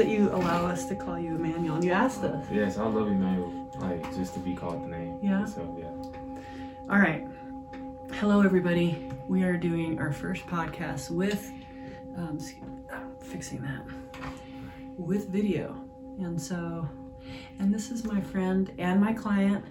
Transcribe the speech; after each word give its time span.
that 0.00 0.08
you 0.08 0.30
allow 0.32 0.64
us 0.64 0.86
to 0.86 0.94
call 0.94 1.18
you 1.18 1.34
Emmanuel, 1.34 1.74
and 1.74 1.84
you 1.84 1.92
asked 1.92 2.22
us. 2.22 2.42
Yes, 2.50 2.78
I 2.78 2.86
love 2.86 3.06
Emmanuel. 3.06 3.70
Like 3.80 4.02
just 4.14 4.32
to 4.32 4.40
be 4.40 4.54
called 4.54 4.82
the 4.82 4.88
name. 4.88 5.18
Yeah. 5.22 5.44
So 5.44 5.76
yeah. 5.78 6.40
All 6.90 6.98
right. 6.98 7.26
Hello, 8.14 8.40
everybody. 8.40 9.10
We 9.28 9.42
are 9.42 9.58
doing 9.58 9.98
our 9.98 10.10
first 10.10 10.46
podcast 10.46 11.10
with, 11.10 11.52
um, 12.16 12.38
fixing 13.22 13.60
that, 13.60 13.84
with 14.96 15.28
video. 15.28 15.76
And 16.18 16.40
so, 16.40 16.88
and 17.58 17.72
this 17.72 17.90
is 17.90 18.02
my 18.02 18.22
friend 18.22 18.72
and 18.78 19.02
my 19.02 19.12
client, 19.12 19.62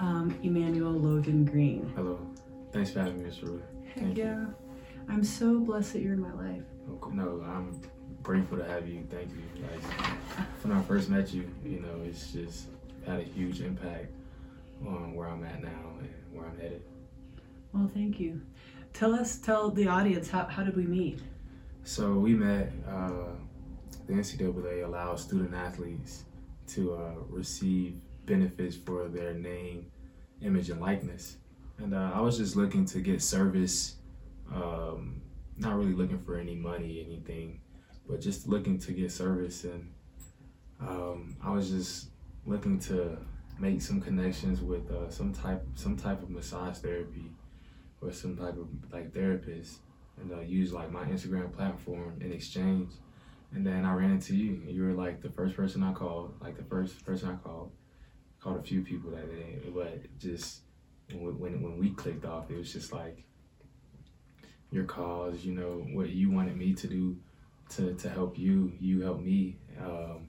um, 0.00 0.36
Emmanuel 0.42 0.90
Logan 0.90 1.44
Green. 1.44 1.92
Hello. 1.94 2.18
Thanks 2.72 2.90
for 2.90 2.98
having 2.98 3.22
me, 3.22 3.30
Ruth. 3.42 3.62
Heck 3.94 4.02
Thank 4.02 4.18
you. 4.18 4.24
yeah. 4.24 4.46
I'm 5.08 5.22
so 5.22 5.60
blessed 5.60 5.92
that 5.92 6.02
you're 6.02 6.14
in 6.14 6.20
my 6.20 6.32
life. 6.32 6.64
No, 7.12 7.44
I'm 7.46 7.80
grateful 8.26 8.58
to 8.58 8.64
have 8.64 8.88
you. 8.88 9.06
Thank 9.08 9.30
you. 9.30 9.62
Like 9.62 10.44
when 10.64 10.76
I 10.76 10.82
first 10.82 11.08
met 11.08 11.32
you, 11.32 11.48
you 11.64 11.78
know, 11.78 12.02
it's 12.04 12.32
just 12.32 12.66
had 13.06 13.20
a 13.20 13.22
huge 13.22 13.60
impact 13.60 14.08
on 14.84 15.14
where 15.14 15.28
I'm 15.28 15.44
at 15.44 15.62
now 15.62 15.94
and 16.00 16.10
where 16.32 16.44
I'm 16.44 16.58
headed. 16.58 16.82
Well, 17.72 17.88
thank 17.94 18.18
you. 18.18 18.42
Tell 18.92 19.14
us, 19.14 19.38
tell 19.38 19.70
the 19.70 19.86
audience, 19.86 20.28
how, 20.28 20.46
how 20.46 20.64
did 20.64 20.76
we 20.76 20.86
meet? 20.86 21.20
So 21.84 22.14
we 22.14 22.34
met. 22.34 22.72
Uh, 22.88 23.36
the 24.08 24.14
NCAA 24.14 24.84
allows 24.84 25.22
student 25.22 25.54
athletes 25.54 26.24
to 26.68 26.94
uh, 26.94 27.14
receive 27.28 28.00
benefits 28.24 28.74
for 28.74 29.06
their 29.06 29.34
name, 29.34 29.86
image, 30.42 30.70
and 30.70 30.80
likeness. 30.80 31.36
And 31.78 31.94
uh, 31.94 32.10
I 32.12 32.20
was 32.20 32.38
just 32.38 32.56
looking 32.56 32.86
to 32.86 32.98
get 32.98 33.22
service, 33.22 33.96
um, 34.52 35.22
not 35.58 35.76
really 35.76 35.92
looking 35.92 36.18
for 36.18 36.36
any 36.38 36.56
money, 36.56 37.04
anything, 37.06 37.60
but 38.08 38.20
just 38.20 38.46
looking 38.46 38.78
to 38.78 38.92
get 38.92 39.10
service. 39.10 39.64
And 39.64 39.90
um, 40.80 41.36
I 41.42 41.50
was 41.50 41.70
just 41.70 42.08
looking 42.44 42.78
to 42.80 43.18
make 43.58 43.80
some 43.82 44.00
connections 44.00 44.60
with 44.60 44.90
uh, 44.90 45.10
some 45.10 45.32
type, 45.32 45.64
some 45.74 45.96
type 45.96 46.22
of 46.22 46.30
massage 46.30 46.78
therapy, 46.78 47.30
or 48.00 48.12
some 48.12 48.36
type 48.36 48.56
of 48.56 48.68
like 48.92 49.12
therapist 49.12 49.78
and 50.20 50.32
uh, 50.32 50.40
use 50.40 50.72
like 50.72 50.90
my 50.90 51.04
Instagram 51.04 51.54
platform 51.54 52.18
in 52.20 52.32
exchange. 52.32 52.90
And 53.52 53.66
then 53.66 53.84
I 53.84 53.94
ran 53.94 54.10
into 54.10 54.34
you. 54.34 54.62
You 54.66 54.84
were 54.84 54.92
like 54.92 55.22
the 55.22 55.30
first 55.30 55.56
person 55.56 55.82
I 55.82 55.92
called, 55.92 56.34
like 56.40 56.56
the 56.56 56.64
first 56.64 57.04
person 57.04 57.30
I 57.30 57.36
called. 57.36 57.72
Called 58.40 58.58
a 58.58 58.62
few 58.62 58.82
people 58.82 59.10
that 59.10 59.28
day, 59.28 59.58
but 59.74 60.18
just 60.18 60.60
when 61.10 61.62
when 61.62 61.78
we 61.78 61.90
clicked 61.90 62.24
off, 62.24 62.50
it 62.50 62.56
was 62.56 62.72
just 62.72 62.92
like 62.92 63.24
your 64.70 64.84
cause. 64.84 65.42
You 65.44 65.54
know 65.54 65.86
what 65.92 66.10
you 66.10 66.30
wanted 66.30 66.56
me 66.56 66.74
to 66.74 66.86
do 66.86 67.16
to 67.70 67.94
to 67.94 68.08
help 68.10 68.38
you. 68.38 68.72
You 68.80 69.02
helped 69.02 69.22
me. 69.22 69.56
Um, 69.80 70.28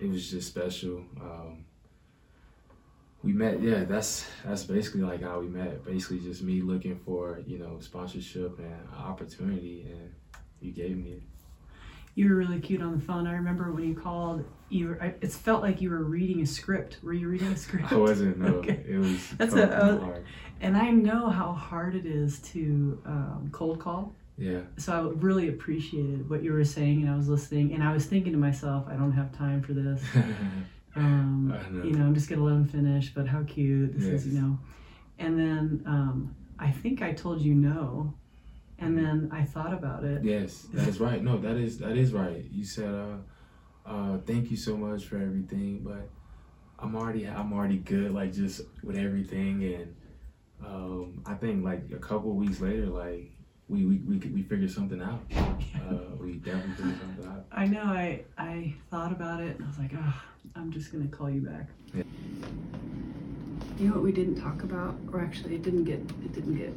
it 0.00 0.08
was 0.08 0.30
just 0.30 0.48
special. 0.48 1.04
Um, 1.20 1.64
we 3.22 3.32
met 3.32 3.62
yeah 3.62 3.84
that's 3.84 4.26
that's 4.44 4.64
basically 4.64 5.00
like 5.00 5.22
how 5.22 5.40
we 5.40 5.46
met 5.48 5.82
basically 5.84 6.18
just 6.20 6.42
me 6.42 6.60
looking 6.60 6.98
for 7.06 7.40
you 7.46 7.58
know 7.58 7.78
sponsorship 7.80 8.58
and 8.58 8.86
opportunity 8.98 9.86
and 9.88 10.10
you 10.60 10.72
gave 10.72 10.96
me 10.98 11.12
it 11.12 11.22
You 12.16 12.28
were 12.28 12.36
really 12.36 12.60
cute 12.60 12.82
on 12.82 12.92
the 12.98 13.02
phone. 13.02 13.26
I 13.26 13.32
remember 13.32 13.72
when 13.72 13.84
you 13.88 13.94
called, 13.94 14.44
you 14.68 14.88
were, 14.88 15.02
I- 15.02 15.14
it 15.22 15.32
felt 15.32 15.62
like 15.62 15.80
you 15.80 15.88
were 15.90 16.04
reading 16.04 16.42
a 16.42 16.46
script. 16.46 16.98
Were 17.02 17.14
you 17.14 17.28
reading 17.28 17.48
a 17.48 17.56
script? 17.66 17.90
i 17.92 17.96
wasn't 17.96 18.38
no 18.38 18.56
Okay. 18.56 18.84
it 18.86 18.98
was 18.98 19.30
That's 19.38 19.54
felt 19.54 19.70
a- 19.70 19.76
uh, 19.84 19.98
hard. 20.00 20.24
And 20.60 20.76
I 20.76 20.90
know 20.90 21.28
how 21.30 21.52
hard 21.52 21.94
it 21.94 22.04
is 22.06 22.40
to 22.52 23.00
um, 23.06 23.48
cold 23.52 23.80
call. 23.80 24.14
Yeah 24.36 24.60
So 24.76 24.92
I 24.92 25.20
really 25.20 25.48
appreciated 25.48 26.28
what 26.28 26.42
you 26.42 26.52
were 26.52 26.64
saying, 26.64 27.02
and 27.02 27.10
I 27.10 27.16
was 27.16 27.28
listening, 27.28 27.72
and 27.72 27.82
I 27.82 27.92
was 27.92 28.06
thinking 28.06 28.32
to 28.32 28.38
myself, 28.38 28.86
I 28.88 28.94
don't 28.94 29.12
have 29.12 29.36
time 29.36 29.62
for 29.62 29.72
this. 29.72 30.02
Um, 30.96 31.48
know. 31.72 31.82
you 31.82 31.90
know, 31.90 32.04
I'm 32.04 32.14
just 32.14 32.28
gonna 32.28 32.44
let 32.44 32.52
him 32.52 32.68
finish. 32.68 33.12
But 33.12 33.26
how 33.26 33.42
cute 33.42 33.98
this 33.98 34.04
is, 34.04 34.28
you 34.28 34.40
know. 34.40 34.60
And 35.18 35.36
then 35.36 35.82
um, 35.86 36.36
I 36.56 36.70
think 36.70 37.02
I 37.02 37.12
told 37.12 37.40
you 37.40 37.52
no, 37.52 38.14
and 38.78 38.96
then 38.96 39.30
I 39.32 39.44
thought 39.44 39.72
about 39.72 40.04
it. 40.04 40.24
yes 40.24 40.66
that 40.72 40.88
is 40.88 41.00
right 41.00 41.22
no 41.22 41.38
that 41.38 41.56
is 41.56 41.78
that 41.78 41.96
is 41.96 42.12
right 42.12 42.44
you 42.50 42.64
said 42.64 42.92
uh 42.94 43.16
uh 43.86 44.18
thank 44.26 44.50
you 44.50 44.56
so 44.56 44.76
much 44.76 45.04
for 45.04 45.16
everything 45.16 45.80
but 45.80 46.08
i'm 46.78 46.96
already 46.96 47.26
i'm 47.26 47.52
already 47.52 47.76
good 47.76 48.12
like 48.12 48.32
just 48.32 48.62
with 48.82 48.96
everything 48.96 49.62
and 49.64 49.94
um 50.64 51.22
i 51.26 51.34
think 51.34 51.64
like 51.64 51.84
a 51.94 51.98
couple 51.98 52.32
weeks 52.32 52.60
later 52.60 52.86
like 52.86 53.30
we 53.68 53.84
we 53.84 53.96
we, 53.98 54.16
we 54.28 54.42
figured 54.42 54.70
something 54.70 55.00
out 55.00 55.22
uh 55.34 55.96
we 56.20 56.34
definitely 56.34 56.74
figured 56.74 57.00
something 57.00 57.26
out 57.26 57.44
I 57.56 57.66
know. 57.66 57.82
I 57.82 58.22
I 58.36 58.74
thought 58.90 59.12
about 59.12 59.40
it, 59.40 59.56
and 59.56 59.64
I 59.64 59.68
was 59.68 59.78
like, 59.78 59.92
oh, 59.96 60.22
I'm 60.56 60.72
just 60.72 60.92
gonna 60.92 61.06
call 61.06 61.30
you 61.30 61.40
back. 61.40 61.68
Yeah. 61.94 62.02
You 63.78 63.88
know 63.88 63.94
what 63.94 64.02
we 64.02 64.12
didn't 64.12 64.40
talk 64.40 64.62
about, 64.64 64.96
or 65.12 65.20
actually, 65.20 65.54
it 65.54 65.62
didn't 65.62 65.84
get 65.84 66.00
it 66.00 66.32
didn't 66.32 66.56
get 66.56 66.74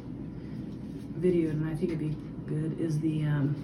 videoed, 1.20 1.50
and 1.50 1.68
I 1.68 1.74
think 1.74 1.90
it'd 1.92 1.98
be 1.98 2.16
good 2.46 2.80
is 2.80 3.00
the 3.00 3.24
um, 3.24 3.56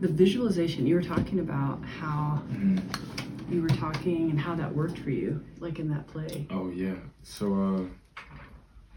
the 0.00 0.08
visualization. 0.08 0.86
You 0.86 0.94
were 0.94 1.02
talking 1.02 1.40
about 1.40 1.82
how 1.84 2.42
you 3.50 3.62
were 3.62 3.68
talking 3.68 4.30
and 4.30 4.40
how 4.40 4.54
that 4.54 4.74
worked 4.74 4.98
for 4.98 5.10
you, 5.10 5.44
like 5.58 5.78
in 5.78 5.90
that 5.90 6.06
play. 6.06 6.46
Oh 6.50 6.70
yeah. 6.70 6.94
So 7.22 7.46
uh 7.52 7.82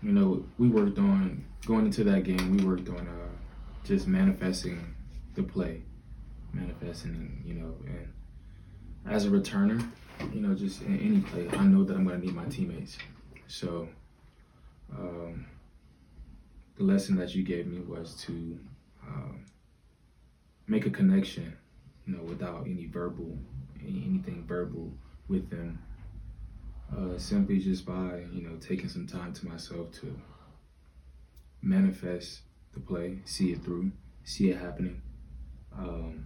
you 0.02 0.12
know, 0.12 0.46
we 0.58 0.68
worked 0.68 0.98
on 0.98 1.44
going 1.66 1.86
into 1.86 2.04
that 2.06 2.24
game, 2.24 2.56
we 2.56 2.64
worked 2.64 2.88
on 2.90 3.08
uh 3.08 3.23
just 3.84 4.08
manifesting 4.08 4.96
the 5.36 5.44
play. 5.44 5.84
Manifesting, 6.54 7.42
you 7.46 7.56
know, 7.56 7.76
and 7.88 8.14
as 9.10 9.26
a 9.26 9.30
returner, 9.30 9.84
you 10.32 10.40
know, 10.40 10.54
just 10.54 10.82
in 10.84 11.00
any 11.00 11.20
play, 11.20 11.50
I 11.58 11.64
know 11.64 11.84
that 11.84 11.96
I'm 11.96 12.06
gonna 12.06 12.20
need 12.20 12.36
my 12.36 12.46
teammates. 12.46 12.98
So 13.48 13.90
um 14.96 15.46
the 16.76 16.84
lesson 16.84 17.16
that 17.18 17.36
you 17.36 17.44
gave 17.44 17.68
me 17.68 17.80
was 17.80 18.16
to 18.16 18.60
um, 19.08 19.46
make 20.68 20.86
a 20.86 20.90
connection, 20.90 21.56
you 22.08 22.16
know, 22.16 22.24
without 22.24 22.66
any 22.66 22.88
verbal, 22.88 23.38
any, 23.80 24.04
anything 24.08 24.44
verbal 24.48 24.92
with 25.28 25.50
them 25.50 25.80
uh, 26.98 27.18
simply 27.18 27.60
just 27.60 27.86
by 27.86 28.24
you 28.32 28.42
know 28.42 28.56
taking 28.58 28.90
some 28.90 29.08
time 29.08 29.34
to 29.34 29.48
myself 29.48 29.92
to 29.92 30.16
manifest 31.62 32.42
the 32.74 32.80
play, 32.80 33.20
see 33.26 33.52
it 33.52 33.64
through, 33.64 33.92
see 34.24 34.50
it 34.50 34.58
happening, 34.58 35.02
um, 35.78 36.26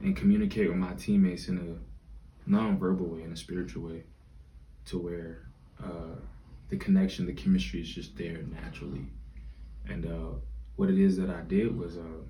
and 0.00 0.16
communicate 0.16 0.68
with 0.68 0.76
my 0.76 0.94
teammates 0.94 1.48
in 1.48 1.58
a 1.58 2.50
non-verbal 2.50 3.06
way, 3.06 3.22
in 3.22 3.32
a 3.32 3.36
spiritual 3.36 3.88
way, 3.88 4.02
to 4.86 4.98
where 4.98 5.48
uh, 5.82 6.16
the 6.68 6.76
connection, 6.76 7.26
the 7.26 7.32
chemistry 7.32 7.80
is 7.80 7.88
just 7.88 8.16
there 8.16 8.42
naturally. 8.42 9.06
And 9.88 10.06
uh, 10.06 10.36
what 10.76 10.88
it 10.88 10.98
is 10.98 11.16
that 11.18 11.30
I 11.30 11.42
did 11.42 11.76
was 11.76 11.96
uh, 11.96 12.22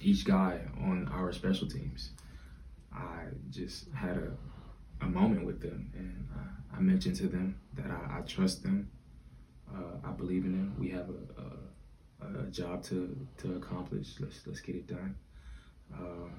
each 0.00 0.24
guy 0.24 0.60
on 0.80 1.08
our 1.12 1.32
special 1.32 1.68
teams, 1.68 2.10
I 2.92 3.24
just 3.50 3.90
had 3.92 4.16
a 4.16 4.30
a 5.00 5.06
moment 5.06 5.44
with 5.44 5.60
them, 5.60 5.90
and 5.96 6.28
uh, 6.34 6.76
I 6.76 6.80
mentioned 6.80 7.16
to 7.16 7.28
them 7.28 7.58
that 7.74 7.90
I, 7.90 8.18
I 8.18 8.20
trust 8.22 8.62
them. 8.62 8.90
Uh, 9.72 10.08
I 10.08 10.12
believe 10.12 10.44
in 10.44 10.52
them. 10.52 10.74
We 10.78 10.88
have 10.90 11.08
a, 11.10 11.40
a, 11.40 11.44
a 12.22 12.50
job 12.50 12.82
to, 12.84 13.16
to 13.38 13.56
accomplish. 13.56 14.14
Let's 14.20 14.46
let's 14.46 14.60
get 14.60 14.76
it 14.76 14.86
done. 14.86 15.14
Um, 15.94 16.32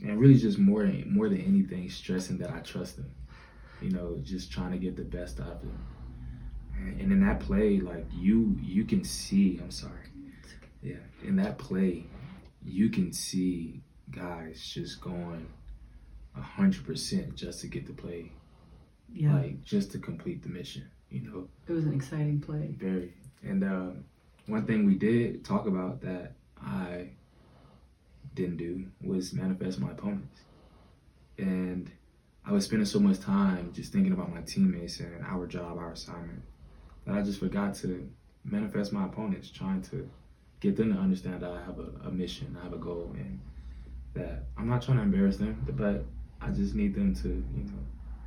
and 0.00 0.18
really, 0.18 0.36
just 0.38 0.58
more 0.58 0.84
more 1.06 1.28
than 1.28 1.40
anything, 1.40 1.88
stressing 1.90 2.38
that 2.38 2.50
I 2.50 2.60
trust 2.60 2.96
them. 2.96 3.10
You 3.82 3.90
know, 3.90 4.18
just 4.22 4.50
trying 4.52 4.72
to 4.72 4.78
get 4.78 4.96
the 4.96 5.02
best 5.04 5.40
out 5.40 5.48
of 5.48 5.60
them. 5.62 5.86
And, 6.76 7.12
in 7.12 7.26
that 7.26 7.40
play, 7.40 7.80
like 7.80 8.06
you 8.12 8.56
you 8.62 8.84
can 8.84 9.04
see. 9.04 9.58
I'm 9.62 9.70
sorry. 9.70 10.00
Yeah, 10.82 10.96
in 11.22 11.36
that 11.36 11.58
play, 11.58 12.04
you 12.64 12.90
can 12.90 13.12
see 13.12 13.80
guys 14.10 14.60
just 14.74 15.00
going 15.00 15.46
a 16.36 16.40
hundred 16.42 16.84
percent 16.84 17.34
just 17.36 17.60
to 17.60 17.68
get 17.68 17.86
the 17.86 17.92
play, 17.92 18.32
Yeah, 19.12 19.34
like 19.34 19.62
just 19.64 19.92
to 19.92 19.98
complete 19.98 20.42
the 20.42 20.48
mission. 20.50 20.88
You 21.10 21.20
know, 21.22 21.48
it 21.68 21.72
was 21.72 21.84
an 21.84 21.94
exciting 21.94 22.40
play. 22.40 22.74
very. 22.78 23.14
And 23.42 23.62
uh, 23.64 23.90
one 24.46 24.66
thing 24.66 24.86
we 24.86 24.94
did 24.94 25.44
talk 25.44 25.66
about 25.66 26.00
that 26.02 26.32
I 26.60 27.10
didn't 28.34 28.56
do 28.56 28.86
was 29.02 29.32
manifest 29.32 29.78
my 29.78 29.90
opponents, 29.90 30.40
and 31.38 31.90
I 32.44 32.52
was 32.52 32.64
spending 32.64 32.86
so 32.86 32.98
much 32.98 33.20
time 33.20 33.72
just 33.72 33.92
thinking 33.92 34.12
about 34.12 34.32
my 34.32 34.42
teammates 34.42 35.00
and 35.00 35.24
our 35.24 35.46
job, 35.46 35.78
our 35.78 35.92
assignment, 35.92 36.42
that 37.06 37.14
I 37.14 37.22
just 37.22 37.40
forgot 37.40 37.74
to 37.76 38.08
manifest 38.44 38.92
my 38.92 39.06
opponents, 39.06 39.50
trying 39.50 39.80
to 39.82 40.08
get 40.60 40.76
them 40.76 40.92
to 40.92 40.98
understand 40.98 41.40
that 41.40 41.50
I 41.50 41.62
have 41.62 41.78
a, 41.78 42.08
a 42.08 42.10
mission, 42.10 42.56
I 42.60 42.64
have 42.64 42.74
a 42.74 42.78
goal, 42.78 43.14
and 43.16 43.40
that 44.14 44.44
I'm 44.56 44.68
not 44.68 44.82
trying 44.82 44.98
to 44.98 45.02
embarrass 45.02 45.38
them, 45.38 45.64
but 45.70 46.04
I 46.40 46.50
just 46.50 46.74
need 46.74 46.94
them 46.94 47.14
to, 47.16 47.28
you 47.28 47.64
know, 47.64 47.78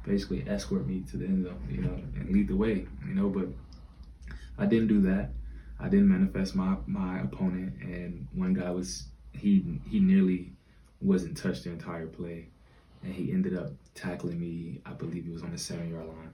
basically 0.04 0.44
escort 0.48 0.88
me 0.88 1.04
to 1.12 1.18
the 1.18 1.26
end 1.26 1.46
zone, 1.46 1.68
you 1.70 1.82
know, 1.82 1.94
and 2.16 2.30
lead 2.30 2.48
the 2.48 2.56
way, 2.56 2.88
you 3.08 3.14
know. 3.14 3.30
But 3.30 3.50
I 4.58 4.66
didn't 4.66 4.88
do 4.88 5.02
that. 5.02 5.30
I 5.80 5.90
didn't 5.90 6.08
manifest 6.10 6.56
my 6.56 6.78
my 6.88 7.20
opponent, 7.22 7.82
and 7.82 8.28
one 8.34 8.54
guy 8.54 8.72
was 8.72 9.06
he 9.34 9.80
he 9.88 10.00
nearly 10.00 10.54
wasn't 11.02 11.38
touched 11.38 11.64
the 11.66 11.70
entire 11.72 12.08
play, 12.08 12.48
and 13.04 13.14
he 13.14 13.32
ended 13.32 13.56
up 13.58 13.72
tackling 13.94 14.40
me. 14.40 14.82
I 14.86 14.94
believe 14.94 15.26
he 15.26 15.32
was 15.32 15.44
on 15.44 15.52
the 15.52 15.58
seven 15.58 15.90
yard 15.90 16.08
line. 16.08 16.32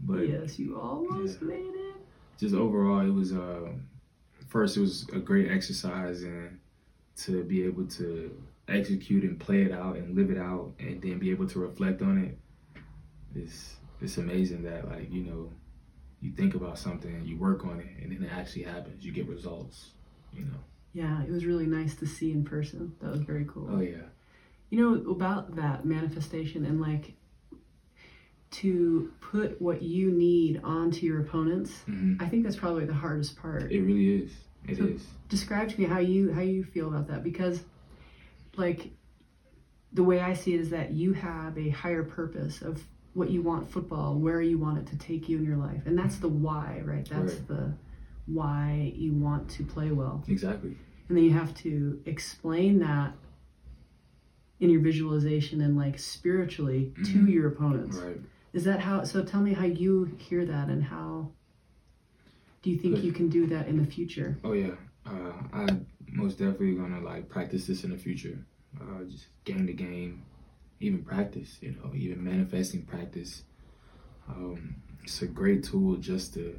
But 0.00 0.28
yes, 0.28 0.58
you 0.58 0.78
almost 0.80 1.40
Yeah. 1.42 1.48
made 1.48 1.74
it. 1.74 1.94
just 2.38 2.54
overall, 2.54 3.00
it 3.06 3.10
was 3.12 3.32
uh, 3.32 3.68
first 4.48 4.76
it 4.76 4.80
was 4.80 5.06
a 5.12 5.18
great 5.18 5.50
exercise 5.50 6.22
and 6.22 6.58
to 7.16 7.44
be 7.44 7.62
able 7.64 7.86
to 7.86 8.34
execute 8.66 9.22
and 9.24 9.38
play 9.38 9.62
it 9.62 9.72
out 9.72 9.96
and 9.96 10.16
live 10.16 10.30
it 10.30 10.38
out 10.38 10.72
and 10.80 11.00
then 11.02 11.18
be 11.18 11.30
able 11.30 11.46
to 11.46 11.58
reflect 11.58 12.00
on 12.02 12.18
it. 12.18 12.38
It's 13.34 13.76
it's 14.00 14.16
amazing 14.16 14.62
that 14.62 14.88
like 14.88 15.12
you 15.12 15.22
know 15.24 15.52
you 16.24 16.32
think 16.32 16.54
about 16.54 16.78
something 16.78 17.22
you 17.26 17.36
work 17.36 17.64
on 17.66 17.80
it 17.80 18.02
and 18.02 18.10
then 18.10 18.22
it 18.26 18.32
actually 18.32 18.62
happens. 18.62 19.04
You 19.04 19.12
get 19.12 19.28
results. 19.28 19.90
You 20.32 20.44
know. 20.46 20.56
Yeah, 20.94 21.22
it 21.22 21.30
was 21.30 21.44
really 21.44 21.66
nice 21.66 21.94
to 21.96 22.06
see 22.06 22.32
in 22.32 22.44
person. 22.44 22.94
That 23.00 23.10
was 23.12 23.20
very 23.20 23.44
cool. 23.52 23.68
Oh 23.70 23.80
yeah. 23.80 24.06
You 24.70 24.78
know 24.80 25.10
about 25.10 25.54
that 25.56 25.84
manifestation 25.84 26.64
and 26.64 26.80
like 26.80 27.12
to 28.52 29.12
put 29.20 29.60
what 29.60 29.82
you 29.82 30.10
need 30.10 30.60
onto 30.64 31.04
your 31.06 31.20
opponents. 31.20 31.72
hmm 31.86 32.14
I 32.20 32.26
think 32.26 32.44
that's 32.44 32.56
probably 32.56 32.84
the 32.86 32.94
hardest 32.94 33.36
part. 33.36 33.70
It 33.70 33.82
really 33.82 34.22
is. 34.24 34.30
It 34.66 34.78
is. 34.78 35.02
So- 35.02 35.08
Describe 35.28 35.68
to 35.70 35.80
me 35.80 35.86
how 35.86 35.98
you 35.98 36.32
how 36.32 36.40
you 36.40 36.64
feel 36.64 36.88
about 36.88 37.08
that 37.08 37.22
because 37.22 37.60
like 38.56 38.90
the 39.92 40.02
way 40.04 40.20
I 40.20 40.32
see 40.34 40.54
it 40.54 40.60
is 40.60 40.70
that 40.70 40.92
you 40.92 41.12
have 41.12 41.58
a 41.58 41.68
higher 41.68 42.02
purpose 42.04 42.62
of 42.62 42.82
what 43.14 43.30
you 43.30 43.40
want 43.42 43.70
football, 43.70 44.14
where 44.16 44.42
you 44.42 44.58
want 44.58 44.76
it 44.78 44.86
to 44.88 44.98
take 44.98 45.28
you 45.28 45.38
in 45.38 45.44
your 45.44 45.56
life. 45.56 45.82
And 45.86 45.96
that's 45.98 46.16
the 46.16 46.28
why, 46.28 46.82
right? 46.84 47.08
That's 47.08 47.34
Right. 47.34 47.48
the 47.48 47.72
why 48.26 48.92
you 48.96 49.12
want 49.12 49.48
to 49.50 49.64
play 49.64 49.90
well. 49.92 50.24
Exactly. 50.28 50.76
and 51.08 51.18
then 51.18 51.24
you 51.24 51.32
have 51.32 51.54
to 51.54 52.00
explain 52.06 52.78
that 52.78 53.14
in 54.58 54.70
your 54.70 54.80
visualization 54.80 55.60
and 55.60 55.76
like 55.76 55.98
spiritually 55.98 56.94
to 57.04 57.18
Mhm. 57.18 57.28
your 57.30 57.48
opponents 57.48 57.98
Right. 57.98 58.18
is 58.54 58.64
that 58.64 58.80
how 58.80 59.04
so 59.04 59.22
tell 59.22 59.42
me 59.42 59.52
how 59.52 59.66
you 59.66 60.04
hear 60.16 60.46
that 60.46 60.70
and 60.70 60.82
how 60.84 61.30
do 62.62 62.70
you 62.70 62.78
think 62.78 62.94
Good. 62.94 63.04
you 63.04 63.12
can 63.12 63.28
do 63.28 63.46
that 63.48 63.68
in 63.68 63.76
the 63.76 63.84
future 63.84 64.38
Oh 64.42 64.52
yeah, 64.54 64.76
uh, 65.04 65.32
I 65.52 65.66
most 66.10 66.38
definitely 66.38 66.74
gonna 66.76 67.00
like 67.02 67.28
practice 67.28 67.66
this 67.66 67.84
in 67.84 67.90
the 67.90 67.98
future. 67.98 68.38
Uh, 68.80 69.04
just 69.04 69.26
game 69.44 69.66
to 69.66 69.74
game, 69.74 70.22
even 70.84 71.02
practice. 71.02 71.58
You 71.60 71.72
know, 71.72 71.92
even 71.94 72.22
manifesting 72.22 72.82
practice. 72.82 73.42
Um, 74.28 74.76
it's 75.02 75.20
a 75.22 75.26
great 75.26 75.64
tool 75.64 75.96
just 75.96 76.34
to 76.34 76.58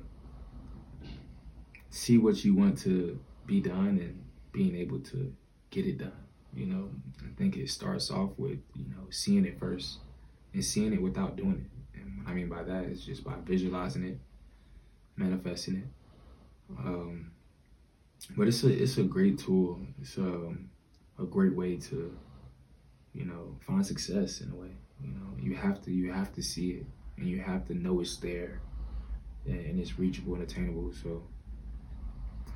see 1.89 2.17
what 2.17 2.43
you 2.43 2.53
want 2.53 2.77
to 2.79 3.19
be 3.45 3.61
done 3.61 3.97
and 3.99 4.23
being 4.51 4.75
able 4.75 4.99
to 4.99 5.33
get 5.71 5.85
it 5.85 5.97
done. 5.97 6.11
You 6.53 6.67
know, 6.67 6.89
I 7.19 7.35
think 7.37 7.57
it 7.57 7.69
starts 7.69 8.11
off 8.11 8.31
with 8.37 8.59
you 8.75 8.85
know 8.89 9.09
seeing 9.09 9.45
it 9.45 9.59
first 9.59 9.99
and 10.53 10.63
seeing 10.63 10.93
it 10.93 11.01
without 11.01 11.35
doing 11.35 11.65
it. 11.65 11.99
And 11.99 12.19
what 12.19 12.31
I 12.31 12.33
mean 12.33 12.49
by 12.49 12.63
that 12.63 12.85
is 12.85 13.05
just 13.05 13.23
by 13.23 13.33
visualizing 13.43 14.03
it, 14.03 14.17
manifesting 15.17 15.77
it. 15.77 16.77
Um, 16.79 17.31
but 18.35 18.47
it's 18.47 18.63
a 18.63 18.69
it's 18.69 18.97
a 18.97 19.03
great 19.03 19.39
tool. 19.39 19.79
It's 20.01 20.17
um, 20.17 20.69
a 21.19 21.23
great 21.23 21.55
way 21.55 21.77
to, 21.77 22.17
you 23.15 23.25
know, 23.25 23.55
find 23.61 23.85
success 23.85 24.41
in 24.41 24.51
a 24.51 24.55
way. 24.55 24.71
You 25.01 25.11
know, 25.11 25.27
you 25.39 25.55
have 25.55 25.81
to 25.83 25.91
you 25.91 26.11
have 26.11 26.33
to 26.33 26.43
see 26.43 26.71
it, 26.71 26.85
and 27.17 27.27
you 27.27 27.39
have 27.39 27.65
to 27.67 27.73
know 27.73 28.01
it's 28.01 28.17
there, 28.17 28.61
and, 29.45 29.79
it's 29.79 29.97
reachable 29.97 30.33
and 30.35 30.43
attainable. 30.43 30.91
So, 30.93 31.23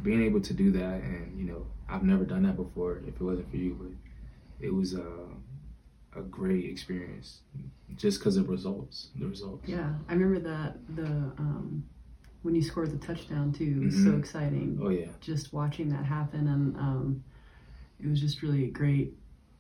being 0.04 0.22
able 0.24 0.42
to 0.42 0.54
do 0.54 0.72
that, 0.72 1.02
and 1.02 1.38
you 1.40 1.46
know, 1.46 1.66
I've 1.88 2.04
never 2.04 2.26
done 2.26 2.44
that 2.44 2.56
before. 2.58 3.02
If 3.08 3.16
it 3.16 3.22
wasn't 3.22 3.50
for 3.50 3.58
you, 3.58 3.74
but 3.80 4.66
it 4.66 4.74
was 4.74 4.94
a 4.94 5.08
a 6.16 6.22
great 6.24 6.66
experience, 6.66 7.42
just 7.96 8.20
because 8.20 8.36
of 8.38 8.50
results. 8.50 9.10
The 9.16 9.28
results. 9.28 9.70
yeah 9.70 9.94
i 10.10 10.14
remember 10.14 10.40
that 10.40 10.78
the 10.96 11.06
um 11.38 11.84
when 12.42 12.56
you 12.56 12.62
scored 12.62 12.90
the 12.92 13.06
touchdown 13.06 13.52
too 13.52 13.80
it 13.82 13.86
was 13.86 14.04
so 14.04 14.12
Mhm. 14.12 14.20
exciting 14.20 14.80
Oh 14.82 14.90
yeah. 14.90 15.12
just 15.22 15.54
watching 15.54 15.90
that 15.90 16.06
happen 16.06 16.48
and 16.48 16.76
um 16.78 17.24
it 18.02 18.08
was 18.08 18.20
just 18.22 18.42
really 18.42 18.68
great 18.68 19.14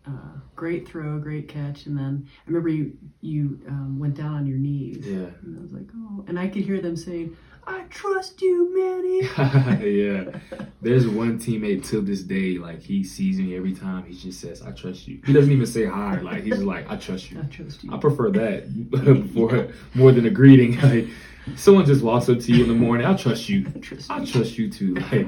uh, 0.07 0.12
great 0.56 0.88
throw 0.88 1.19
great 1.19 1.48
catch 1.48 1.86
and 1.86 1.98
then 1.98 2.25
i 2.28 2.48
remember 2.48 2.69
you 2.69 2.98
you 3.22 3.60
um, 3.68 4.00
went 4.00 4.16
down 4.16 4.34
on 4.34 4.48
your 4.48 4.57
knees 4.57 5.06
Yeah. 5.06 5.28
And 5.44 5.57
I 5.57 5.62
was 5.62 5.72
like, 5.74 5.88
oh. 5.96 6.24
And 6.28 6.40
I 6.40 6.48
could 6.48 6.63
hear 6.63 6.80
them 6.81 6.96
saying, 6.96 7.36
I 7.68 7.81
trust 7.90 8.42
you, 8.42 8.74
Manny. 8.75 9.92
yeah. 10.00 10.40
There's 10.81 11.07
one 11.07 11.38
teammate 11.38 11.86
till 11.86 12.01
this 12.01 12.24
day, 12.24 12.57
like 12.57 12.81
he 12.81 13.04
sees 13.04 13.38
me 13.40 13.56
every 13.56 13.74
time. 13.74 14.06
He 14.06 14.16
just 14.16 14.40
says, 14.42 14.63
"I 14.63 14.72
trust 14.72 15.07
you." 15.07 15.22
He 15.25 15.34
doesn't 15.34 15.51
even 15.51 15.66
say 15.68 15.86
hi. 15.86 16.19
Like 16.22 16.44
he's 16.44 16.54
just 16.54 16.66
like, 16.66 16.90
"I 16.90 16.96
trust 16.96 17.30
you." 17.30 17.40
I 17.44 17.46
trust 17.46 17.84
you. 17.84 17.94
I 17.94 17.98
prefer 17.98 18.31
that 18.31 18.90
before 18.90 19.68
more 19.94 20.12
than 20.12 20.25
a 20.25 20.31
greeting. 20.31 20.80
Like 20.81 21.07
someone 21.57 21.86
just 21.86 22.01
walks 22.01 22.28
up 22.30 22.40
to 22.40 22.51
you 22.54 22.63
in 22.63 22.69
the 22.69 22.75
morning, 22.75 23.06
"I 23.06 23.16
trust 23.16 23.50
you." 23.50 23.68
I 23.75 23.80
trust 23.80 24.10
I 24.10 24.19
you. 24.22 24.25
trust 24.25 24.57
you 24.57 24.72
too. 24.72 24.96
Like 24.96 25.28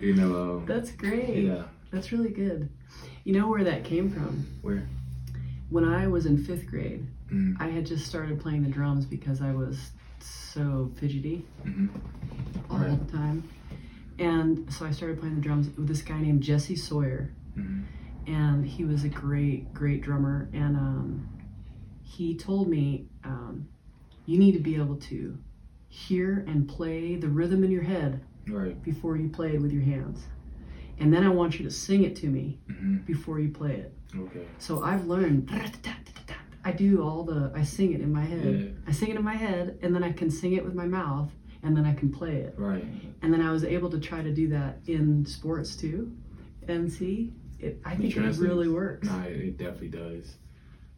you 0.00 0.14
know. 0.14 0.58
Um, 0.58 0.66
That's 0.66 0.92
great. 0.92 1.36
yeah. 1.44 1.62
That's 1.90 2.12
really 2.12 2.30
good. 2.30 2.68
You 3.26 3.32
know 3.32 3.48
where 3.48 3.64
that 3.64 3.82
came 3.82 4.08
from? 4.08 4.46
Where? 4.62 4.88
When 5.68 5.82
I 5.84 6.06
was 6.06 6.26
in 6.26 6.38
fifth 6.44 6.64
grade, 6.68 7.04
Mm, 7.28 7.56
I 7.60 7.66
had 7.66 7.84
just 7.84 8.06
started 8.06 8.38
playing 8.38 8.62
the 8.62 8.68
drums 8.70 9.04
because 9.04 9.42
I 9.42 9.52
was 9.52 9.90
so 10.20 10.92
fidgety 10.94 11.44
mhm. 11.64 11.88
all 12.70 12.78
Right. 12.78 13.04
the 13.04 13.10
time. 13.18 13.42
And 14.20 14.72
so 14.72 14.86
I 14.86 14.92
started 14.92 15.18
playing 15.18 15.34
the 15.34 15.40
drums 15.40 15.68
with 15.76 15.88
this 15.88 16.02
guy 16.02 16.20
named 16.20 16.40
Jesse 16.44 16.76
Sawyer. 16.76 17.32
Mhm. 17.56 17.82
and 18.28 18.64
he 18.64 18.84
was 18.84 19.02
a 19.02 19.08
great, 19.08 19.72
great 19.74 20.02
drummer. 20.02 20.48
And 20.52 20.76
um, 20.76 21.28
he 22.04 22.36
told 22.36 22.68
me, 22.68 23.08
um, 23.24 23.66
you 24.24 24.38
need 24.38 24.52
to 24.52 24.60
be 24.60 24.76
able 24.76 24.96
to 25.10 25.36
hear 25.88 26.44
and 26.46 26.68
play 26.68 27.16
the 27.16 27.28
rhythm 27.28 27.64
in 27.64 27.72
your 27.72 27.82
head 27.82 28.20
Right. 28.48 28.80
before 28.84 29.16
you 29.16 29.28
play 29.30 29.54
it 29.54 29.60
with 29.60 29.72
your 29.72 29.82
hands. 29.82 30.24
And 30.98 31.12
then 31.12 31.24
I 31.24 31.28
want 31.28 31.58
you 31.58 31.64
to 31.64 31.70
sing 31.70 32.04
it 32.04 32.16
to 32.16 32.26
me 32.26 32.58
Mhm. 32.70 33.04
before 33.06 33.38
you 33.38 33.50
play 33.50 33.74
it. 33.76 33.92
Okay. 34.16 34.46
So 34.58 34.82
I've 34.82 35.06
learned. 35.06 35.50
I 36.64 36.72
do 36.72 37.02
all 37.02 37.22
the. 37.22 37.52
I 37.54 37.62
sing 37.62 37.92
it 37.92 38.00
in 38.00 38.12
my 38.12 38.24
head. 38.24 38.60
Yeah. 38.60 38.88
I 38.88 38.92
sing 38.92 39.10
it 39.10 39.16
in 39.16 39.22
my 39.24 39.34
head, 39.36 39.78
and 39.82 39.94
then 39.94 40.02
I 40.02 40.10
can 40.12 40.30
sing 40.30 40.54
it 40.54 40.64
with 40.64 40.74
my 40.74 40.86
mouth, 40.86 41.30
and 41.62 41.76
then 41.76 41.84
I 41.84 41.94
can 41.94 42.10
play 42.10 42.36
it. 42.38 42.54
Right. 42.58 42.84
And 43.22 43.32
then 43.32 43.40
I 43.40 43.52
was 43.52 43.62
able 43.62 43.90
to 43.90 44.00
try 44.00 44.22
to 44.22 44.32
do 44.32 44.48
that 44.48 44.80
in 44.86 45.24
sports 45.26 45.76
too. 45.76 46.12
And 46.66 46.90
see, 46.92 47.32
it, 47.60 47.80
I 47.84 47.94
think 47.94 48.16
it 48.16 48.36
really 48.38 48.68
works. 48.68 49.06
Nah, 49.06 49.22
it, 49.24 49.36
it 49.36 49.58
definitely 49.58 49.88
does. 49.90 50.36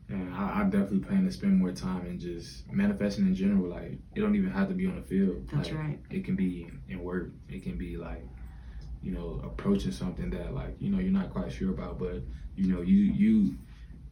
And 0.09 0.33
I, 0.33 0.61
I 0.61 0.65
definitely 0.65 1.01
plan 1.01 1.27
to 1.27 1.31
spend 1.33 1.59
more 1.59 1.73
time 1.73 2.07
in 2.07 2.19
just 2.19 2.71
manifesting 2.73 3.27
in 3.27 3.35
general. 3.35 3.69
Like 3.69 3.99
it 4.15 4.21
don't 4.21 4.35
even 4.37 4.51
have 4.51 4.69
to 4.69 4.75
be 4.75 4.87
on 4.87 4.97
the 4.97 5.03
field. 5.03 5.47
That's 5.53 5.69
Like, 5.71 5.79
right. 5.79 5.99
It 6.11 6.25
can 6.25 6.35
be 6.35 6.71
in 6.89 7.01
work. 7.03 7.31
It 7.51 7.63
can 7.63 7.77
be 7.77 7.99
like, 7.99 8.25
you 9.03 9.13
know, 9.13 9.41
approaching 9.45 9.93
something 9.93 10.31
that 10.31 10.55
like 10.55 10.77
you 10.81 10.91
know 10.91 10.99
you're 10.99 11.13
not 11.13 11.31
quite 11.33 11.53
sure 11.53 11.71
about, 11.71 11.99
but 11.99 12.23
you 12.57 12.73
know 12.73 12.81
you 12.83 12.97
you 12.97 13.55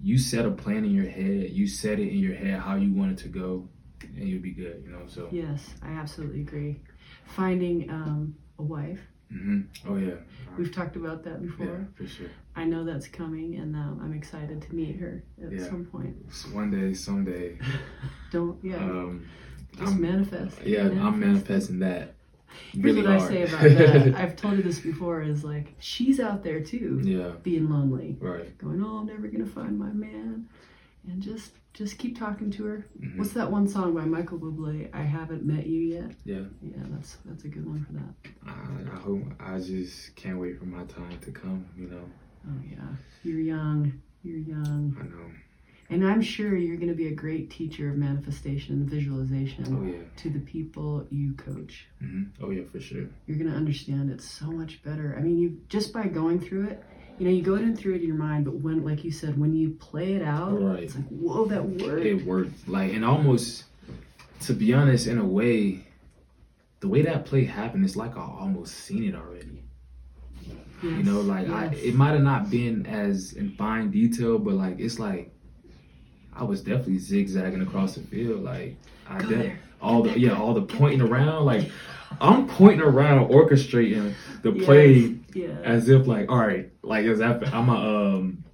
you 0.01 0.19
set 0.19 0.45
a 0.47 0.51
plan 0.51 0.85
in 0.85 0.91
your 0.93 1.09
head. 1.09 1.51
You 1.51 1.67
set 1.67 1.99
it 1.99 2.09
in 2.09 2.19
your 2.19 2.35
head 2.35 2.61
how 2.61 2.77
you 2.77 2.93
want 2.93 3.13
it 3.13 3.19
to 3.25 3.29
go, 3.29 3.69
and 4.03 4.29
you'll 4.29 4.43
be 4.43 4.53
good. 4.53 4.83
You 4.85 4.91
know. 4.93 5.03
So. 5.09 5.29
Yes, 5.33 5.75
I 5.83 5.89
absolutely 5.93 6.41
agree. 6.43 6.81
Finding 7.25 7.91
um, 7.91 8.37
a 8.59 8.63
wife. 8.63 9.01
hmm 9.31 9.63
Oh 9.89 9.97
yeah. 9.97 10.15
We've 10.59 10.73
talked 10.73 10.97
about 10.97 11.25
that 11.25 11.43
before. 11.43 11.67
Yeah, 11.67 11.85
for 11.97 12.07
sure. 12.07 12.29
I 12.55 12.65
know 12.65 12.85
that's 12.85 13.09
coming, 13.09 13.57
and 13.57 13.75
um, 13.77 14.01
I'm 14.03 14.13
excited 14.15 14.63
to 14.63 14.75
meet 14.75 14.97
her 15.01 15.23
at 15.45 15.53
Yeah. 15.53 15.65
some 15.69 15.85
point. 15.87 16.17
One 16.53 16.71
day, 16.71 16.95
someday. 16.95 17.59
Don't 18.33 18.63
yeah, 18.65 18.77
Um, 18.77 19.27
just 19.77 19.93
I'm- 19.93 20.01
manifest. 20.01 20.63
Yeah, 20.65 20.83
I'm 20.89 21.19
manifesting 21.21 21.79
that. 21.81 22.15
Here's 22.73 22.85
Really 22.85 23.03
what 23.03 23.19
hard. 23.21 23.23
I 23.33 23.35
say 23.35 23.43
about 23.43 23.63
that. 24.05 24.15
I've 24.17 24.37
told 24.37 24.57
you 24.57 24.63
this 24.63 24.79
before. 24.81 25.23
Is 25.23 25.45
like 25.45 25.75
she's 25.79 26.21
out 26.21 26.43
there 26.43 26.61
too, 26.61 27.01
yeah, 27.05 27.33
being 27.43 27.69
lonely, 27.69 28.17
right. 28.21 28.57
going, 28.59 28.83
"Oh, 28.83 28.99
I'm 28.99 29.07
never 29.07 29.29
gonna 29.29 29.47
find 29.47 29.79
my 29.79 29.91
man," 29.91 30.49
and 31.09 31.23
just 31.23 31.53
just 31.75 31.99
keep 31.99 32.19
talking 32.19 32.51
to 32.53 32.65
her. 32.65 32.87
Mhm. 33.01 33.19
What's 33.19 33.33
that 33.35 33.51
one 33.51 33.69
song 33.69 33.95
by 33.95 34.05
Michael 34.07 34.39
Bublé? 34.39 34.89
I 34.95 35.03
haven't 35.03 35.45
met 35.45 35.67
you 35.67 35.81
yet. 35.81 36.13
Yeah. 36.25 36.45
Yeah, 36.63 36.83
that's 36.91 37.17
that's 37.27 37.45
a 37.45 37.49
good 37.49 37.67
one 37.67 37.85
for 37.85 37.93
that. 37.95 38.15
I, 38.47 38.93
I 38.93 38.99
hope. 38.99 39.23
I 39.41 39.59
just 39.59 40.15
can't 40.17 40.39
wait 40.39 40.59
for 40.59 40.65
my 40.67 40.85
time 40.85 41.19
to 41.21 41.31
come. 41.31 41.67
You 41.77 41.89
know. 41.89 42.05
Oh 42.49 42.61
yeah, 42.71 42.87
you're 43.25 43.41
young. 43.41 44.01
You're 44.23 44.39
young. 44.39 44.97
I 44.99 45.05
know. 45.05 45.31
And 45.89 46.05
I'm 46.07 46.21
sure 46.21 46.57
you're 46.57 46.77
going 46.77 46.89
to 46.89 46.95
be 46.95 47.09
a 47.09 47.15
great 47.15 47.49
teacher 47.51 47.89
of 47.91 47.97
manifestation 47.97 48.75
and 48.75 48.91
visualization 48.91 49.65
Oh 49.69 49.87
yeah. 49.87 50.03
to 50.23 50.31
the 50.31 50.41
people 50.41 51.07
you 51.11 51.35
coach. 51.35 51.87
hmm 52.01 52.25
Oh 52.43 52.51
yeah, 52.51 52.65
for 52.73 52.81
sure. 52.81 53.07
You're 53.27 53.39
going 53.39 53.51
to 53.51 53.57
understand 53.57 54.11
it 54.11 54.21
so 54.21 54.47
much 54.51 54.83
better. 54.83 55.15
I 55.17 55.23
mean, 55.23 55.39
you 55.39 55.61
just 55.69 55.93
by 55.93 56.09
going 56.09 56.41
through 56.41 56.69
it, 56.69 56.83
you 57.19 57.25
know, 57.27 57.31
you 57.31 57.43
go 57.43 57.55
in 57.55 57.77
through 57.77 57.95
it 57.95 58.01
in 58.03 58.07
your 58.09 58.17
mind, 58.17 58.45
but 58.45 58.55
when, 58.57 58.85
like 58.85 59.05
you 59.05 59.11
said, 59.13 59.39
when 59.39 59.55
you 59.55 59.71
play 59.71 60.15
it 60.15 60.23
out, 60.23 60.61
Right. 60.61 60.83
it's 60.83 60.97
like, 60.97 61.07
whoa, 61.09 61.47
that 61.47 61.65
worked. 61.65 62.05
It 62.05 62.27
worked. 62.27 62.69
Like, 62.69 62.93
and 62.93 63.05
almost, 63.05 63.65
to 64.41 64.53
be 64.53 64.75
honest, 64.75 65.07
in 65.07 65.19
a 65.19 65.25
way, 65.25 65.87
the 66.81 66.89
way 66.89 67.03
that 67.03 67.25
play 67.25 67.45
happened, 67.45 67.85
it's 67.85 67.97
like 67.97 68.17
I 68.17 68.21
almost 68.21 68.75
seen 68.75 69.05
it 69.05 69.15
already. 69.15 69.63
You 70.83 71.03
know, 71.05 71.21
like 71.23 71.49
I, 71.49 71.67
it 71.75 71.95
might 71.95 72.11
have 72.13 72.23
not 72.23 72.51
been 72.51 72.85
as 72.87 73.33
in 73.33 73.53
fine 73.57 73.91
detail, 73.91 74.39
but 74.39 74.55
like 74.55 74.79
it's 74.79 74.99
like 74.99 75.33
I 76.39 76.45
was 76.45 76.61
definitely 76.63 76.99
zigzagging 76.99 77.63
across 77.63 77.95
the 77.95 78.01
field. 78.03 78.43
Like 78.43 78.77
I 79.09 79.19
Go 79.21 79.29
there. 79.29 79.59
all 79.81 80.03
the 80.03 80.19
yeah, 80.19 80.39
all 80.39 80.55
the 80.55 80.63
pointing 80.63 81.01
around. 81.01 81.45
Like 81.45 81.71
I'm 82.21 82.47
pointing 82.47 82.81
around, 82.83 83.29
orchestrating 83.31 84.13
the 84.43 84.53
play 84.53 85.17
Yeah. 85.35 85.49
as 85.65 85.89
if 85.89 86.07
like 86.07 86.31
all 86.31 86.39
right, 86.39 86.71
like 86.83 87.07
as 87.07 87.21
if 87.21 87.55
I'm 87.55 87.69
a 87.69 88.17
um 88.17 88.45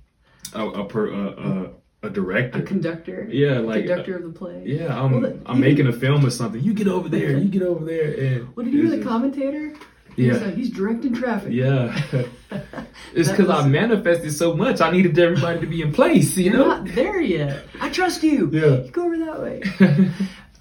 a 0.54 0.66
a 0.66 0.84
per, 0.84 1.08
a, 1.08 1.26
a, 1.26 1.70
a 2.08 2.10
director. 2.10 2.58
a 2.58 2.62
conductor. 2.62 3.26
yeah, 3.30 3.58
like 3.58 3.86
conductor 3.86 4.16
of 4.16 4.22
the 4.24 4.38
play. 4.38 4.62
yeah, 4.66 4.98
I'm 5.00 5.12
Well, 5.12 5.20
the- 5.22 5.38
I'm 5.46 5.60
making 5.60 5.86
a 5.86 5.92
film 5.92 6.24
or 6.24 6.30
something. 6.30 6.62
You 6.62 6.74
get 6.74 6.88
over 6.88 7.08
there, 7.08 7.36
you 7.38 7.48
get 7.48 7.62
over 7.62 7.84
there, 7.84 8.14
and 8.14 8.48
What 8.56 8.64
did 8.64 8.74
you 8.74 8.86
hear 8.86 8.98
the 8.98 9.04
commentator? 9.04 9.74
Yeah. 10.14 10.32
He's, 10.34 10.42
like, 10.42 10.54
he's 10.56 10.70
directing 10.70 11.14
traffic. 11.14 11.52
Yeah. 11.52 11.98
It's 13.14 13.30
because 13.30 13.50
I 13.50 13.66
manifested 13.68 14.32
so 14.32 14.54
much. 14.56 14.80
I 14.80 14.90
needed 14.90 15.18
everybody 15.18 15.60
to 15.60 15.66
be 15.66 15.82
in 15.82 15.92
place, 15.92 16.36
you 16.36 16.44
You're 16.50 16.54
know? 16.60 16.66
not 16.68 16.86
there 16.86 17.20
yet. 17.20 17.64
I 17.80 17.90
trust 17.90 18.22
you. 18.22 18.48
Yeah. 18.52 18.82
You 18.84 18.90
go 18.90 19.04
over 19.06 19.18
that 19.18 19.40
way. 19.42 19.62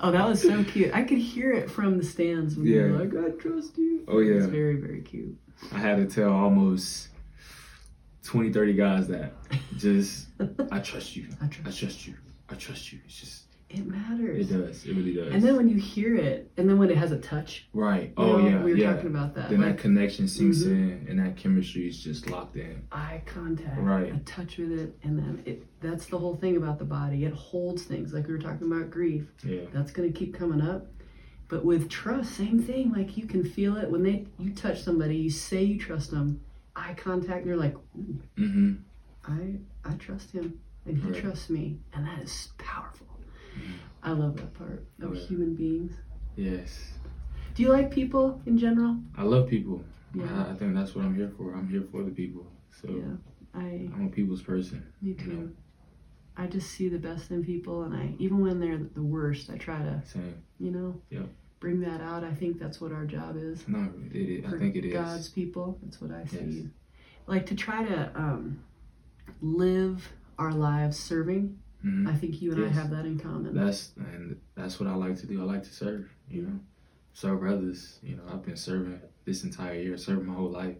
Oh, 0.04 0.10
that 0.12 0.28
was 0.28 0.42
so 0.42 0.64
cute. 0.64 0.92
I 0.96 1.04
could 1.04 1.20
hear 1.20 1.52
it 1.52 1.70
from 1.70 2.00
the 2.00 2.04
stands 2.04 2.56
when 2.56 2.66
you 2.66 2.82
were 2.82 2.88
Yeah. 2.90 2.98
like, 3.02 3.14
I 3.16 3.30
trust 3.38 3.78
you. 3.78 4.04
Oh, 4.08 4.18
yeah. 4.18 4.48
very, 4.48 4.76
very 4.78 5.02
cute. 5.02 5.38
I 5.72 5.78
had 5.78 5.98
to 5.98 6.08
tell 6.08 6.34
almost 6.34 7.10
20, 8.24 8.52
30 8.52 8.74
guys 8.74 9.08
that. 9.10 9.34
Just, 9.78 10.30
I 10.72 10.80
trust 10.80 11.16
you. 11.16 11.28
I 11.40 11.46
I 11.46 11.48
trust 11.50 11.80
trust 11.80 12.08
you. 12.08 12.16
I 12.50 12.56
trust 12.56 12.92
you. 12.92 13.00
It's 13.06 13.16
just, 13.20 13.44
It 13.74 13.88
matters. 13.88 14.52
it 14.52 14.54
does. 14.58 14.86
It 14.86 14.96
really 14.96 15.14
does. 15.14 15.34
And 15.34 15.42
then 15.42 15.56
when 15.56 15.70
you 15.70 15.78
hear 15.78 16.16
it, 16.16 16.52
and 16.58 16.68
then 16.70 16.78
when 16.78 16.90
it 16.90 16.98
has 16.98 17.12
a 17.14 17.18
touch, 17.20 17.68
right. 17.74 18.12
Oh, 18.18 18.38
know, 18.38 18.48
yeah. 18.50 18.62
we 18.64 18.72
were 18.72 18.78
yeah. 18.78 18.94
talking 18.94 19.08
about 19.10 19.34
that. 19.36 19.50
Then 19.50 19.62
like 19.62 19.78
that 19.78 19.82
connection 19.82 20.28
sinks 20.28 20.60
Mhm. 20.64 20.72
in 20.72 21.06
and 21.10 21.20
that 21.20 21.38
chemistry 21.38 21.88
is 21.88 22.04
just 22.04 22.30
locked 22.30 22.58
in. 22.58 22.82
eye 22.92 23.22
contact, 23.26 23.80
Right. 23.80 24.14
a 24.14 24.20
touch 24.20 24.58
with 24.58 24.72
it, 24.74 24.98
and 25.04 25.18
then 25.18 25.42
it. 25.46 25.66
That's 25.80 26.06
the 26.08 26.18
whole 26.18 26.36
thing 26.36 26.58
about 26.58 26.80
the 26.80 26.86
body. 26.86 27.24
It 27.26 27.34
holds 27.34 27.84
things. 27.84 28.14
Like 28.14 28.28
we 28.28 28.34
were 28.34 28.40
talking 28.40 28.68
about 28.72 28.90
grief. 28.92 29.32
Yeah. 29.44 29.62
That's 29.74 29.92
gonna 29.92 30.12
keep 30.12 30.34
coming 30.34 30.62
up. 30.62 30.88
But 31.48 31.64
with 31.66 31.90
trust, 31.90 32.34
same 32.36 32.60
thing. 32.62 32.92
Like 32.92 33.18
you 33.18 33.26
can 33.26 33.44
feel 33.44 33.78
it 33.78 33.90
when 33.90 34.04
they 34.04 34.26
you 34.38 34.54
touch 34.54 34.84
somebody, 34.84 35.16
you 35.18 35.30
say 35.30 35.64
you 35.64 35.78
trust 35.80 36.12
them, 36.12 36.42
eye 36.76 36.94
contact, 36.96 37.40
and 37.40 37.48
you're 37.48 37.58
like, 37.58 37.76
Mm-hmm. 38.38 38.74
I 39.26 39.56
I 39.86 39.94
trust 39.96 40.32
him 40.32 40.60
and 40.86 40.98
he 40.98 41.10
Right. 41.10 41.22
trusts 41.22 41.50
me, 41.50 41.78
and 41.94 42.06
that 42.08 42.22
is 42.24 42.50
powerful. 42.58 43.08
I 44.04 44.12
love 44.12 44.36
that 44.38 44.54
part 44.54 44.84
of 45.02 45.16
Yeah. 45.16 45.22
human 45.22 45.56
beings. 45.56 45.94
Yes. 46.36 46.92
Do 47.56 47.64
you 47.64 47.70
like 47.70 47.92
people 47.92 48.42
in 48.46 48.58
general? 48.58 48.98
I 49.18 49.24
love 49.24 49.50
people. 49.50 49.84
Yeah. 50.14 50.46
I, 50.48 50.52
I 50.52 50.56
think 50.56 50.74
that's 50.74 50.96
what 50.96 51.06
I'm 51.06 51.16
here 51.16 51.32
for. 51.38 51.54
I'm 51.54 51.68
here 51.68 51.84
for 51.92 52.04
the 52.04 52.12
people. 52.12 52.46
So 52.82 52.90
Yeah, 52.90 53.16
I 53.54 53.90
I'm 53.94 54.08
a 54.08 54.10
people's 54.10 54.42
person. 54.42 54.84
me 55.02 55.10
You 55.12 55.16
too. 55.16 55.32
know? 55.34 55.50
I 56.38 56.48
just 56.48 56.72
see 56.72 56.88
the 56.90 56.98
best 56.98 57.30
in 57.32 57.44
people, 57.44 57.84
and 57.84 57.94
I 57.94 58.16
even 58.18 58.40
when 58.40 58.60
they're 58.60 58.78
the 58.78 59.04
worst, 59.04 59.50
I 59.50 59.58
try 59.58 59.80
to 59.80 60.02
Same. 60.06 60.36
you 60.60 60.72
know 60.72 61.00
Yeah. 61.10 61.24
bring 61.60 61.82
that 61.82 62.02
out. 62.02 62.24
I 62.24 62.34
think 62.34 62.58
that's 62.60 62.80
what 62.82 62.92
our 62.92 63.06
job 63.06 63.36
is. 63.38 63.68
No, 63.68 63.92
it, 64.12 64.16
it, 64.18 64.46
I 64.46 64.58
think 64.58 64.76
it 64.76 64.86
is. 64.86 64.94
God's 64.94 65.30
people. 65.30 65.78
That's 65.84 66.02
what 66.02 66.12
I 66.12 66.26
see. 66.26 66.38
Yes. 66.40 66.66
Like 67.28 67.46
to 67.48 67.56
try 67.56 67.84
to 67.84 68.12
um, 68.16 68.64
live 69.42 70.08
our 70.40 70.52
lives 70.54 70.98
serving. 70.98 71.60
Mhm. 71.84 72.08
I 72.08 72.14
think 72.14 72.42
you 72.42 72.52
and 72.52 72.66
I 72.66 72.70
have 72.70 72.92
that 72.92 73.06
in 73.06 73.20
common. 73.20 73.56
That's 73.56 73.94
and 73.98 74.40
that's 74.56 74.80
what 74.80 74.88
I 74.88 74.94
like 74.94 75.18
to 75.18 75.28
do. 75.28 75.42
I 75.42 75.46
like 75.46 75.64
to 75.64 75.74
serve. 75.74 76.10
You 76.30 76.44
know, 76.44 76.60
serve 77.14 77.44
others. 77.44 78.00
You 78.04 78.18
know, 78.18 78.24
I've 78.32 78.46
been 78.46 78.58
serving 78.58 79.02
this 79.26 79.44
entire 79.44 79.76
year, 79.76 79.98
serving 79.98 80.26
my 80.26 80.34
whole 80.34 80.50
life, 80.50 80.76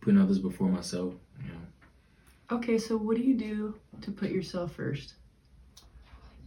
putting 0.00 0.20
others 0.20 0.38
before 0.38 0.68
myself. 0.68 1.14
You 1.42 1.48
know, 1.52 2.56
okay, 2.56 2.78
so 2.78 2.96
what 2.96 3.16
do 3.16 3.22
you 3.22 3.34
do 3.34 3.74
to 4.00 4.10
put 4.10 4.30
yourself 4.30 4.72
first? 4.74 5.14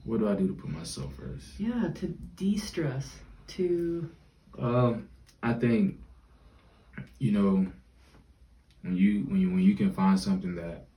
what 0.10 0.20
do 0.20 0.28
I 0.28 0.34
do 0.36 0.48
to 0.48 0.54
put 0.54 0.70
myself 0.72 1.14
first? 1.14 1.60
Yeah, 1.60 1.90
to 1.96 2.08
de-stress, 2.08 3.18
to 3.50 4.10
Um, 4.58 5.08
I 5.44 5.54
think, 5.54 6.00
you 7.20 7.32
know, 7.32 7.68
when 8.82 8.96
you 8.96 9.22
when 9.26 9.40
you 9.40 9.50
when 9.52 9.60
you 9.60 9.76
can 9.76 9.94
find 9.94 10.20
something 10.20 10.56
that 10.56 10.88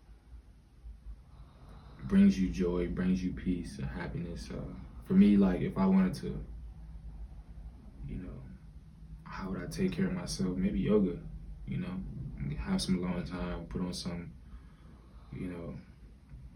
brings 2.13 2.39
you 2.39 2.51
joy, 2.51 2.87
brings 2.89 3.25
you 3.25 3.33
peace 3.33 3.79
and 3.79 3.89
happiness. 3.89 4.51
Uh, 4.53 4.61
for 5.07 5.15
me, 5.15 5.39
like 5.39 5.63
if 5.63 5.79
I 5.79 5.87
wanted 5.87 6.13
to, 6.17 6.39
you 8.07 8.17
know, 8.17 8.39
how 9.25 9.49
would 9.49 9.63
I 9.63 9.67
take 9.71 9.93
care 9.93 10.09
of 10.09 10.13
myself? 10.13 10.55
Maybe 10.59 10.79
yoga. 10.79 11.17
You 11.67 11.79
know, 11.79 12.55
have 12.59 12.83
some 12.83 12.99
alone 13.03 13.25
time, 13.25 13.65
put 13.71 13.81
on 13.81 13.95
some, 13.95 14.31
you 15.33 15.47
know, 15.47 15.75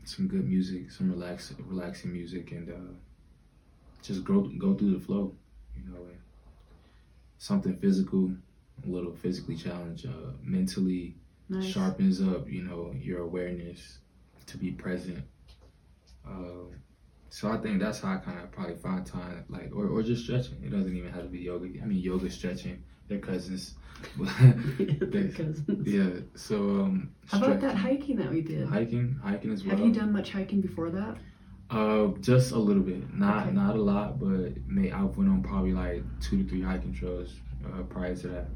some 0.05 0.29
good 0.29 0.47
music, 0.47 0.91
some 0.91 1.11
relax 1.11 1.55
relaxing 1.59 2.13
music, 2.13 2.53
and 2.53 2.69
uh, 2.69 2.93
just 4.03 4.25
go 4.25 4.43
go 4.59 4.75
through 4.75 4.93
the 4.93 5.01
flow. 5.01 5.33
You 5.75 5.91
know, 5.91 6.03
and 6.03 6.19
something 7.39 7.79
physical, 7.79 8.31
a 8.85 8.91
little 8.91 9.15
physically 9.15 9.57
challenged, 9.57 10.05
uh, 10.05 10.33
mentally 10.43 11.15
nice. 11.49 11.65
sharpens 11.65 12.21
up, 12.21 12.47
you 12.47 12.63
know, 12.63 12.95
your 13.01 13.21
awareness 13.21 14.01
to 14.49 14.59
be 14.59 14.71
present. 14.71 15.25
Um, 16.27 16.71
so 17.31 17.51
I 17.51 17.59
think 17.59 17.81
that's 17.81 18.01
how 18.01 18.15
I 18.15 18.17
kind 18.19 18.39
of 18.41 18.51
probably 18.53 18.77
find 18.77 19.05
time, 19.05 19.45
like, 19.49 19.71
or, 19.75 19.87
or 19.89 20.03
just 20.03 20.25
stretching. 20.25 20.63
It 20.65 20.71
doesn't 20.71 20.95
even 20.97 21.13
have 21.13 21.23
to 21.25 21.29
be 21.29 21.41
yoga. 21.41 21.67
I 21.83 21.87
mean, 21.87 21.99
yoga, 21.99 22.31
stretching, 22.31 22.83
they're 23.09 23.19
cousins. 23.19 23.75
They're 24.19 25.29
cousins. 25.31 25.89
yeah. 25.89 26.21
So 26.35 26.57
um, 26.83 27.15
How 27.29 27.39
about 27.43 27.61
that 27.63 27.77
hiking 27.77 28.17
that 28.17 28.31
we 28.31 28.43
did? 28.43 28.69
hiking, 28.69 29.19
hiking 29.23 29.51
as 29.53 29.65
well. 29.65 29.77
Have 29.77 29.87
you 29.87 29.93
done 29.93 30.13
much 30.13 30.31
hiking 30.33 30.61
before 30.61 30.91
that? 30.91 31.17
Uh, 31.71 32.09
just 32.21 32.53
a 32.53 32.59
little 32.59 32.83
bit, 32.83 33.13
not 33.15 33.47
Okay. 33.47 33.53
not 33.55 33.75
a 33.75 33.81
lot, 33.81 34.21
but 34.21 34.53
may 34.69 34.91
I 34.93 35.03
went 35.03 35.31
on 35.31 35.43
probably 35.43 35.73
like 35.73 36.03
two 36.21 36.43
to 36.43 36.49
three 36.49 36.61
hiking 36.63 36.93
trails 36.95 37.35
uh, 37.67 37.83
prior 37.85 38.15
to 38.17 38.29
that. 38.29 38.47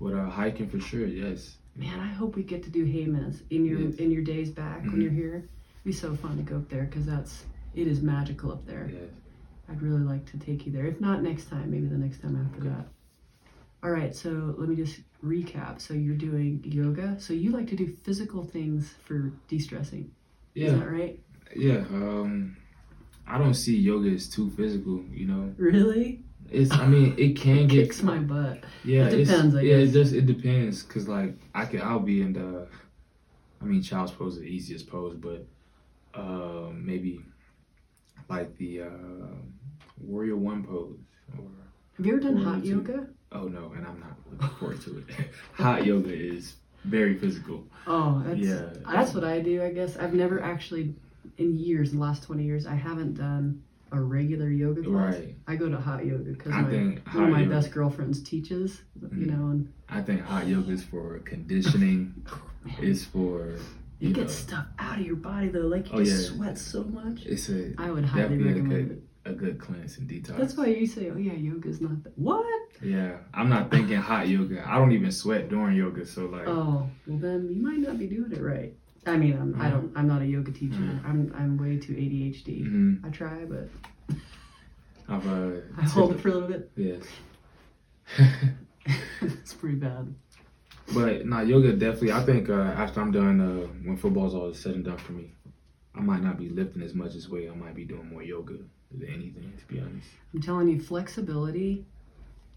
But 0.00 0.14
uh, 0.14 0.28
hiking 0.28 0.68
for 0.68 0.80
sure, 0.80 1.06
yes. 1.06 1.56
Man, 1.76 1.98
I 2.00 2.08
hope 2.08 2.34
we 2.36 2.42
get 2.42 2.62
to 2.64 2.70
do 2.70 2.84
Hayman's 2.84 3.42
in 3.50 3.64
your 3.64 3.78
Yes. 3.78 3.94
in 3.96 4.10
your 4.10 4.22
days 4.22 4.50
back 4.50 4.82
when 4.82 4.96
Mhm. 4.96 5.02
you're 5.02 5.12
here. 5.12 5.44
It'd 5.84 5.84
be 5.84 5.92
so 5.92 6.14
fun 6.14 6.36
to 6.36 6.42
go 6.42 6.56
up 6.56 6.68
there 6.68 6.84
because 6.84 7.06
that's 7.06 7.44
it 7.74 7.86
is 7.88 8.02
magical 8.02 8.52
up 8.52 8.64
there. 8.66 8.88
Yes. 8.92 9.10
I'd 9.68 9.82
really 9.82 10.02
like 10.02 10.24
to 10.30 10.38
take 10.38 10.66
you 10.66 10.72
there. 10.72 10.86
If 10.86 11.00
not 11.00 11.22
next 11.22 11.48
time, 11.48 11.70
maybe 11.70 11.86
the 11.86 11.96
next 11.98 12.20
time 12.22 12.36
after 12.36 12.60
Okay. 12.60 12.68
that. 12.68 12.86
All 13.82 13.90
right, 13.90 14.14
so 14.14 14.54
let 14.58 14.68
me 14.68 14.76
just 14.76 15.00
recap. 15.24 15.80
So 15.80 15.92
you're 15.94 16.14
doing 16.14 16.62
yoga. 16.64 17.16
So 17.18 17.32
you 17.32 17.50
like 17.50 17.66
to 17.68 17.76
do 17.76 17.88
physical 18.04 18.44
things 18.44 18.94
for 19.04 19.32
de-stressing. 19.48 20.08
Is 20.54 20.62
Yeah, 20.72 20.78
that 20.78 20.88
right? 20.90 21.18
yeah. 21.56 21.78
Um, 21.92 22.56
I 23.26 23.38
don't 23.38 23.54
see 23.54 23.76
yoga 23.76 24.10
as 24.10 24.28
too 24.28 24.50
physical. 24.50 25.02
You 25.10 25.26
know, 25.26 25.54
Really? 25.56 26.22
it's. 26.50 26.70
I 26.70 26.86
mean, 26.86 27.14
it 27.18 27.36
can 27.36 27.66
get. 27.66 27.84
Kicks 27.86 28.02
my 28.04 28.18
butt. 28.18 28.62
Yeah, 28.84 29.06
It 29.06 29.24
depends, 29.24 29.54
yeah, 29.56 29.76
it 29.78 29.88
just 29.90 30.12
it 30.12 30.26
depends. 30.26 30.82
Cause 30.82 31.08
like 31.08 31.34
I 31.54 31.64
can, 31.64 31.80
I'll 31.82 31.98
be 31.98 32.22
in 32.22 32.34
the. 32.34 32.68
I 33.60 33.64
mean, 33.64 33.82
child's 33.82 34.12
pose 34.12 34.34
is 34.34 34.40
the 34.42 34.46
easiest 34.46 34.86
pose, 34.88 35.16
but 35.16 35.44
uh, 36.14 36.70
maybe 36.74 37.20
like 38.28 38.56
the 38.58 38.82
uh, 38.82 38.86
warrior 40.00 40.36
one 40.36 40.64
pose 40.64 40.98
or 41.38 41.44
Have 41.96 42.06
you 42.06 42.12
ever 42.14 42.22
done 42.22 42.36
hot 42.36 42.62
two. 42.62 42.68
yoga? 42.68 43.06
Oh 43.32 43.44
no, 43.48 43.72
and 43.76 43.86
I'm 43.86 43.98
not 44.00 44.16
looking 44.30 44.56
forward 44.58 44.80
to 44.82 44.98
it. 44.98 45.04
Hot 45.54 45.86
yoga 45.86 46.12
is 46.12 46.56
very 46.84 47.16
physical. 47.16 47.64
Oh, 47.86 48.22
that's 48.26 48.38
Yeah. 48.40 48.68
that's 48.90 49.14
what 49.14 49.24
I 49.24 49.40
do. 49.40 49.62
I 49.62 49.70
guess 49.72 49.96
I've 49.96 50.12
never 50.12 50.42
actually, 50.42 50.94
in 51.38 51.56
years, 51.56 51.92
in 51.92 51.98
the 51.98 52.02
last 52.04 52.22
twenty 52.24 52.44
years, 52.44 52.66
I 52.66 52.74
haven't 52.74 53.14
done 53.14 53.62
a 53.90 54.00
regular 54.00 54.48
yoga 54.50 54.82
class. 54.82 55.14
Right. 55.14 55.34
I 55.46 55.56
go 55.56 55.68
to 55.70 55.78
hot 55.80 56.04
yoga 56.04 56.24
because 56.32 56.52
my 56.52 56.62
one 56.62 57.24
of 57.24 57.30
my 57.30 57.40
yoga. 57.40 57.50
best 57.54 57.70
girlfriends 57.70 58.22
teaches. 58.22 58.82
You 59.00 59.08
Mhm. 59.08 59.26
know, 59.28 59.46
and 59.48 59.72
I 59.88 60.02
think 60.02 60.20
hot 60.22 60.46
yoga 60.46 60.72
is 60.72 60.84
for 60.84 61.18
conditioning. 61.20 62.14
man, 62.64 62.74
it's 62.82 63.04
for 63.04 63.56
you, 64.02 64.08
you 64.08 64.14
get 64.14 64.24
know, 64.24 64.30
stuff 64.30 64.66
out 64.78 64.98
of 65.00 65.06
your 65.06 65.16
body 65.16 65.48
though. 65.48 65.60
Like 65.60 65.86
you 65.92 65.98
Oh, 66.00 66.04
just 66.04 66.30
yeah. 66.30 66.36
sweat 66.36 66.58
so 66.58 66.84
much. 66.84 67.24
it's 67.24 67.48
a 67.48 67.72
I 67.78 67.90
would 67.90 68.04
highly 68.04 68.36
Definitely 68.38 68.60
a 68.60 68.62
good- 68.62 68.90
it. 69.24 69.30
a 69.30 69.32
good 69.32 69.58
cleanse 69.60 69.98
and 69.98 70.08
detox. 70.10 70.36
That's 70.36 70.56
why 70.56 70.66
you 70.66 70.86
say, 70.86 71.10
"Oh 71.10 71.16
yeah, 71.16 71.34
yoga's 71.34 71.80
not 71.80 72.02
that." 72.04 72.18
What? 72.18 72.44
Yeah, 72.82 73.18
I'm 73.32 73.48
not 73.48 73.70
thinking 73.70 73.96
hot 73.96 74.26
yoga. 74.28 74.64
I 74.68 74.76
don't 74.78 74.90
even 74.92 75.12
sweat 75.12 75.48
during 75.48 75.76
yoga, 75.76 76.04
so 76.04 76.26
like. 76.26 76.48
Oh, 76.48 76.88
well 77.06 77.18
then 77.18 77.48
you 77.54 77.62
might 77.62 77.78
not 77.78 77.98
be 77.98 78.06
doing 78.08 78.32
it 78.32 78.40
right. 78.42 78.74
I 79.06 79.16
mean, 79.16 79.34
I'm, 79.40 79.60
I 79.60 79.68
don't. 79.70 79.92
I'm 79.96 80.08
not 80.08 80.22
a 80.22 80.26
yoga 80.26 80.50
teacher. 80.52 80.74
Mhm. 80.76 81.04
I'm 81.04 81.32
I'm 81.38 81.56
way 81.58 81.76
too 81.78 81.92
ADHD. 81.94 82.64
mhm. 82.66 83.04
I 83.04 83.10
try, 83.10 83.44
but 83.44 83.68
I've 85.08 85.26
uh. 85.28 85.60
I 85.78 85.82
hold 85.82 86.12
it 86.14 86.20
for 86.20 86.28
a 86.28 86.32
little 86.34 86.48
bit. 86.48 86.70
Yes. 86.76 87.04
it's 89.20 89.54
pretty 89.54 89.76
bad. 89.76 90.12
But 90.94 91.26
nah, 91.26 91.40
yoga 91.40 91.72
definitely. 91.72 92.12
I 92.12 92.24
think 92.24 92.48
uh, 92.50 92.54
after 92.54 93.00
I'm 93.00 93.12
done, 93.12 93.40
uh, 93.40 93.66
when 93.84 93.96
football's 93.96 94.34
all 94.34 94.52
said 94.54 94.74
and 94.74 94.84
done 94.84 94.98
for 94.98 95.12
me, 95.12 95.32
I 95.94 96.00
might 96.00 96.22
not 96.22 96.38
be 96.38 96.48
lifting 96.48 96.82
as 96.82 96.94
much 96.94 97.14
as 97.14 97.28
weight. 97.28 97.50
I 97.50 97.54
might 97.54 97.74
be 97.74 97.84
doing 97.84 98.08
more 98.08 98.22
yoga 98.22 98.54
than 98.90 99.08
anything, 99.08 99.52
to 99.58 99.66
be 99.72 99.80
honest. 99.80 100.08
I'm 100.34 100.40
telling 100.42 100.68
you, 100.68 100.80
flexibility 100.80 101.86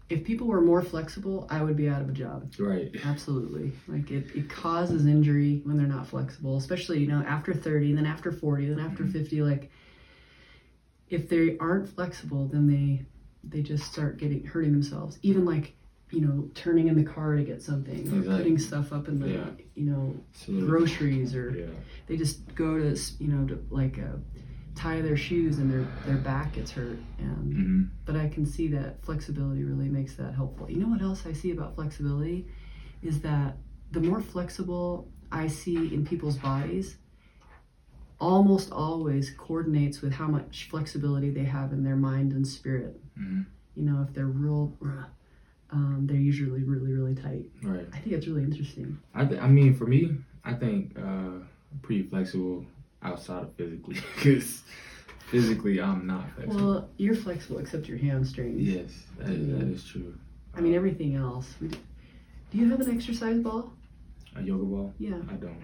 if 0.08 0.24
people 0.24 0.46
were 0.46 0.60
more 0.60 0.82
flexible, 0.82 1.46
I 1.50 1.62
would 1.62 1.76
be 1.76 1.88
out 1.88 2.00
of 2.00 2.08
a 2.08 2.12
job. 2.12 2.52
Right. 2.58 2.94
Absolutely. 3.04 3.72
Like 3.88 4.10
it, 4.10 4.26
it 4.36 4.48
causes 4.48 5.06
injury 5.06 5.62
when 5.64 5.76
they're 5.76 5.86
not 5.86 6.06
flexible, 6.06 6.56
especially, 6.58 7.00
you 7.00 7.08
know, 7.08 7.24
after 7.26 7.52
30, 7.52 7.94
then 7.94 8.06
after 8.06 8.30
40, 8.30 8.68
then 8.68 8.78
after 8.78 9.02
Mhm. 9.02 9.12
50. 9.12 9.42
Like 9.42 9.70
if 11.08 11.28
they 11.28 11.56
aren't 11.58 11.88
flexible, 11.88 12.46
then 12.46 12.66
they 12.66 13.06
they 13.48 13.62
just 13.62 13.84
start 13.92 14.18
getting 14.18 14.44
hurting 14.44 14.72
themselves. 14.72 15.18
Even 15.22 15.44
like, 15.44 15.76
you 16.10 16.20
know, 16.20 16.48
turning 16.54 16.88
in 16.88 16.96
the 16.96 17.02
car 17.04 17.34
to 17.36 17.42
get 17.42 17.60
something 17.62 18.12
or 18.12 18.36
putting 18.36 18.58
stuff 18.58 18.92
up 18.92 19.08
in 19.08 19.18
the, 19.18 19.28
Yeah. 19.28 19.50
you 19.74 19.90
know, 19.90 20.14
groceries 20.60 21.34
or 21.34 21.50
Yeah. 21.50 21.66
they 22.06 22.16
just 22.16 22.54
go 22.54 22.78
to, 22.78 22.96
you 23.18 23.28
know, 23.28 23.46
to 23.48 23.64
like 23.70 23.98
uh, 23.98 24.16
tie 24.76 25.00
their 25.00 25.16
shoes 25.16 25.58
and 25.58 25.70
their 25.70 25.84
their 26.06 26.18
back 26.18 26.52
gets 26.52 26.70
hurt. 26.70 26.98
And 27.18 27.52
hmm 27.54 27.82
but 28.04 28.14
I 28.14 28.28
can 28.28 28.46
see 28.46 28.68
that 28.68 29.04
flexibility 29.04 29.64
really 29.64 29.88
makes 29.88 30.14
that 30.14 30.32
helpful. 30.34 30.70
You 30.70 30.76
know 30.76 30.86
what 30.88 31.02
else 31.02 31.26
I 31.26 31.32
see 31.32 31.50
about 31.50 31.74
flexibility 31.74 32.46
is 33.02 33.20
that 33.22 33.56
the 33.90 34.00
more 34.00 34.20
flexible 34.20 35.10
I 35.32 35.48
see 35.48 35.92
in 35.92 36.06
people's 36.06 36.36
bodies, 36.36 36.98
almost 38.20 38.70
always 38.70 39.30
coordinates 39.30 40.00
with 40.02 40.12
how 40.12 40.28
much 40.28 40.68
flexibility 40.70 41.30
they 41.30 41.44
have 41.44 41.72
in 41.72 41.82
their 41.82 41.96
mind 41.96 42.32
and 42.32 42.46
spirit. 42.46 43.00
hmm 43.16 43.42
You 43.74 43.82
know, 43.82 44.06
if 44.08 44.14
they're 44.14 44.26
real, 44.26 44.76
um, 45.70 46.06
they're 46.06 46.16
usually 46.16 46.62
really, 46.62 46.92
really 46.92 47.14
tight. 47.14 47.46
Right. 47.62 47.86
I 47.92 47.98
think 47.98 48.14
it's 48.14 48.26
really 48.26 48.44
interesting. 48.44 48.98
I, 49.14 49.24
th- 49.24 49.40
I 49.40 49.48
mean, 49.48 49.74
for 49.74 49.86
me, 49.86 50.16
I 50.44 50.52
think 50.54 50.96
uh, 50.98 51.40
pretty 51.82 52.04
flexible 52.04 52.64
outside 53.02 53.42
of 53.42 53.54
physically, 53.54 53.96
because 54.16 54.62
physically 55.30 55.80
I'm 55.80 56.06
not 56.06 56.24
flexible. 56.34 56.66
Well, 56.66 56.88
you're 56.98 57.16
flexible 57.16 57.58
except 57.58 57.88
your 57.88 57.98
hamstrings. 57.98 58.60
yes, 58.62 58.90
that 59.18 59.28
is, 59.30 59.46
that 59.48 59.62
is 59.68 59.84
true. 59.84 60.16
I 60.54 60.60
mean, 60.60 60.74
everything 60.74 61.16
else. 61.16 61.52
We 61.60 61.68
do, 61.68 61.78
do 62.52 62.58
you 62.58 62.70
have 62.70 62.80
an 62.80 62.94
exercise 62.94 63.38
ball? 63.40 63.72
a 64.36 64.42
yoga 64.42 64.64
ball, 64.64 64.92
Yeah. 64.98 65.16
I 65.30 65.34
don't. 65.34 65.62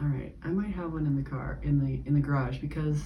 All 0.00 0.08
right, 0.08 0.34
I 0.42 0.48
might 0.48 0.70
have 0.74 0.92
one 0.92 1.06
in 1.06 1.14
the 1.16 1.22
car 1.22 1.60
in 1.62 1.78
the 1.78 2.02
in 2.08 2.14
the 2.14 2.20
garage 2.20 2.58
because 2.58 3.00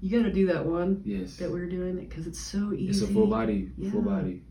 you 0.00 0.16
got 0.16 0.24
to 0.24 0.32
do 0.32 0.46
that 0.46 0.64
one 0.64 1.02
Yes, 1.04 1.36
that 1.36 1.50
we 1.50 1.60
are 1.60 1.68
doing 1.68 1.96
because 1.96 2.26
it's 2.26 2.38
so 2.40 2.72
easy. 2.72 2.88
it's 2.88 3.02
a 3.02 3.12
full 3.12 3.26
body, 3.26 3.70
full 3.90 4.00
body. 4.02 4.42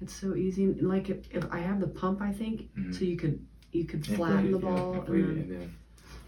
It's 0.00 0.12
so 0.14 0.34
easy, 0.34 0.66
like 0.66 1.10
if, 1.10 1.28
if 1.32 1.44
I 1.50 1.58
have 1.58 1.80
the 1.80 1.88
pump, 1.88 2.20
I 2.20 2.32
think 2.32 2.70
Mhm. 2.76 2.94
so 2.94 3.04
you 3.04 3.16
could 3.16 3.44
you 3.72 3.84
could 3.84 4.06
flatten 4.06 4.46
it, 4.48 4.52
the 4.52 4.58
ball 4.58 4.94
inflate 4.94 5.24
and 5.24 5.30
it, 5.38 5.48
then 5.48 5.56
and 5.56 5.60
then 5.62 5.74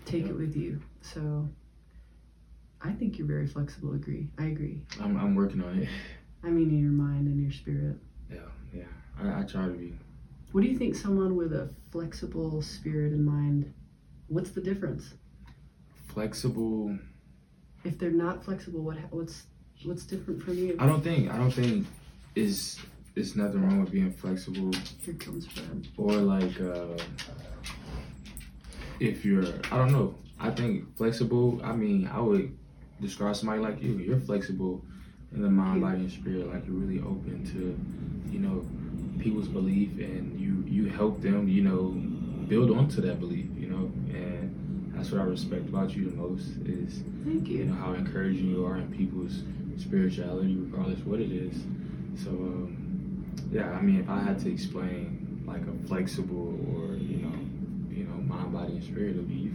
take 0.04 0.24
yeah. 0.24 0.30
it 0.30 0.36
with 0.36 0.56
you. 0.56 0.80
So 1.02 1.48
I 2.82 2.92
think 2.92 3.18
you're 3.18 3.26
very 3.26 3.46
flexible. 3.46 3.92
Agree? 3.94 4.28
I 4.38 4.46
agree. 4.46 4.82
I'm, 5.00 5.16
I'm 5.16 5.34
working 5.34 5.62
on 5.62 5.78
it. 5.78 5.88
I 6.42 6.48
mean, 6.48 6.70
in 6.70 6.80
your 6.82 6.92
mind 6.92 7.26
and 7.28 7.40
your 7.40 7.52
spirit. 7.52 7.96
Yeah, 8.30 8.38
yeah. 8.74 8.84
I, 9.18 9.40
I 9.40 9.42
try 9.44 9.66
to 9.66 9.72
be. 9.72 9.94
What 10.52 10.62
do 10.62 10.66
you 10.68 10.76
think? 10.76 10.96
Someone 10.96 11.36
with 11.36 11.52
a 11.52 11.70
flexible 11.92 12.60
spirit 12.62 13.12
and 13.12 13.24
mind. 13.24 13.72
What's 14.28 14.50
the 14.50 14.60
difference? 14.60 15.14
flexible 16.08 16.98
If 17.84 17.98
they're 17.98 18.10
not 18.10 18.44
flexible, 18.44 18.82
what 18.82 18.96
what's 19.10 19.44
what's 19.84 20.04
different 20.04 20.42
from 20.42 20.58
you? 20.58 20.76
i 20.78 20.86
don't 20.86 21.02
think 21.02 21.30
i 21.30 21.38
don't 21.38 21.52
think 21.52 21.86
is 22.34 22.78
it's 23.20 23.36
nothing 23.36 23.62
wrong 23.62 23.80
with 23.80 23.92
being 23.92 24.10
flexible. 24.10 24.70
Here 25.04 25.14
comes 25.14 25.46
Fred. 25.46 25.86
or 25.96 26.12
like 26.14 26.60
uh 26.60 26.96
if 28.98 29.24
you're 29.24 29.44
i 29.70 29.76
don't 29.78 29.92
know. 29.92 30.14
I 30.38 30.50
think 30.50 30.96
flexible 30.96 31.60
i 31.62 31.72
mean 31.72 32.08
i 32.12 32.20
would 32.20 32.56
describe 33.00 33.36
somebody 33.36 33.60
like 33.60 33.82
you. 33.82 33.92
You're 33.98 34.18
flexible 34.20 34.82
in 35.34 35.42
the 35.42 35.50
mind 35.50 35.80
body 35.80 36.00
and 36.00 36.10
spirit. 36.10 36.52
Like 36.52 36.66
you're 36.66 36.76
really 36.76 37.00
open 37.00 37.44
to 37.52 38.32
you 38.32 38.38
know 38.40 38.64
people's 39.22 39.48
belief 39.48 39.90
and 39.98 40.38
you 40.40 40.64
you 40.66 40.88
help 40.88 41.20
them 41.20 41.46
you 41.48 41.62
know 41.62 41.82
build 42.48 42.70
onto 42.70 43.00
that 43.02 43.20
belief 43.20 43.46
you 43.56 43.68
know? 43.68 43.84
And 44.18 44.92
that's 44.94 45.10
what 45.12 45.20
i 45.20 45.24
respect 45.24 45.68
about 45.68 45.94
you 45.94 46.10
the 46.10 46.16
most 46.16 46.46
is 46.66 47.02
Thank 47.24 47.48
you. 47.48 47.58
you. 47.58 47.64
know 47.66 47.74
how 47.74 47.92
encouraging 47.92 48.50
you 48.50 48.64
are 48.66 48.76
in 48.76 48.88
people's 48.92 49.42
spirituality 49.80 50.56
regardless 50.56 50.98
what 51.00 51.20
it 51.20 51.32
is. 51.32 51.54
So 52.22 52.30
um, 52.30 52.79
yeah 53.50 53.70
i 53.70 53.80
mean 53.80 54.00
if 54.00 54.08
i 54.08 54.18
had 54.20 54.38
to 54.38 54.50
explain 54.50 55.42
like 55.46 55.62
a 55.62 55.88
flexible 55.88 56.48
or 56.72 56.94
you 56.96 57.18
know 57.18 57.34
you 57.90 58.04
know 58.04 58.14
mind 58.22 58.52
body 58.52 58.72
and 58.74 58.84
spirit 58.84 59.16
of 59.16 59.30
you 59.30 59.52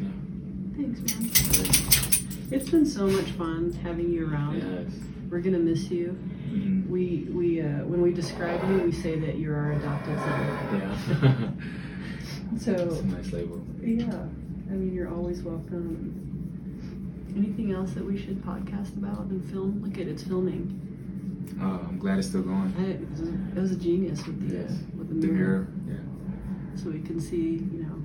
Yeah. 0.00 0.08
Thanks, 0.76 1.00
man. 1.00 1.30
It's 2.52 2.68
been 2.70 2.86
so 2.86 3.06
much 3.06 3.30
fun 3.32 3.72
having 3.84 4.10
you 4.10 4.28
around. 4.28 4.56
yes 4.56 4.92
We're 5.30 5.40
gonna 5.40 5.58
miss 5.60 5.88
you. 5.90 6.18
Mhm. 6.50 6.88
We 6.88 7.28
we 7.30 7.60
uh, 7.60 7.84
when 7.90 8.02
we 8.02 8.12
describe 8.12 8.60
you, 8.68 8.78
we 8.82 8.90
say 8.92 9.14
that 9.20 9.38
you're 9.38 9.54
our 9.56 9.72
adopted 9.72 10.18
son. 10.18 10.40
yeah 10.80 10.96
so. 12.58 12.72
it's 12.74 13.00
a 13.00 13.04
nice 13.06 13.32
label 13.32 13.62
yeah, 13.80 14.06
I 14.70 14.74
mean 14.74 14.92
you're 14.92 15.08
always 15.14 15.42
welcome. 15.42 16.26
Anything 17.36 17.70
else 17.72 17.92
that 17.92 18.04
we 18.04 18.18
should 18.18 18.42
podcast 18.44 18.96
about 18.96 19.26
and 19.30 19.48
film? 19.50 19.80
Look 19.84 19.96
at 19.98 20.08
it's 20.08 20.24
filming. 20.24 20.89
Uh, 21.60 21.64
i'm 21.88 21.98
glad 21.98 22.18
it's 22.18 22.28
still 22.28 22.42
going 22.42 22.72
I, 22.78 22.82
it, 22.92 23.10
was 23.10 23.20
a, 23.20 23.32
it 23.56 23.60
was 23.60 23.72
a 23.72 23.76
genius 23.76 24.26
with 24.26 24.48
the 24.48 24.56
Yes. 24.56 24.70
uh, 24.70 24.74
with 24.98 25.08
the 25.08 25.14
the 25.14 25.32
mirror, 25.32 25.68
mirror 25.86 25.98
yeah 25.98 26.76
so 26.82 26.88
we 26.90 27.00
can 27.00 27.20
see. 27.20 27.54
You 27.72 27.82
know, 27.82 27.96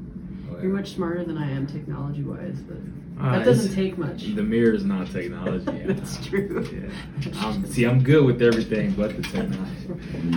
Oh, 0.52 0.62
you're 0.62 0.72
much 0.74 0.92
smarter 0.96 1.24
than 1.24 1.38
I 1.38 1.50
am 1.52 1.66
technology 1.66 2.24
wise, 2.24 2.60
but 2.68 2.78
Uh, 3.20 3.38
that 3.38 3.46
doesn't 3.46 3.74
take 3.74 3.98
much. 3.98 4.36
the 4.36 4.44
mirror 4.44 4.74
is 4.74 4.84
not 4.84 5.10
technology 5.12 5.66
yeah. 5.80 5.88
That's 5.94 6.18
true. 6.28 6.68
yeah. 6.74 7.46
Um, 7.46 7.66
see 7.66 7.86
i'm 7.86 8.02
good 8.04 8.24
with 8.26 8.42
everything 8.42 8.92
but 8.94 9.16
the 9.16 9.24
technology 9.24 9.86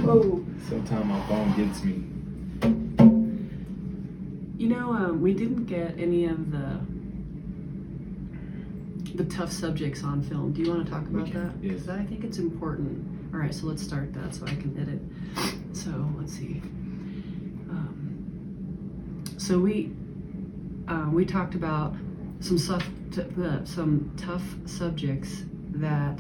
Whoa. 0.07 0.45
sometimes 0.69 1.07
my 1.07 1.21
phone 1.29 1.49
gets 1.57 1.83
me 1.85 1.95
You 4.63 4.69
know, 4.75 4.93
um, 4.93 5.21
we 5.23 5.33
didn't 5.35 5.65
get 5.67 5.95
any 5.99 6.27
of 6.27 6.51
the 6.51 6.81
the 9.19 9.25
tough 9.25 9.51
subjects 9.53 10.05
on 10.05 10.23
film. 10.23 10.53
Do 10.53 10.63
you 10.63 10.71
want 10.71 10.87
to 10.87 10.91
talk 10.91 11.03
about 11.03 11.27
can, 11.27 11.49
that? 11.49 11.53
yes. 11.61 11.73
Because 11.75 11.89
I 11.89 12.05
think 12.05 12.23
it's 12.25 12.39
important. 12.39 13.35
All 13.35 13.41
right, 13.41 13.53
so 13.53 13.67
let's 13.67 13.83
start 13.83 14.15
that 14.15 14.33
so 14.35 14.47
I 14.47 14.51
can 14.55 14.79
edit. 14.81 15.77
So 15.77 15.91
let's 16.17 16.33
see. 16.33 16.63
Um, 17.69 19.25
so 19.37 19.59
we 19.59 19.93
uh, 20.87 21.11
we 21.13 21.27
talked 21.27 21.55
about 21.55 21.95
some 22.41 22.57
stuff, 22.57 22.89
t- 23.13 23.23
uh, 23.43 23.65
some 23.65 24.13
tough 24.17 24.45
subjects 24.65 25.43
that 25.73 26.19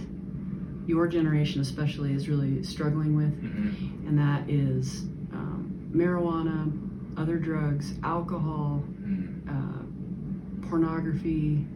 your 0.86 1.06
generation 1.06 1.60
especially 1.60 2.12
is 2.12 2.28
really 2.28 2.62
struggling 2.62 3.14
with 3.16 3.32
hmm 3.40 4.08
and 4.08 4.18
that 4.18 4.48
is 4.48 5.02
um, 5.32 5.90
marijuana, 5.94 6.72
other 7.20 7.36
drugs, 7.36 7.94
alcohol, 8.02 8.82
hmm 9.00 9.48
uh, 9.48 10.68
pornography, 10.68 11.66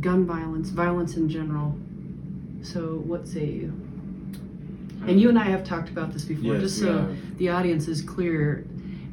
gun 0.00 0.24
violence, 0.26 0.70
violence 0.70 1.16
in 1.16 1.28
general. 1.28 1.76
So, 2.62 3.02
what 3.06 3.26
say 3.28 3.46
you? 3.46 3.72
And 5.06 5.20
you 5.20 5.28
and 5.30 5.38
I 5.38 5.44
have 5.44 5.64
talked 5.64 5.88
about 5.88 6.12
this 6.12 6.24
before, 6.24 6.52
Yes, 6.54 6.62
just 6.62 6.78
so 6.80 6.98
have. 6.98 7.38
the 7.38 7.48
audience 7.48 7.88
is 7.88 8.02
clear. 8.02 8.64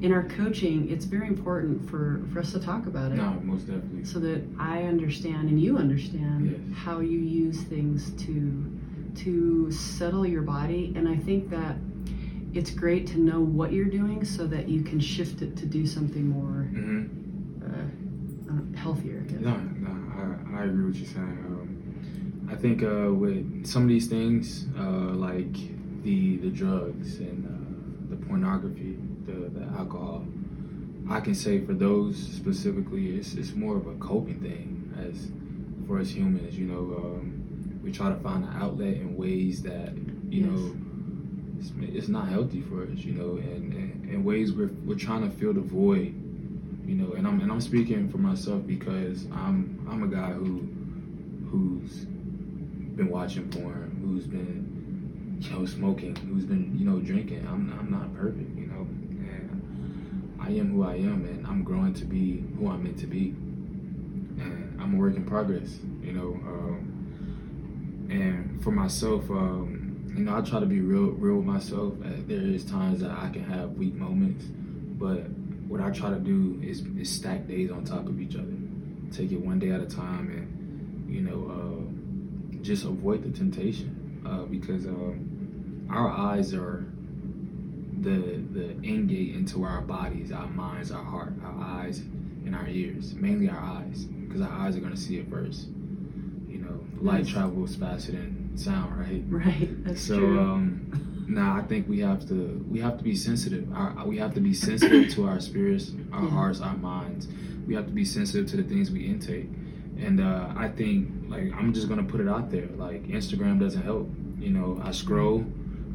In 0.02 0.12
our 0.13 0.23
coaching, 0.26 0.91
it's 0.91 1.06
very 1.06 1.28
important 1.28 1.89
for, 1.89 2.21
for 2.32 2.39
us 2.39 2.52
to 2.52 2.60
talk 2.60 2.86
about 2.86 3.12
it 3.12 3.15
No, 3.15 3.32
most 3.43 3.65
definitely. 3.65 4.04
so 4.06 4.19
that 4.19 4.43
I 4.60 4.84
understand 4.84 5.50
and 5.50 5.60
you 5.60 5.78
understand 5.78 6.52
Yes. 6.52 6.78
how 6.78 7.00
you 7.00 7.17
use 7.19 7.62
things 7.63 8.12
to 8.26 8.73
to 9.23 9.71
settle 9.71 10.23
your 10.28 10.43
body 10.43 10.93
and 10.95 11.10
I 11.10 11.15
think 11.15 11.50
that 11.50 11.76
it's 12.54 12.69
great 12.69 13.08
to 13.08 13.19
know 13.19 13.39
what 13.39 13.73
you're 13.73 13.86
doing 13.86 14.23
so 14.23 14.45
that 14.45 14.69
you 14.69 14.84
can 14.84 15.00
shift 15.00 15.41
it 15.41 15.58
to 15.58 15.65
do 15.65 15.88
something 15.88 16.28
more 16.30 16.65
hmm 16.69 17.06
uh, 17.63 18.52
uh, 18.54 18.78
healthier. 18.78 19.23
I 19.28 19.32
guess. 19.32 19.41
No, 19.41 19.58
no, 19.58 19.71
I, 20.60 20.63
agree 20.65 20.86
with 20.86 20.96
you 20.98 21.06
saying. 21.06 21.43
Um, 21.48 22.50
I 22.52 22.56
think 22.56 22.84
uh, 22.84 23.12
with 23.13 23.65
some 23.65 23.84
of 23.84 23.89
these 23.89 24.08
things, 24.08 24.65
uh, 24.78 25.13
like 25.28 25.54
the 26.04 26.38
the 26.38 26.50
drugs 26.50 27.17
and 27.20 27.46
uh, 27.46 28.10
the 28.15 28.26
pornography, 28.26 28.98
the 29.26 29.50
the 29.60 29.65
alcohol, 29.78 30.26
I 31.10 31.20
can 31.20 31.36
say 31.36 31.60
for 31.62 31.74
those 31.74 32.17
specifically, 32.17 33.17
it's 33.17 33.34
it's 33.34 33.54
more 33.54 33.78
of 33.78 33.88
a 33.88 33.96
coping 33.96 34.39
thing 34.39 34.93
as 35.08 35.30
for 35.88 36.00
us 36.00 36.10
humans. 36.10 36.58
You 36.58 36.67
know, 36.67 36.96
um, 36.98 37.80
we 37.84 37.91
try 37.91 38.10
to 38.10 38.15
find 38.15 38.43
an 38.46 38.54
outlet 38.62 38.96
in 38.96 39.15
ways 39.15 39.62
that 39.63 39.93
you 40.30 40.41
Yes. 40.41 40.50
know 40.52 40.76
it's, 41.60 41.72
it's 41.96 42.08
not 42.08 42.28
healthy 42.30 42.62
for 42.62 42.84
us. 42.84 43.00
You 43.00 43.13
know, 43.13 43.38
and, 43.38 43.74
and 43.74 44.10
in 44.10 44.24
ways 44.24 44.54
we're 44.54 44.72
we're 44.86 44.98
trying 44.98 45.30
to 45.30 45.36
fill 45.38 45.54
the 45.54 45.62
void 45.62 46.13
you 46.88 46.95
know 46.95 47.13
and 47.13 47.28
i'm 47.28 47.39
and 47.41 47.52
i'm 47.52 47.62
speaking 47.62 48.10
for 48.10 48.17
myself 48.17 48.65
because 48.65 49.26
i'm 49.32 49.86
i'm 49.89 50.04
a 50.04 50.08
guy 50.08 50.32
who 50.32 50.67
who's 51.50 52.06
been 52.95 53.10
watching 53.10 53.47
porn 53.50 54.00
who's 54.02 54.26
been 54.26 55.38
you 55.41 55.50
know 55.52 55.65
smoking 55.65 56.15
who's 56.15 56.45
been 56.45 56.76
you 56.78 56.86
know 56.86 57.00
drinking 57.00 57.45
i'm 57.47 57.71
i'm 57.78 57.91
not 57.91 58.13
perfect 58.15 58.58
you 58.58 58.65
know 58.65 58.82
and 58.82 60.38
i 60.39 60.50
am 60.50 60.71
who 60.71 60.84
i 60.84 60.95
am 60.95 61.26
and 61.26 61.45
i'm 61.45 61.63
growing 61.63 61.93
to 61.93 62.06
be 62.06 62.43
who 62.58 62.69
i'm 62.69 62.84
meant 62.84 62.97
to 62.97 63.08
be 63.08 63.36
and 64.39 64.80
i'm 64.82 64.95
a 64.95 64.97
work 64.97 65.15
in 65.15 65.26
progress 65.26 65.78
you 66.02 66.13
know 66.13 66.34
um, 66.47 68.08
and 68.10 68.63
for 68.63 68.71
myself 68.71 69.30
um, 69.30 69.88
you 70.17 70.23
know, 70.23 70.36
I 70.36 70.41
try 70.41 70.60
to 70.60 70.65
be 70.65 70.82
real, 70.82 71.12
real 71.12 71.36
with 71.38 71.45
myself. 71.45 71.93
There 72.00 72.41
is 72.41 72.65
times 72.65 73.02
that 73.02 73.12
I 73.12 73.30
can 73.30 73.43
have 73.43 73.73
weak 73.73 73.93
moments, 73.93 74.45
but 74.45 75.28
what 75.67 75.82
I 75.82 75.89
try 75.91 76.10
to 76.10 76.19
do 76.19 76.60
is, 76.63 76.82
is 76.97 77.10
stack 77.10 77.47
days 77.47 77.71
on 77.71 77.84
top 77.84 78.08
of 78.08 78.19
each 78.19 78.36
other. 78.36 78.53
Take 79.12 79.32
it 79.32 79.39
one 79.41 79.60
day 79.60 79.71
at 79.71 79.82
a 79.82 79.86
time, 79.86 80.30
and 80.30 81.10
you 81.13 81.21
know, 81.21 81.51
uh, 81.51 82.62
just 82.62 82.86
avoid 82.86 83.23
the 83.23 83.38
temptation 83.38 84.21
uh, 84.25 84.43
because 84.43 84.86
um, 84.86 85.88
our 85.89 86.10
eyes 86.10 86.53
are 86.53 86.86
the 88.01 88.43
the 88.51 88.75
end 88.84 89.10
gate 89.10 89.34
into 89.36 89.63
our 89.63 89.82
bodies, 89.82 90.32
our 90.32 90.47
minds, 90.47 90.91
our 90.91 91.03
heart, 91.03 91.34
our 91.43 91.63
eyes, 91.63 91.99
and 91.99 92.56
our 92.56 92.67
ears. 92.67 93.13
Mainly 93.15 93.49
our 93.49 93.60
eyes, 93.60 94.06
because 94.06 94.41
our 94.41 94.51
eyes 94.51 94.75
are 94.75 94.82
gonna 94.82 94.97
see 94.97 95.17
it 95.17 95.30
first. 95.30 95.67
You 96.47 96.60
know, 96.60 96.80
light 97.01 97.23
Nice. 97.23 97.30
travels 97.30 97.75
faster 97.75 98.12
than 98.12 98.51
sound, 98.58 98.97
right? 98.99 99.23
Right. 99.27 99.84
That's 99.86 100.01
so 100.01 100.17
true. 100.19 100.39
um 100.39 101.07
now 101.28 101.56
I 101.58 101.62
think 101.62 101.88
we 101.90 102.00
have 102.00 102.28
to 102.30 102.66
we 102.70 102.80
have 102.80 102.98
to 102.98 103.04
be 103.04 103.16
sensitive. 103.16 103.68
Our, 103.74 104.06
we 104.06 104.18
have 104.18 104.34
to 104.36 104.40
be 104.40 104.54
sensitive 104.54 105.13
to 105.16 105.28
our 105.28 105.40
spirits, 105.40 105.92
our 106.12 106.24
Yeah. 106.24 106.30
hearts, 106.30 106.62
our 106.62 106.78
minds. 106.78 107.28
We 107.68 107.76
have 107.76 107.86
to 107.86 107.92
be 107.92 108.06
sensitive 108.06 108.50
to 108.52 108.58
the 108.58 108.63
things 108.63 108.90
we 108.92 109.06
intake. 109.06 109.50
And 110.00 110.22
uh, 110.22 110.54
I 110.56 110.70
think 110.70 111.10
like 111.28 111.52
I'm 111.54 111.74
just 111.74 111.90
gonna 111.90 112.04
put 112.04 112.22
it 112.22 112.28
out 112.30 112.50
there. 112.52 112.68
Like 112.78 113.08
Instagram 113.08 113.60
doesn't 113.60 113.82
help. 113.84 114.10
You 114.40 114.52
know, 114.52 114.80
I 114.84 114.92
scroll 114.92 115.44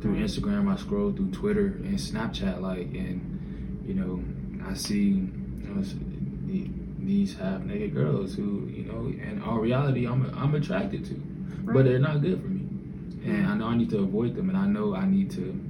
through 0.00 0.16
Instagram, 0.16 0.70
I 0.70 0.76
scroll 0.76 1.12
through 1.12 1.30
Twitter 1.30 1.66
and 1.66 1.96
Snapchat, 1.96 2.60
like, 2.60 2.88
and 2.92 3.80
you 3.86 3.94
know, 3.94 4.22
I 4.68 4.74
see 4.74 5.30
you 5.62 5.68
know, 5.68 5.82
these 6.98 7.36
half 7.36 7.62
naked 7.62 7.94
girls 7.94 8.34
who, 8.34 8.68
you 8.72 8.84
know, 8.84 9.06
in 9.06 9.40
all 9.44 9.58
reality, 9.58 10.06
I'm 10.06 10.28
I'm 10.36 10.54
attracted 10.54 11.04
to, 11.06 11.14
but 11.72 11.84
they're 11.84 11.98
not 12.00 12.20
good 12.20 12.40
for 12.42 12.48
me, 12.48 12.51
and 13.24 13.46
I 13.46 13.54
know 13.54 13.66
I 13.66 13.76
need 13.76 13.90
to 13.90 13.98
avoid 13.98 14.34
them, 14.34 14.48
and 14.48 14.58
I 14.58 14.66
know 14.66 14.94
I 14.94 15.06
need 15.06 15.30
to, 15.32 15.60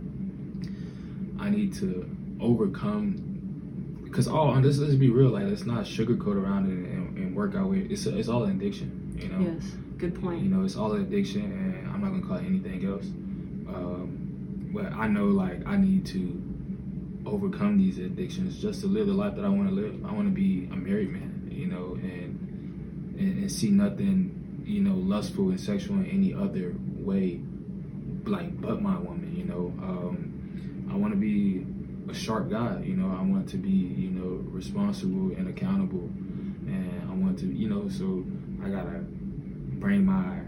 I 1.39 1.51
need 1.51 1.75
to 1.75 2.09
overcome. 2.41 3.29
Because 4.05 4.29
all 4.29 4.55
let's, 4.61 4.79
let's 4.79 4.95
be 4.95 5.09
real, 5.09 5.31
like 5.31 5.45
let's 5.45 5.65
not 5.65 5.85
sugarcoat 5.85 6.37
around 6.37 6.67
it 6.67 6.91
and, 6.91 7.17
and 7.17 7.37
work 7.37 7.55
our 7.55 7.67
way. 7.67 7.87
It's 7.89 8.07
it's 8.07 8.29
all 8.29 8.45
an 8.45 8.51
addiction, 8.53 9.17
you 9.21 9.29
know. 9.29 9.53
yes. 9.53 9.73
Good 9.97 10.21
point. 10.21 10.43
You 10.43 10.49
know, 10.51 10.65
it's 10.65 10.77
all 10.77 10.93
an 10.93 11.03
addiction, 11.03 11.45
and 11.45 11.89
I'm 11.89 12.01
not 12.01 12.11
gonna 12.11 12.27
call 12.27 12.37
it 12.37 12.45
anything 12.45 12.85
else. 12.85 13.07
Um, 13.75 14.71
but 14.75 14.93
I 14.93 15.07
know, 15.07 15.27
like, 15.27 15.67
I 15.67 15.77
need 15.77 16.07
to 16.07 16.43
overcome 17.27 17.79
these 17.79 17.99
addictions 17.99 18.61
just 18.61 18.81
to 18.81 18.87
live 18.87 19.07
the 19.07 19.13
life 19.13 19.37
that 19.37 19.45
I 19.45 19.49
want 19.49 19.69
to 19.69 19.75
live. 19.75 20.05
I 20.05 20.13
want 20.13 20.27
to 20.27 20.35
be 20.35 20.69
a 20.73 20.77
married 20.77 21.11
man, 21.11 21.49
you 21.51 21.67
know, 21.67 21.95
and, 21.95 23.17
and 23.19 23.39
and 23.39 23.53
see 23.53 23.71
nothing, 23.71 24.65
you 24.67 24.81
know, 24.81 24.95
lustful 24.95 25.51
and 25.51 25.61
sexual 25.61 25.97
in 25.97 26.07
any 26.07 26.35
other 26.35 26.75
way, 27.03 27.41
like 28.25 28.61
but 28.61 28.81
my 28.81 28.99
woman. 28.99 29.35
You 29.37 29.45
know, 29.45 29.73
um, 29.83 30.89
I 30.91 30.97
want 30.97 31.13
to 31.13 31.19
be 31.19 31.67
a 32.09 32.15
sharp 32.15 32.51
guy. 32.51 32.83
You 32.85 32.97
know, 32.97 33.17
I 33.17 33.23
want 33.23 33.49
to 33.51 33.57
be, 33.57 33.71
you 33.71 34.11
know, 34.11 34.43
responsible 34.51 35.33
and 35.37 35.49
accountable, 35.49 36.11
and 36.67 37.03
I 37.11 37.15
want 37.15 37.39
to, 37.41 37.47
you 37.47 37.69
know, 37.69 37.89
so 37.89 38.25
I 38.65 38.69
gotta 38.69 39.05
bring 39.79 40.05
my 40.05 40.41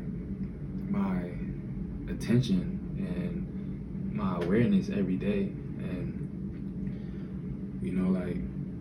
my 0.90 1.22
attention 2.12 2.80
and 2.98 4.14
my 4.14 4.36
awareness 4.36 4.88
every 4.90 5.16
day 5.16 5.50
and 5.78 6.20
you 7.82 7.90
know 7.90 8.10
like 8.10 8.36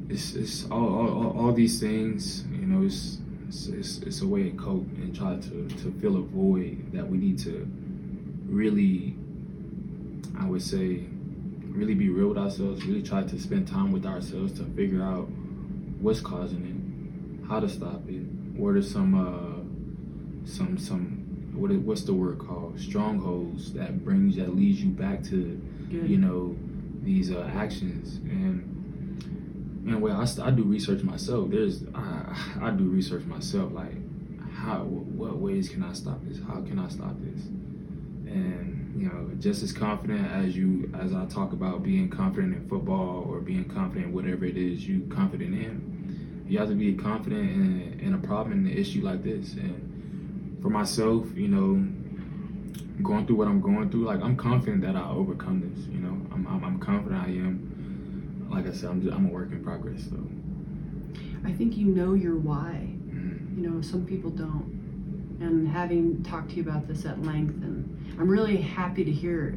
it's 0.10 0.36
it's 0.36 0.66
all 0.70 0.94
all, 0.96 1.10
all, 1.10 1.40
all 1.40 1.52
these 1.54 1.80
things 1.80 2.44
you 2.52 2.68
know 2.68 2.86
it's, 2.86 3.18
it's 3.54 3.68
it's 3.68 3.98
it's 4.00 4.22
a 4.22 4.28
way 4.28 4.50
to 4.50 4.58
cope 4.58 4.88
and 4.98 5.16
try 5.16 5.36
to 5.36 5.68
to 5.84 5.94
fill 6.02 6.18
a 6.18 6.22
void 6.22 6.92
that 6.92 7.08
we 7.08 7.18
need 7.18 7.38
to 7.38 7.68
really 8.48 9.16
I 10.40 10.46
would 10.46 10.64
say 10.64 11.06
really 11.70 11.94
be 11.94 12.10
real 12.10 12.30
with 12.30 12.38
ourselves 12.38 12.84
really 12.86 13.04
try 13.04 13.22
to 13.22 13.40
spend 13.40 13.68
time 13.68 13.92
with 13.92 14.06
ourselves 14.06 14.54
to 14.54 14.64
figure 14.76 15.04
out 15.04 15.30
what's 16.02 16.20
causing 16.20 16.66
it 16.66 17.48
how 17.48 17.60
to 17.60 17.70
stop 17.70 18.02
it 18.08 18.24
what 18.58 18.76
are 18.76 18.82
some 18.82 19.14
uh 19.14 20.50
some 20.50 20.78
some 20.78 21.52
what 21.54 21.70
is, 21.70 21.78
what's 21.78 22.04
the 22.04 22.14
word 22.14 22.40
called 22.40 22.80
strongholds 22.80 23.72
that 23.74 24.04
brings 24.04 24.36
that 24.36 24.56
leads 24.56 24.82
you 24.82 24.90
back 24.90 25.24
to 25.24 25.62
Good. 25.92 26.10
you 26.10 26.18
know 26.18 26.58
these 27.04 27.32
uh, 27.32 27.48
actions 27.54 28.18
and 28.18 28.73
and 29.86 30.02
well 30.02 30.20
I, 30.20 30.48
I 30.48 30.52
do 30.52 30.64
research 30.64 31.04
myself. 31.04 31.50
There's 31.50 31.84
I, 31.94 32.36
I 32.62 32.72
do 32.72 32.86
research 32.86 33.26
myself 33.26 33.72
like 33.74 33.94
how 34.54 34.84
what 34.84 35.38
ways 35.38 35.70
can 35.70 35.84
I 35.84 35.94
stop 35.94 36.24
this? 36.24 36.40
How 36.48 36.62
can 36.62 36.80
I 36.80 36.88
stop 36.88 37.16
this? 37.20 37.46
And 37.46 38.94
you 38.96 39.08
know 39.08 39.32
just 39.40 39.62
as 39.64 39.74
confident 39.74 40.32
as 40.32 40.56
you 40.56 40.90
as 41.00 41.14
I 41.14 41.26
talk 41.26 41.52
about 41.52 41.84
being 41.84 42.10
confident 42.10 42.56
in 42.56 42.70
football 42.70 43.26
or 43.28 43.40
being 43.40 43.66
confident 43.66 44.08
in 44.08 44.14
whatever 44.14 44.46
it 44.46 44.58
is 44.58 44.88
you 44.88 45.08
confident 45.14 45.54
in 45.54 46.46
you 46.48 46.60
have 46.60 46.70
to 46.70 46.76
be 46.76 46.94
confident 46.94 47.50
in, 47.50 48.00
in 48.02 48.14
a 48.14 48.18
problem 48.18 48.66
in 48.66 48.72
an 48.72 48.78
issue 48.78 49.02
like 49.02 49.24
this. 49.24 49.54
And 49.54 50.60
for 50.62 50.70
myself 50.70 51.28
you 51.36 51.50
know 51.50 51.86
going 53.04 53.26
through 53.26 53.36
what 53.36 53.48
I'm 53.48 53.60
going 53.60 53.90
through 53.90 54.06
like 54.06 54.22
I'm 54.22 54.38
confident 54.38 54.82
that 54.84 54.96
I'll 54.96 55.18
overcome 55.18 55.60
this 55.60 55.88
you 55.88 56.00
know? 56.00 56.16
I'm, 56.32 56.48
I'm, 56.48 56.64
I'm 56.64 56.80
confident 56.80 57.22
I 57.22 57.28
am 57.32 57.73
like 58.54 58.68
I 58.68 58.72
said 58.74 58.90
I'm, 58.90 59.02
just, 59.02 59.14
I'm 59.16 59.26
a 59.28 59.30
work 59.30 59.52
in 59.52 59.64
progress 59.64 60.04
so 60.10 60.18
I 61.46 61.52
think 61.52 61.76
you 61.78 61.88
know 61.88 62.14
your 62.14 62.38
why. 62.38 62.88
mm, 63.10 63.58
You 63.58 63.70
know, 63.70 63.82
some 63.82 64.06
people 64.06 64.30
don't. 64.30 65.38
And 65.42 65.68
having 65.68 66.24
talked 66.24 66.52
to 66.52 66.56
you 66.56 66.62
about 66.64 66.88
this 66.88 67.06
at 67.06 67.22
length, 67.22 67.56
and 67.64 68.16
I'm 68.18 68.30
really 68.30 68.56
happy 68.58 69.04
to 69.04 69.12
hear 69.12 69.48
it. 69.50 69.56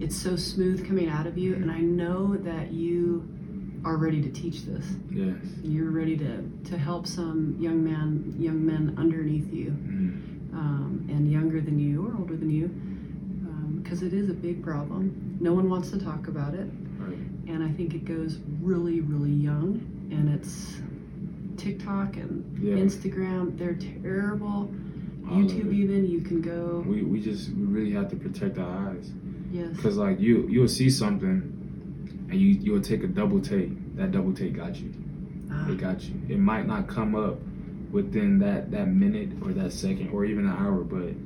It's 0.00 0.16
so 0.16 0.36
smooth 0.36 0.86
coming 0.88 1.08
out 1.10 1.26
of 1.26 1.36
you, 1.36 1.54
and 1.54 1.70
I 1.70 1.80
know 1.80 2.36
that 2.38 2.72
you 2.72 3.28
are 3.84 3.96
ready 3.98 4.22
to 4.22 4.30
teach 4.30 4.64
this. 4.64 4.86
yes 5.10 5.36
You're 5.62 5.90
ready 5.90 6.16
to, 6.16 6.50
to 6.70 6.78
help 6.78 7.06
some 7.06 7.56
young 7.60 7.84
man, 7.84 8.34
young 8.38 8.64
men 8.64 8.94
underneath 8.96 9.52
you, 9.52 9.66
mm, 9.72 10.54
um, 10.54 11.06
and 11.10 11.30
younger 11.30 11.60
than 11.60 11.78
you 11.78 12.06
or 12.06 12.16
older 12.18 12.36
than 12.36 12.48
you, 12.50 12.68
because 13.82 14.02
it 14.02 14.14
is 14.14 14.30
a 14.30 14.34
big 14.34 14.62
problem. 14.64 15.36
No 15.40 15.52
one 15.52 15.68
wants 15.68 15.90
to 15.90 15.98
talk 15.98 16.26
about 16.28 16.54
it, 16.54 16.68
right 16.98 17.18
and 17.48 17.64
I 17.64 17.70
think 17.72 17.94
it 17.94 18.04
goes 18.04 18.38
really, 18.60 19.00
really 19.00 19.30
young, 19.32 19.80
and 20.12 20.28
it's 20.34 20.80
TikTok 21.56 22.16
and 22.16 22.58
yeah 22.62 22.74
Instagram. 22.74 23.58
They're 23.58 23.74
terrible. 23.74 24.70
all 25.28 25.36
YouTube 25.36 25.72
even 25.72 26.08
you 26.08 26.20
can 26.20 26.40
go. 26.40 26.84
we, 26.86 27.02
we 27.02 27.20
just 27.20 27.50
we 27.50 27.64
really 27.64 27.92
have 27.92 28.08
to 28.10 28.16
protect 28.16 28.58
our 28.58 28.90
eyes 28.90 29.10
Yes. 29.50 29.76
Cause 29.80 29.96
like 29.96 30.20
you 30.20 30.46
you'll 30.48 30.68
see 30.68 30.90
something 30.90 32.26
and 32.30 32.34
you 32.34 32.48
you'll 32.60 32.82
take 32.82 33.02
a 33.02 33.06
double 33.06 33.40
take. 33.40 33.70
That 33.96 34.12
double 34.12 34.32
take 34.34 34.54
got 34.54 34.76
you. 34.76 34.92
Ah, 35.50 35.70
It 35.70 35.78
got 35.78 36.02
you. 36.02 36.20
It 36.28 36.38
might 36.38 36.66
not 36.66 36.86
come 36.86 37.14
up 37.14 37.38
within 37.90 38.38
that 38.40 38.70
that 38.72 38.88
minute 38.88 39.30
or 39.42 39.52
that 39.54 39.72
second 39.72 40.10
or 40.10 40.24
even 40.26 40.44
an 40.46 40.52
hour, 40.52 40.84
but 40.84 41.16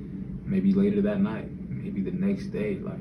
maybe 0.47 0.73
later 0.73 1.03
that 1.03 1.21
night, 1.21 1.49
maybe 1.69 2.01
the 2.01 2.13
next 2.13 2.47
day. 2.47 2.79
Like 2.79 3.01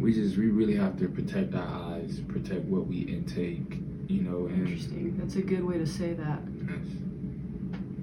we 0.00 0.12
just 0.12 0.36
we 0.36 0.48
really 0.48 0.74
have 0.74 0.98
to 0.98 1.08
protect 1.08 1.54
our 1.54 1.62
eyes, 1.62 1.87
protect 2.28 2.64
what 2.64 2.86
we 2.86 3.00
intake. 3.02 3.78
You 4.08 4.22
know, 4.22 4.46
and 4.46 4.66
interesting. 4.66 5.16
That's 5.18 5.36
a 5.36 5.42
good 5.42 5.64
way 5.64 5.76
to 5.78 5.86
say 5.86 6.14
that. 6.14 6.40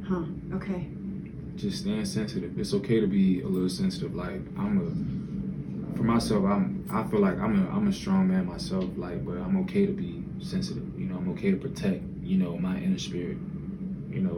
Huh. 0.07 0.25
Okay. 0.53 0.87
just 1.55 1.79
staying 1.79 2.05
sensitive. 2.05 2.59
It's 2.59 2.73
okay 2.75 2.99
to 2.99 3.07
be 3.07 3.41
a 3.41 3.47
little 3.47 3.69
sensitive. 3.69 4.13
Like 4.15 4.41
I'm 4.57 4.77
a, 5.93 5.97
for 5.97 6.03
myself, 6.03 6.45
I'm. 6.45 6.85
I 6.91 7.03
feel 7.09 7.19
like 7.21 7.39
I'm 7.39 7.65
a. 7.65 7.69
I'm 7.75 7.87
a 7.87 7.93
strong 7.93 8.27
man 8.27 8.45
myself. 8.45 8.85
Like, 8.97 9.25
but 9.25 9.37
I'm 9.37 9.57
okay 9.61 9.85
to 9.87 9.91
be 9.93 10.23
sensitive. 10.43 10.83
You 10.97 11.05
know, 11.07 11.17
I'm 11.17 11.29
okay 11.31 11.49
to 11.51 11.57
protect. 11.57 12.03
You 12.21 12.37
know, 12.37 12.57
my 12.57 12.77
inner 12.77 12.99
spirit. 12.99 13.37
You 14.09 14.21
know, 14.21 14.37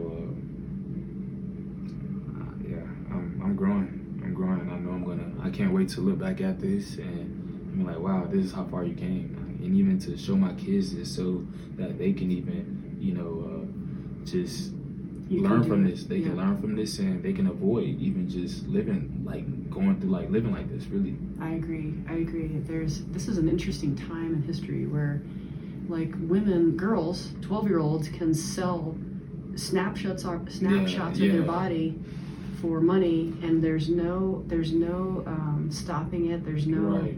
uh, 2.34 2.40
uh, 2.40 2.54
yeah. 2.66 2.86
I'm. 3.12 3.40
I'm 3.44 3.56
growing. 3.56 4.22
I'm 4.24 4.32
growing. 4.32 4.60
and 4.60 4.70
I 4.70 4.78
know 4.78 4.92
I'm 4.92 5.04
gonna. 5.04 5.46
I 5.46 5.50
can't 5.50 5.72
wait 5.72 5.90
to 5.90 6.00
look 6.00 6.18
back 6.18 6.40
at 6.40 6.60
this 6.60 6.96
and 6.96 7.76
be 7.76 7.84
like, 7.84 7.98
wow, 7.98 8.26
this 8.30 8.44
is 8.46 8.52
how 8.52 8.64
far 8.64 8.84
you 8.84 8.94
came. 8.94 9.37
And 9.62 9.76
even 9.76 9.98
to 10.00 10.16
show 10.16 10.36
my 10.36 10.52
kids 10.54 10.94
this 10.94 11.14
so 11.14 11.44
that 11.76 11.98
they 11.98 12.12
can 12.12 12.30
even, 12.30 12.96
you 13.00 13.12
know, 13.14 13.32
uh, 13.50 14.24
just 14.24 14.72
You 15.28 15.42
learn 15.42 15.64
from 15.64 15.86
it. 15.86 15.90
this. 15.90 16.04
They 16.04 16.20
can 16.20 16.36
learn 16.36 16.56
from 16.60 16.76
this, 16.76 16.98
and 17.00 17.22
they 17.22 17.32
can 17.32 17.46
avoid 17.48 18.00
even 18.00 18.28
just 18.28 18.66
living 18.68 19.22
like 19.24 19.44
going 19.70 20.00
through 20.00 20.10
like 20.10 20.30
living 20.30 20.52
like 20.52 20.68
this. 20.70 20.86
Really, 20.86 21.16
I 21.40 21.50
agree. 21.50 21.94
I 22.08 22.14
agree. 22.14 22.48
There's 22.64 23.02
this 23.06 23.28
is 23.28 23.36
an 23.38 23.48
interesting 23.48 23.96
time 23.96 24.34
in 24.34 24.42
history 24.42 24.86
where 24.86 25.22
like 25.88 26.12
women, 26.20 26.76
girls, 26.76 27.28
12-year-olds 27.40 28.08
can 28.10 28.34
sell 28.34 28.96
snapshots 29.56 30.24
of 30.24 30.50
snapshots 30.52 31.18
of 31.18 31.32
their 31.32 31.42
body 31.42 31.98
for 32.60 32.80
money 32.80 33.32
and 33.42 33.62
there's 33.62 33.88
no 33.88 34.42
there's 34.46 34.72
no 34.72 35.22
um, 35.26 35.68
stopping 35.70 36.30
it. 36.30 36.44
There's 36.44 36.66
no 36.66 36.78
right? 37.00 37.14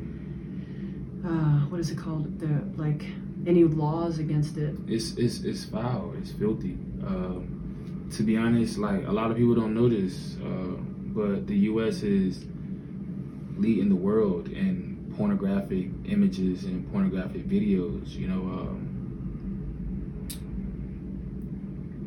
Uh, 1.25 1.67
what 1.69 1.81
is 1.81 1.91
it 1.91 1.99
called? 1.99 2.39
The 2.39 2.63
like 2.81 3.05
any 3.47 3.65
laws 3.65 4.19
against 4.19 4.57
it. 4.57 4.75
It's 4.87 5.13
it's 5.17 5.41
it's 5.43 5.65
foul. 5.65 6.15
It's 6.19 6.33
filthy. 6.33 6.79
Um, 7.07 8.09
to 8.13 8.23
be 8.23 8.37
honest, 8.37 8.79
like 8.79 9.07
a 9.07 9.13
lot 9.13 9.31
of 9.31 9.37
people 9.37 9.55
don't 9.55 9.75
know 9.75 9.89
this, 9.89 10.37
uh, 10.43 10.77
but 11.15 11.47
the 11.47 11.57
U.S. 11.71 12.03
is 12.03 12.45
lead 13.57 13.79
in 13.79 13.89
the 13.89 13.95
world 13.95 14.49
in 14.49 15.13
pornographic 15.17 15.89
images 16.07 16.65
and 16.65 16.91
pornographic 16.93 17.47
videos. 17.47 18.15
You 18.15 18.29
know, 18.29 18.41
um, 18.41 18.87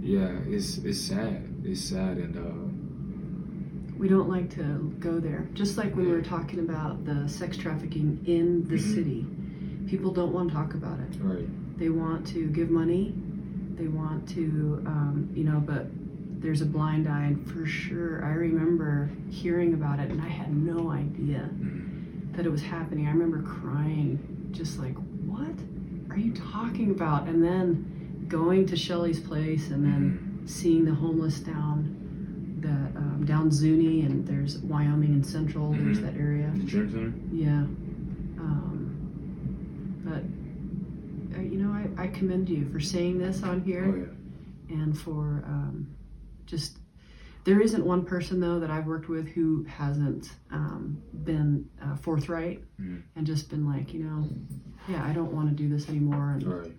yeah, 0.02 0.32
it's 0.48 0.78
it's 0.80 1.00
sad. 1.00 1.50
It's 1.64 1.82
sad, 1.82 2.18
and 2.18 2.38
uh, 2.38 2.63
we 4.04 4.10
don't 4.10 4.28
like 4.28 4.50
to 4.54 4.94
go 5.00 5.18
there. 5.18 5.48
Just 5.54 5.78
like 5.78 5.96
when 5.96 6.06
we 6.06 6.12
were 6.12 6.22
talking 6.22 6.60
about 6.60 7.06
the 7.06 7.26
sex 7.30 7.56
trafficking 7.56 8.20
in 8.26 8.68
the 8.68 8.76
Mhm. 8.76 8.94
city, 8.94 9.26
people 9.88 10.12
don't 10.12 10.34
want 10.34 10.50
to 10.50 10.54
talk 10.54 10.74
about 10.74 11.00
it. 11.00 11.18
right, 11.24 11.48
They 11.78 11.88
want 11.90 12.28
to 12.28 12.48
give 12.48 12.70
money, 12.70 13.16
they 13.78 13.88
want 13.88 14.28
to, 14.30 14.82
um, 14.86 15.30
you 15.34 15.46
know, 15.46 15.64
but 15.66 15.88
there's 16.42 16.62
a 16.62 16.66
blind 16.66 17.08
eye, 17.08 17.24
and 17.28 17.48
for 17.48 17.66
sure, 17.66 18.22
I 18.26 18.34
remember 18.34 19.10
hearing 19.30 19.74
about 19.74 20.00
it, 20.00 20.12
and 20.12 20.20
I 20.22 20.28
had 20.28 20.54
no 20.54 20.90
idea 20.90 21.50
Mhm. 21.62 22.34
that 22.36 22.46
it 22.46 22.52
was 22.52 22.62
happening. 22.62 23.08
I 23.08 23.12
remember 23.12 23.42
crying, 23.44 24.20
just 24.52 24.80
like, 24.80 24.98
what 25.26 25.56
are 26.10 26.20
you 26.20 26.34
talking 26.34 26.92
about? 26.92 27.30
And 27.30 27.42
then 27.42 27.86
going 28.28 28.66
to 28.66 28.76
Shelly's 28.76 29.22
place, 29.22 29.72
and 29.72 29.86
then 29.86 30.02
Mhm. 30.44 30.50
seeing 30.50 30.84
the 30.84 30.94
homeless 30.94 31.40
down 31.40 31.96
that 32.64 32.96
um, 32.98 33.24
down 33.26 33.52
Zuni, 33.52 34.02
and 34.02 34.26
there's 34.28 34.58
Wyoming 34.60 35.12
and 35.14 35.26
Central. 35.26 35.72
There's 35.74 36.00
Mhm. 36.00 36.02
that 36.04 36.16
area. 36.18 36.52
the 36.56 36.70
Center. 36.70 37.14
Yeah. 37.32 37.64
Um, 38.40 40.02
but 40.04 41.38
uh, 41.38 41.42
you 41.42 41.58
know, 41.60 41.72
I, 41.72 42.04
I 42.04 42.08
commend 42.08 42.50
you 42.50 42.66
for 42.70 42.80
saying 42.80 43.18
this 43.20 43.44
on 43.44 43.62
here 43.62 43.86
Oh 43.86 43.96
yeah. 44.74 44.82
and 44.82 44.98
for 44.98 45.44
um, 45.46 45.88
just. 46.46 46.78
There 47.46 47.60
isn't 47.60 47.84
one 47.86 48.06
person 48.06 48.40
though 48.40 48.58
that 48.62 48.70
I've 48.70 48.88
worked 48.88 49.10
with 49.10 49.28
who 49.28 49.64
hasn't 49.66 50.30
um, 50.50 50.98
been 51.26 51.70
uh, 51.82 51.98
forthright 51.98 52.64
Mhm. 52.82 53.02
and 53.18 53.28
just 53.28 53.50
been 53.50 53.66
like, 53.68 53.94
you 53.94 54.06
know, 54.06 54.30
yeah, 54.88 55.04
I 55.06 55.12
don't 55.12 55.34
want 55.34 55.50
to 55.50 55.54
do 55.56 55.68
this 55.68 55.90
anymore, 55.90 56.32
and 56.36 56.44
Right. 56.48 56.72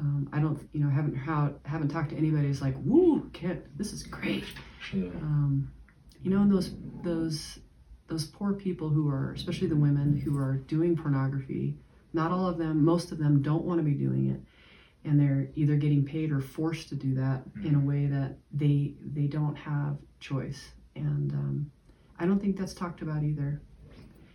um, 0.00 0.26
I 0.32 0.40
don't, 0.40 0.58
you 0.72 0.80
know, 0.82 0.88
haven't 0.88 1.14
how, 1.16 1.52
haven't 1.66 1.88
talked 1.88 2.10
to 2.12 2.16
anybody 2.16 2.46
who's 2.46 2.62
like, 2.62 2.74
woo, 2.82 3.28
kid, 3.34 3.64
this 3.76 3.92
is 3.92 4.02
great. 4.04 4.44
Yeah. 4.92 5.08
Um, 5.22 5.70
you 6.22 6.30
know, 6.30 6.42
and 6.42 6.50
those 6.50 6.74
those 7.02 7.58
those 8.08 8.24
poor 8.26 8.52
people 8.52 8.88
who 8.88 9.08
are, 9.08 9.32
especially 9.32 9.68
the 9.68 9.76
women 9.76 10.16
who 10.16 10.36
are 10.38 10.56
doing 10.68 10.96
pornography. 10.96 11.76
Not 12.12 12.30
all 12.30 12.46
of 12.46 12.58
them, 12.58 12.84
most 12.84 13.10
of 13.10 13.18
them 13.18 13.42
don't 13.42 13.64
want 13.64 13.80
to 13.80 13.84
be 13.84 13.94
doing 13.94 14.30
it, 14.30 14.40
and 15.08 15.18
they're 15.18 15.48
either 15.56 15.74
getting 15.76 16.04
paid 16.04 16.30
or 16.30 16.40
forced 16.40 16.88
to 16.90 16.94
do 16.94 17.14
that 17.14 17.42
in 17.64 17.74
a 17.74 17.80
way 17.80 18.06
that 18.06 18.36
they 18.52 18.94
they 19.04 19.26
don't 19.26 19.56
have 19.56 19.96
choice. 20.20 20.70
And 20.94 21.32
um, 21.32 21.70
I 22.18 22.26
don't 22.26 22.38
think 22.38 22.56
that's 22.56 22.74
talked 22.74 23.02
about 23.02 23.24
either. 23.24 23.60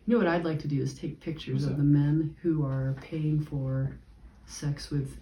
You 0.06 0.16
know 0.16 0.18
what 0.18 0.28
I'd 0.28 0.44
like 0.44 0.60
to 0.60 0.68
do 0.68 0.82
is 0.82 0.94
take 0.94 1.22
pictures 1.22 1.66
of 1.66 1.78
the 1.78 1.84
men 1.84 2.36
who 2.42 2.66
are 2.66 2.98
paying 3.00 3.40
for 3.40 3.98
sex 4.48 4.90
with 4.90 5.18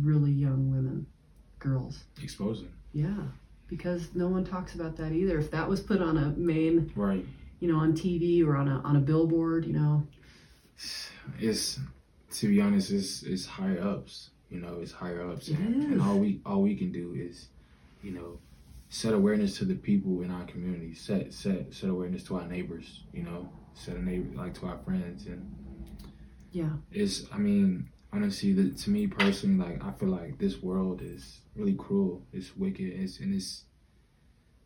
really 0.00 0.30
young 0.30 0.70
women, 0.70 1.06
girls. 1.58 2.04
Exposing. 2.22 2.72
Yeah, 2.92 3.24
because 3.68 4.14
no 4.14 4.28
one 4.28 4.44
talks 4.44 4.74
about 4.74 4.96
that 4.96 5.12
either. 5.12 5.38
If 5.38 5.50
that 5.50 5.68
was 5.68 5.80
put 5.80 6.00
on 6.00 6.16
a 6.16 6.28
main, 6.36 6.92
Right. 6.96 7.24
you 7.60 7.68
know, 7.70 7.78
on 7.78 7.94
TV 7.94 8.44
or 8.44 8.56
on 8.56 8.68
a 8.68 8.78
on 8.80 8.96
a 8.96 9.00
billboard, 9.00 9.64
you 9.66 9.72
know, 9.72 10.06
It's 11.38 11.78
to 12.32 12.48
be 12.48 12.60
honest, 12.60 12.90
it's 12.90 13.22
it's 13.22 13.46
higher 13.46 13.80
ups. 13.80 14.30
You 14.50 14.60
know, 14.60 14.78
it's 14.80 14.92
higher 14.92 15.28
ups, 15.28 15.48
It 15.48 15.58
and, 15.58 15.82
and 15.92 16.00
all 16.02 16.18
we 16.18 16.40
all 16.46 16.62
we 16.62 16.76
can 16.76 16.92
do 16.92 17.14
is, 17.16 17.48
you 18.02 18.12
know, 18.12 18.38
set 18.88 19.12
awareness 19.12 19.58
to 19.58 19.64
the 19.64 19.74
people 19.74 20.22
in 20.22 20.30
our 20.30 20.44
community. 20.44 20.94
Set 20.94 21.32
set 21.32 21.74
set 21.74 21.90
awareness 21.90 22.22
to 22.24 22.36
our 22.36 22.46
neighbors. 22.46 23.02
You 23.12 23.24
know, 23.24 23.48
set 23.74 23.96
a 23.96 24.02
neighbor 24.02 24.36
like 24.36 24.54
to 24.60 24.66
our 24.66 24.78
friends, 24.78 25.26
and 25.26 25.50
yeah, 26.52 26.70
it's. 26.92 27.24
I 27.32 27.38
mean, 27.38 27.88
honestly, 28.12 28.52
the, 28.52 28.70
to 28.70 28.90
me 28.90 29.06
personally, 29.06 29.64
like 29.64 29.84
I 29.84 29.92
feel 29.92 30.08
like 30.08 30.38
this 30.38 30.62
world 30.62 31.00
is 31.02 31.40
really 31.54 31.74
cruel. 31.74 32.22
It's 32.32 32.56
wicked. 32.56 32.86
It's 32.86 33.20
and 33.20 33.34
it's. 33.34 33.64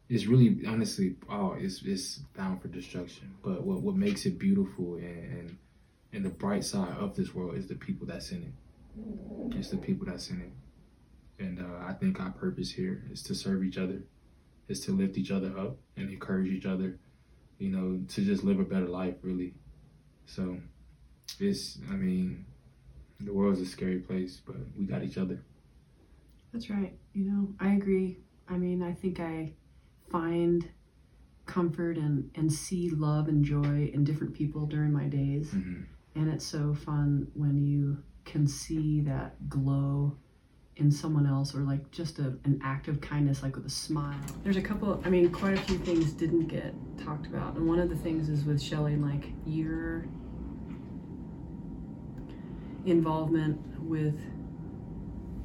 It's 0.08 0.26
really 0.26 0.66
honestly, 0.66 1.14
oh, 1.28 1.54
it's 1.56 1.82
it's 1.84 2.16
bound 2.36 2.60
for 2.60 2.66
destruction. 2.66 3.32
But 3.44 3.62
what 3.62 3.80
what 3.80 3.94
makes 3.94 4.26
it 4.26 4.40
beautiful 4.40 4.96
and, 4.96 5.38
and 5.38 5.58
and 6.12 6.24
the 6.24 6.30
bright 6.30 6.64
side 6.64 6.96
of 6.98 7.14
this 7.14 7.32
world 7.32 7.56
is 7.56 7.68
the 7.68 7.76
people 7.76 8.08
that's 8.08 8.32
in 8.32 8.42
it. 8.42 9.56
It's 9.56 9.70
the 9.70 9.76
people 9.76 10.06
that's 10.06 10.30
in 10.30 10.40
it. 10.40 11.44
And 11.44 11.60
uh, 11.60 11.86
I 11.86 11.92
think 11.92 12.20
our 12.20 12.30
purpose 12.30 12.72
here 12.72 13.04
is 13.12 13.22
to 13.22 13.34
serve 13.36 13.62
each 13.62 13.78
other, 13.78 14.02
is 14.68 14.80
to 14.86 14.92
lift 14.92 15.16
each 15.16 15.30
other 15.30 15.56
up 15.56 15.76
and 15.96 16.10
encourage 16.10 16.48
each 16.48 16.66
other, 16.66 16.98
you 17.58 17.70
know, 17.70 18.00
to 18.08 18.24
just 18.24 18.42
live 18.42 18.58
a 18.58 18.64
better 18.64 18.88
life, 18.88 19.14
really. 19.22 19.54
So 20.26 20.58
it's, 21.38 21.78
I 21.88 21.94
mean, 21.94 22.46
the 23.20 23.32
world's 23.32 23.60
a 23.60 23.66
scary 23.66 23.98
place, 23.98 24.40
but 24.46 24.56
we 24.78 24.84
got 24.84 25.02
each 25.02 25.18
other. 25.18 25.42
that's 26.52 26.70
right. 26.70 26.92
You 27.12 27.24
know, 27.24 27.48
I 27.60 27.74
agree. 27.74 28.18
I 28.48 28.56
mean, 28.56 28.82
I 28.82 28.92
think 28.92 29.20
I 29.20 29.52
find 30.10 30.68
comfort 31.46 31.96
and 31.96 32.30
and 32.34 32.52
see 32.52 32.90
love 32.90 33.28
and 33.28 33.44
joy 33.44 33.90
in 33.92 34.04
different 34.04 34.34
people 34.34 34.66
during 34.66 34.92
my 34.92 35.04
days, 35.04 35.50
hmm 35.50 35.82
and 36.16 36.28
it's 36.28 36.44
so 36.44 36.74
fun 36.74 37.28
when 37.34 37.56
you 37.64 37.96
can 38.24 38.44
see 38.46 39.00
that 39.02 39.48
glow 39.48 40.16
in 40.76 40.90
someone 40.90 41.24
else 41.24 41.54
or 41.54 41.60
like 41.60 41.88
just 41.92 42.18
a, 42.18 42.36
an 42.44 42.60
act 42.64 42.88
of 42.88 43.00
kindness 43.00 43.44
like 43.44 43.54
with 43.54 43.64
a 43.66 43.70
smile 43.70 44.18
there's 44.42 44.56
a 44.56 44.60
couple 44.62 45.00
i 45.04 45.08
mean 45.08 45.30
quite 45.30 45.54
a 45.56 45.60
few 45.62 45.78
things 45.78 46.12
didn't 46.12 46.48
get 46.48 46.74
talked 46.98 47.26
about 47.26 47.54
and 47.56 47.66
one 47.68 47.78
of 47.78 47.88
the 47.88 47.94
things 47.96 48.28
is 48.28 48.44
with 48.44 48.60
shelly 48.60 48.96
like 48.96 49.26
your 49.46 50.04
involvement 52.86 53.58
with 53.82 54.18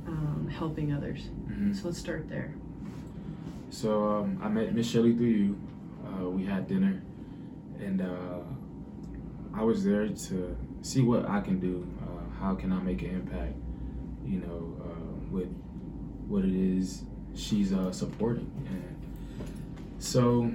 um, 0.08 0.48
helping 0.52 0.94
others 0.94 1.22
hmm 1.48 1.74
so 1.74 1.88
let's 1.88 2.00
start 2.00 2.30
there 2.30 2.54
So 3.70 3.90
um, 4.20 4.40
I 4.42 4.48
met 4.48 4.74
Miss 4.74 4.88
Shelley 4.90 5.14
through 5.16 5.28
you. 5.28 5.60
Uh, 6.06 6.30
we 6.30 6.46
had 6.46 6.68
dinner, 6.68 7.02
and 7.80 8.00
uh, 8.02 8.40
I 9.54 9.64
was 9.64 9.84
there 9.84 10.08
to 10.08 10.56
see 10.82 11.02
what 11.02 11.28
I 11.28 11.42
can 11.42 11.60
do. 11.60 11.86
Uh, 12.02 12.40
how 12.40 12.56
can 12.56 12.72
I 12.72 12.80
make 12.80 13.02
an 13.02 13.10
impact? 13.20 13.56
You 14.26 14.40
know, 14.46 14.78
uh, 14.86 15.14
with 15.36 15.50
what 16.28 16.46
it 16.46 16.56
is 16.56 17.04
she's 17.36 17.74
uh, 17.74 17.92
supporting, 17.92 18.50
and 18.70 18.96
so 20.00 20.50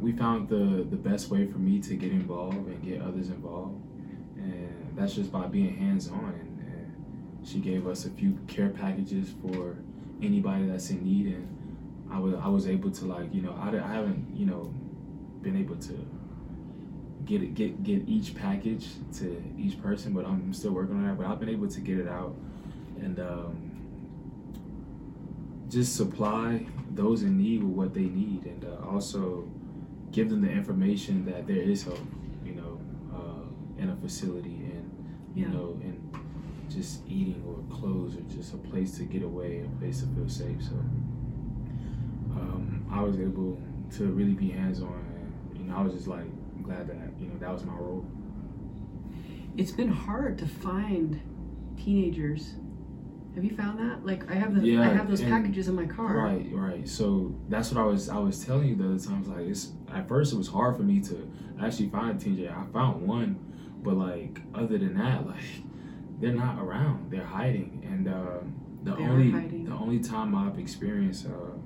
we 0.00 0.12
found 0.12 0.48
the 0.48 0.84
the 0.90 0.96
best 0.96 1.30
way 1.30 1.46
for 1.46 1.58
me 1.58 1.78
to 1.80 1.94
get 1.94 2.10
involved 2.10 2.66
and 2.66 2.82
get 2.82 3.00
others 3.02 3.28
involved, 3.28 3.76
and 4.42 4.92
that's 4.96 5.14
just 5.14 5.30
by 5.30 5.46
being 5.46 5.76
hands 5.76 6.08
on. 6.08 6.34
And, 6.38 6.60
and 6.60 7.48
she 7.48 7.58
gave 7.58 7.86
us 7.86 8.04
a 8.04 8.10
few 8.10 8.38
care 8.48 8.70
packages 8.70 9.32
for 9.42 9.76
anybody 10.22 10.66
that's 10.66 10.90
in 10.90 11.04
need, 11.04 11.26
and 11.26 12.08
I 12.10 12.18
was 12.18 12.34
I 12.34 12.48
was 12.48 12.66
able 12.66 12.90
to 12.90 13.04
like 13.04 13.32
you 13.32 13.42
know 13.42 13.56
I, 13.60 13.68
I 13.68 13.94
haven't 13.94 14.34
you 14.34 14.46
know 14.46 14.72
been 15.42 15.56
able 15.56 15.76
to 15.76 16.06
get 17.24 17.42
it 17.42 17.54
get 17.54 17.82
get 17.82 18.08
each 18.08 18.34
package 18.34 18.88
to 19.18 19.42
each 19.58 19.80
person, 19.80 20.12
but 20.12 20.26
I'm 20.26 20.52
still 20.52 20.72
working 20.72 20.96
on 20.96 21.06
that. 21.06 21.16
But 21.18 21.26
I've 21.26 21.40
been 21.40 21.48
able 21.48 21.68
to 21.68 21.80
get 21.80 21.98
it 21.98 22.08
out 22.08 22.34
and 23.00 23.18
um, 23.20 23.70
just 25.68 25.96
supply 25.96 26.66
those 26.90 27.22
in 27.22 27.38
need 27.38 27.62
with 27.62 27.72
what 27.72 27.94
they 27.94 28.06
need, 28.06 28.44
and 28.44 28.64
uh, 28.64 28.88
also 28.88 29.48
give 30.12 30.28
them 30.28 30.42
the 30.42 30.50
information 30.50 31.24
that 31.26 31.46
there 31.46 31.62
is 31.62 31.86
uh, 31.86 31.96
in 33.80 33.90
a 33.90 33.96
facility 33.96 34.56
and 34.72 34.90
you 35.34 35.44
Yeah. 35.46 35.52
know 35.52 35.78
and 35.82 35.96
just 36.68 37.00
eating 37.08 37.42
or 37.48 37.56
clothes 37.76 38.14
or 38.16 38.20
just 38.36 38.54
a 38.54 38.56
place 38.56 38.96
to 38.98 39.04
get 39.04 39.22
away, 39.24 39.60
a 39.66 39.78
place 39.80 40.00
to 40.02 40.06
feel 40.14 40.28
safe. 40.28 40.62
So 40.62 40.74
um, 42.36 42.86
I 42.90 43.02
was 43.02 43.18
able 43.18 43.58
to 43.96 44.04
really 44.06 44.34
be 44.34 44.50
hands 44.50 44.80
on. 44.82 45.04
And, 45.16 45.58
you 45.58 45.64
know, 45.64 45.76
I 45.76 45.82
was 45.82 45.94
just 45.94 46.06
like 46.06 46.24
glad 46.62 46.86
that 46.88 46.96
you 47.20 47.26
know 47.26 47.34
that 47.40 47.52
was 47.52 47.64
my 47.64 47.74
role. 47.74 48.04
it's 49.56 49.72
been 49.72 49.88
hard 49.90 50.38
to 50.38 50.46
find 50.46 51.20
teenagers 51.76 52.54
have 53.34 53.42
you 53.44 53.56
found 53.56 53.78
that 53.78 54.04
like 54.04 54.30
i 54.30 54.34
have 54.34 54.54
the 54.54 54.60
Yeah, 54.60 54.82
i 54.82 54.88
have 54.88 55.08
those 55.08 55.20
and- 55.20 55.30
packages 55.30 55.68
in 55.68 55.74
my 55.74 55.86
car 55.86 56.16
Right, 56.16 56.46
right. 56.52 56.86
So 56.88 57.34
that's 57.48 57.72
what 57.72 57.80
I 57.80 57.84
was 57.86 58.08
I 58.08 58.18
was 58.18 58.44
telling 58.44 58.68
you 58.68 58.76
the 58.76 58.84
other 58.84 58.98
times. 58.98 59.26
Like 59.28 59.46
it's 59.46 59.72
at 59.92 60.06
first 60.06 60.32
it 60.32 60.36
was 60.36 60.48
hard 60.48 60.76
for 60.76 60.82
me 60.82 61.00
to 61.00 61.28
actually 61.60 61.88
find 61.88 62.10
a 62.16 62.22
teenager. 62.22 62.54
I 62.56 62.64
found 62.72 63.06
one, 63.08 63.38
but 63.82 63.94
like 63.96 64.40
other 64.54 64.78
than 64.78 64.96
that, 64.98 65.26
like 65.26 65.44
they're 66.20 66.34
not 66.34 66.58
around. 66.58 67.10
They're 67.10 67.24
hiding, 67.24 67.82
and 67.84 68.08
uh, 68.08 68.38
the 68.82 68.96
They 68.96 69.02
only 69.02 69.64
the 69.64 69.72
only 69.72 70.00
time 70.00 70.34
I've 70.34 70.58
experienced 70.58 71.26
uh, 71.26 71.56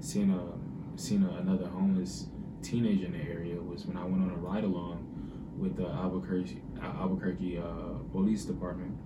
seeing 0.00 0.30
a 0.30 0.98
seeing 0.98 1.24
a, 1.24 1.38
another 1.38 1.66
homeless 1.66 2.26
teenager 2.62 3.06
in 3.06 3.12
the 3.12 3.22
area 3.22 3.60
was 3.60 3.86
when 3.86 3.96
I 3.96 4.04
went 4.04 4.22
on 4.22 4.30
a 4.30 4.36
ride 4.36 4.64
along 4.64 5.10
with 5.58 5.76
the 5.76 5.86
Albuquerque 5.86 6.62
Albuquerque 6.82 7.58
uh, 7.58 7.98
Police 8.12 8.44
Department, 8.44 8.96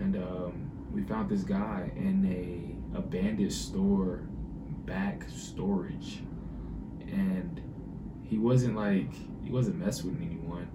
and 0.00 0.16
um, 0.16 0.70
we 0.92 1.02
found 1.02 1.28
this 1.28 1.42
guy 1.42 1.90
in 1.96 2.26
a 2.26 2.98
abandoned 2.98 3.52
store 3.52 4.22
back 4.84 5.24
storage, 5.28 6.22
and 7.00 7.60
he 8.22 8.38
wasn't 8.38 8.76
like 8.76 9.12
he 9.42 9.50
wasn't 9.50 9.76
messing 9.76 10.12
with 10.12 10.22
anyone, 10.22 10.68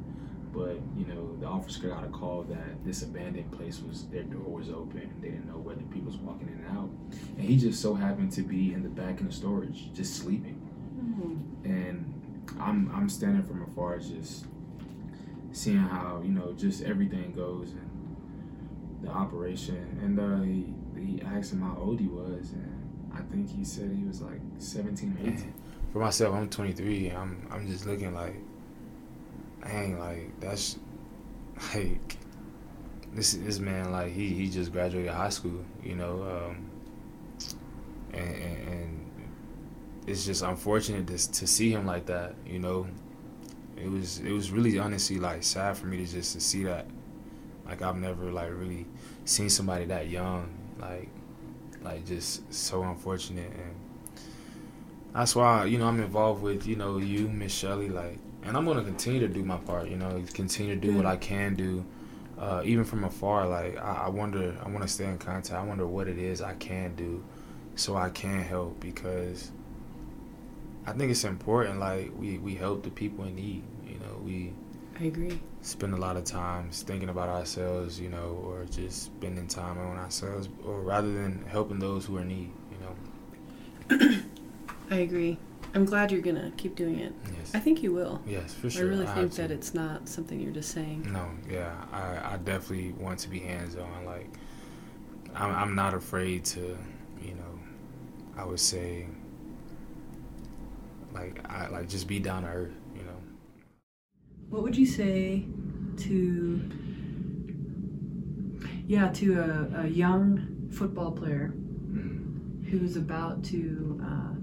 but 0.56 0.80
you 0.98 1.06
know 1.06 1.36
the 1.40 1.46
officer 1.46 1.88
got 1.90 2.04
a 2.04 2.08
call 2.08 2.44
that 2.44 2.84
this 2.86 3.04
abandoned 3.04 3.52
place 3.52 3.82
was 3.82 4.06
their 4.08 4.24
door 4.24 4.42
was 4.60 4.70
open 4.70 5.02
and 5.02 5.22
they 5.22 5.30
didn't 5.30 5.48
know 5.48 5.58
whether 5.58 5.82
people 5.84 6.12
was 6.12 6.18
walking 6.18 6.48
in 6.48 6.66
and 6.66 6.78
out, 6.78 6.90
and 7.38 7.46
he 7.46 7.58
just 7.58 7.82
so 7.82 7.94
happened 7.94 8.32
to 8.32 8.42
be 8.42 8.74
in 8.74 8.84
the 8.84 8.90
back 8.90 9.20
in 9.20 9.28
the 9.28 9.34
storage 9.34 9.94
just 9.94 10.16
sleeping, 10.16 10.60
and 11.64 12.14
I'm 12.60 12.92
I'm 12.96 13.10
standing 13.10 13.44
from 13.44 13.64
afar 13.64 14.00
just 14.00 14.46
seeing 15.52 15.78
how 15.78 16.22
you 16.24 16.32
know 16.32 16.54
just 16.54 16.84
everything 16.84 17.34
goes 17.34 17.72
and 17.72 17.92
the 19.02 19.10
operation, 19.12 20.00
and 20.02 20.20
uh, 20.20 20.42
he, 20.42 20.74
he 21.00 21.22
asked 21.22 21.54
him 21.54 21.62
how 21.62 21.78
old 21.80 22.00
he 22.00 22.08
was, 22.08 22.52
and 22.54 23.12
I 23.14 23.22
think 23.32 23.50
he 23.56 23.64
said 23.64 23.92
he 23.92 24.04
was 24.04 24.22
like 24.22 24.40
17 24.58 25.18
or 25.22 25.28
18. 25.30 25.54
For 25.94 26.00
myself, 26.00 26.36
I'm 26.36 26.50
23. 26.50 27.10
I'm 27.12 27.48
I'm 27.52 27.68
just 27.68 27.86
looking 27.86 28.14
like, 28.14 28.36
dang, 29.66 30.00
like 30.00 30.40
that's 30.40 30.78
like 31.74 32.18
this 33.14 33.34
this 33.34 33.60
man 33.60 33.92
like 33.92 34.12
he 34.12 34.30
he 34.30 34.50
just 34.50 34.72
graduated 34.72 35.12
high 35.12 35.30
school, 35.30 35.64
you 35.84 35.96
know, 35.96 36.24
um, 36.24 36.70
and, 38.14 38.36
and, 38.36 38.68
and 38.68 39.10
it's 40.08 40.26
just 40.26 40.42
unfortunate 40.44 41.08
to 41.08 41.32
to 41.32 41.48
see 41.48 41.72
him 41.72 41.86
like 41.86 42.06
that, 42.06 42.36
you 42.46 42.60
know. 42.60 42.88
It 43.78 43.90
was 43.92 44.20
it 44.20 44.32
was 44.32 44.52
really 44.52 44.80
honestly 44.80 45.18
like 45.20 45.44
sad 45.44 45.78
for 45.78 45.88
me 45.88 45.98
to 45.98 46.06
just 46.06 46.34
to 46.34 46.42
see 46.42 46.64
that. 46.64 46.88
Like 47.66 47.82
I've 47.82 47.98
never 47.98 48.32
like 48.32 48.52
really 48.52 48.86
seen 49.26 49.50
somebody 49.50 49.86
that 49.86 50.10
young, 50.10 50.50
like 50.80 51.10
like 51.82 52.06
just 52.06 52.52
so 52.52 52.82
unfortunate 52.84 53.52
and 53.52 53.76
that's 55.14 55.36
why 55.36 55.66
you 55.66 55.78
know 55.78 55.88
I'm 55.88 56.02
involved 56.02 56.42
with 56.42 56.66
you 56.68 56.76
know 56.76 56.98
you 56.98 57.30
Miss 57.30 57.54
Shelley 57.54 57.90
like 57.90 58.18
and 58.46 58.56
I'm 58.56 58.66
gonna 58.66 58.84
continue 58.84 59.20
to 59.22 59.28
do 59.28 59.44
my 59.44 59.58
part 59.58 59.90
you 59.90 59.98
know 59.98 60.24
continue 60.34 60.76
to 60.76 60.82
do 60.82 60.96
what 60.96 61.06
I 61.06 61.18
can 61.18 61.56
do 61.56 61.86
uh, 62.38 62.62
even 62.66 62.84
from 62.86 63.04
afar 63.04 63.48
like 63.48 63.78
I, 63.78 64.04
I 64.06 64.10
wonder 64.10 64.56
I 64.64 64.70
want 64.70 64.82
to 64.82 64.88
stay 64.88 65.06
in 65.06 65.18
contact 65.18 65.60
I 65.60 65.64
wonder 65.64 65.88
what 65.88 66.08
it 66.08 66.18
is 66.18 66.42
I 66.42 66.54
can 66.56 66.96
do 66.96 67.24
so 67.76 67.96
I 67.96 68.10
can 68.10 68.42
help 68.44 68.80
because 68.80 69.52
I 70.86 70.92
think 70.94 71.12
it's 71.12 71.24
important 71.24 71.80
like 71.80 72.12
we 72.18 72.38
we 72.38 72.56
help 72.56 72.84
the 72.84 72.92
people 72.92 73.26
in 73.26 73.36
need 73.36 73.64
you 73.88 73.96
know 74.00 74.22
we 74.24 74.54
I 75.00 75.06
agree. 75.06 75.40
spend 75.62 75.94
a 75.94 75.98
lot 75.98 76.16
of 76.16 76.24
times 76.24 76.84
thinking 76.84 77.10
about 77.10 77.28
ourselves, 77.28 78.00
you 78.00 78.08
know, 78.10 78.42
or 78.46 78.64
just 78.64 79.04
spending 79.04 79.46
time 79.46 79.78
on 79.78 79.98
ourselves, 79.98 80.48
or 80.64 80.80
rather 80.84 81.12
than 81.12 81.44
helping 81.48 81.80
those 81.80 82.06
who 82.06 82.16
are 82.16 82.22
in 82.22 82.30
need, 82.30 82.52
you 82.72 83.98
know. 84.00 84.16
I 84.92 84.96
agree. 85.00 85.38
I'm 85.76 85.86
glad 85.86 86.12
you're 86.12 86.22
gonna 86.22 86.52
keep 86.58 86.76
doing 86.76 87.00
it. 87.00 87.14
Yes, 87.38 87.54
I 87.54 87.60
think 87.60 87.84
you 87.84 87.94
will. 87.94 88.22
yes, 88.26 88.54
for 88.54 88.70
sure. 88.70 88.86
I 88.86 88.90
really 88.90 89.06
have 89.06 89.16
think 89.16 89.32
to. 89.34 89.42
that 89.42 89.52
it's 89.52 89.74
not 89.74 90.08
something 90.08 90.40
you're 90.40 90.54
just 90.54 90.72
saying. 90.72 91.12
No, 91.12 91.30
yeah, 91.50 91.76
I, 91.92 92.34
I 92.34 92.38
definitely 92.38 92.94
want 92.94 93.20
to 93.20 93.30
be 93.30 93.40
hands 93.40 93.76
on. 93.76 94.06
Like, 94.06 94.30
I'm, 95.36 95.54
I'm 95.54 95.76
not 95.76 95.94
afraid 95.94 96.46
to, 96.46 96.78
you 97.22 97.34
know, 97.36 97.60
I 98.38 98.46
would 98.46 98.60
say, 98.60 99.08
like, 101.14 101.40
I 101.50 101.68
like 101.68 101.90
just 101.90 102.08
be 102.08 102.20
down 102.20 102.44
to 102.44 102.50
earth, 102.50 102.74
you 102.96 103.04
know. 103.04 103.20
What 104.50 104.64
would 104.64 104.78
you 104.78 104.86
say 104.86 105.46
to 105.98 106.72
yeah 108.88 109.10
to 109.10 109.40
a, 109.40 109.82
a 109.84 109.88
young 109.88 110.70
football 110.72 111.12
player 111.12 111.54
Mm. 111.92 112.66
who's 112.70 112.98
about 112.98 113.42
to 113.46 114.02
uh, 114.04 114.35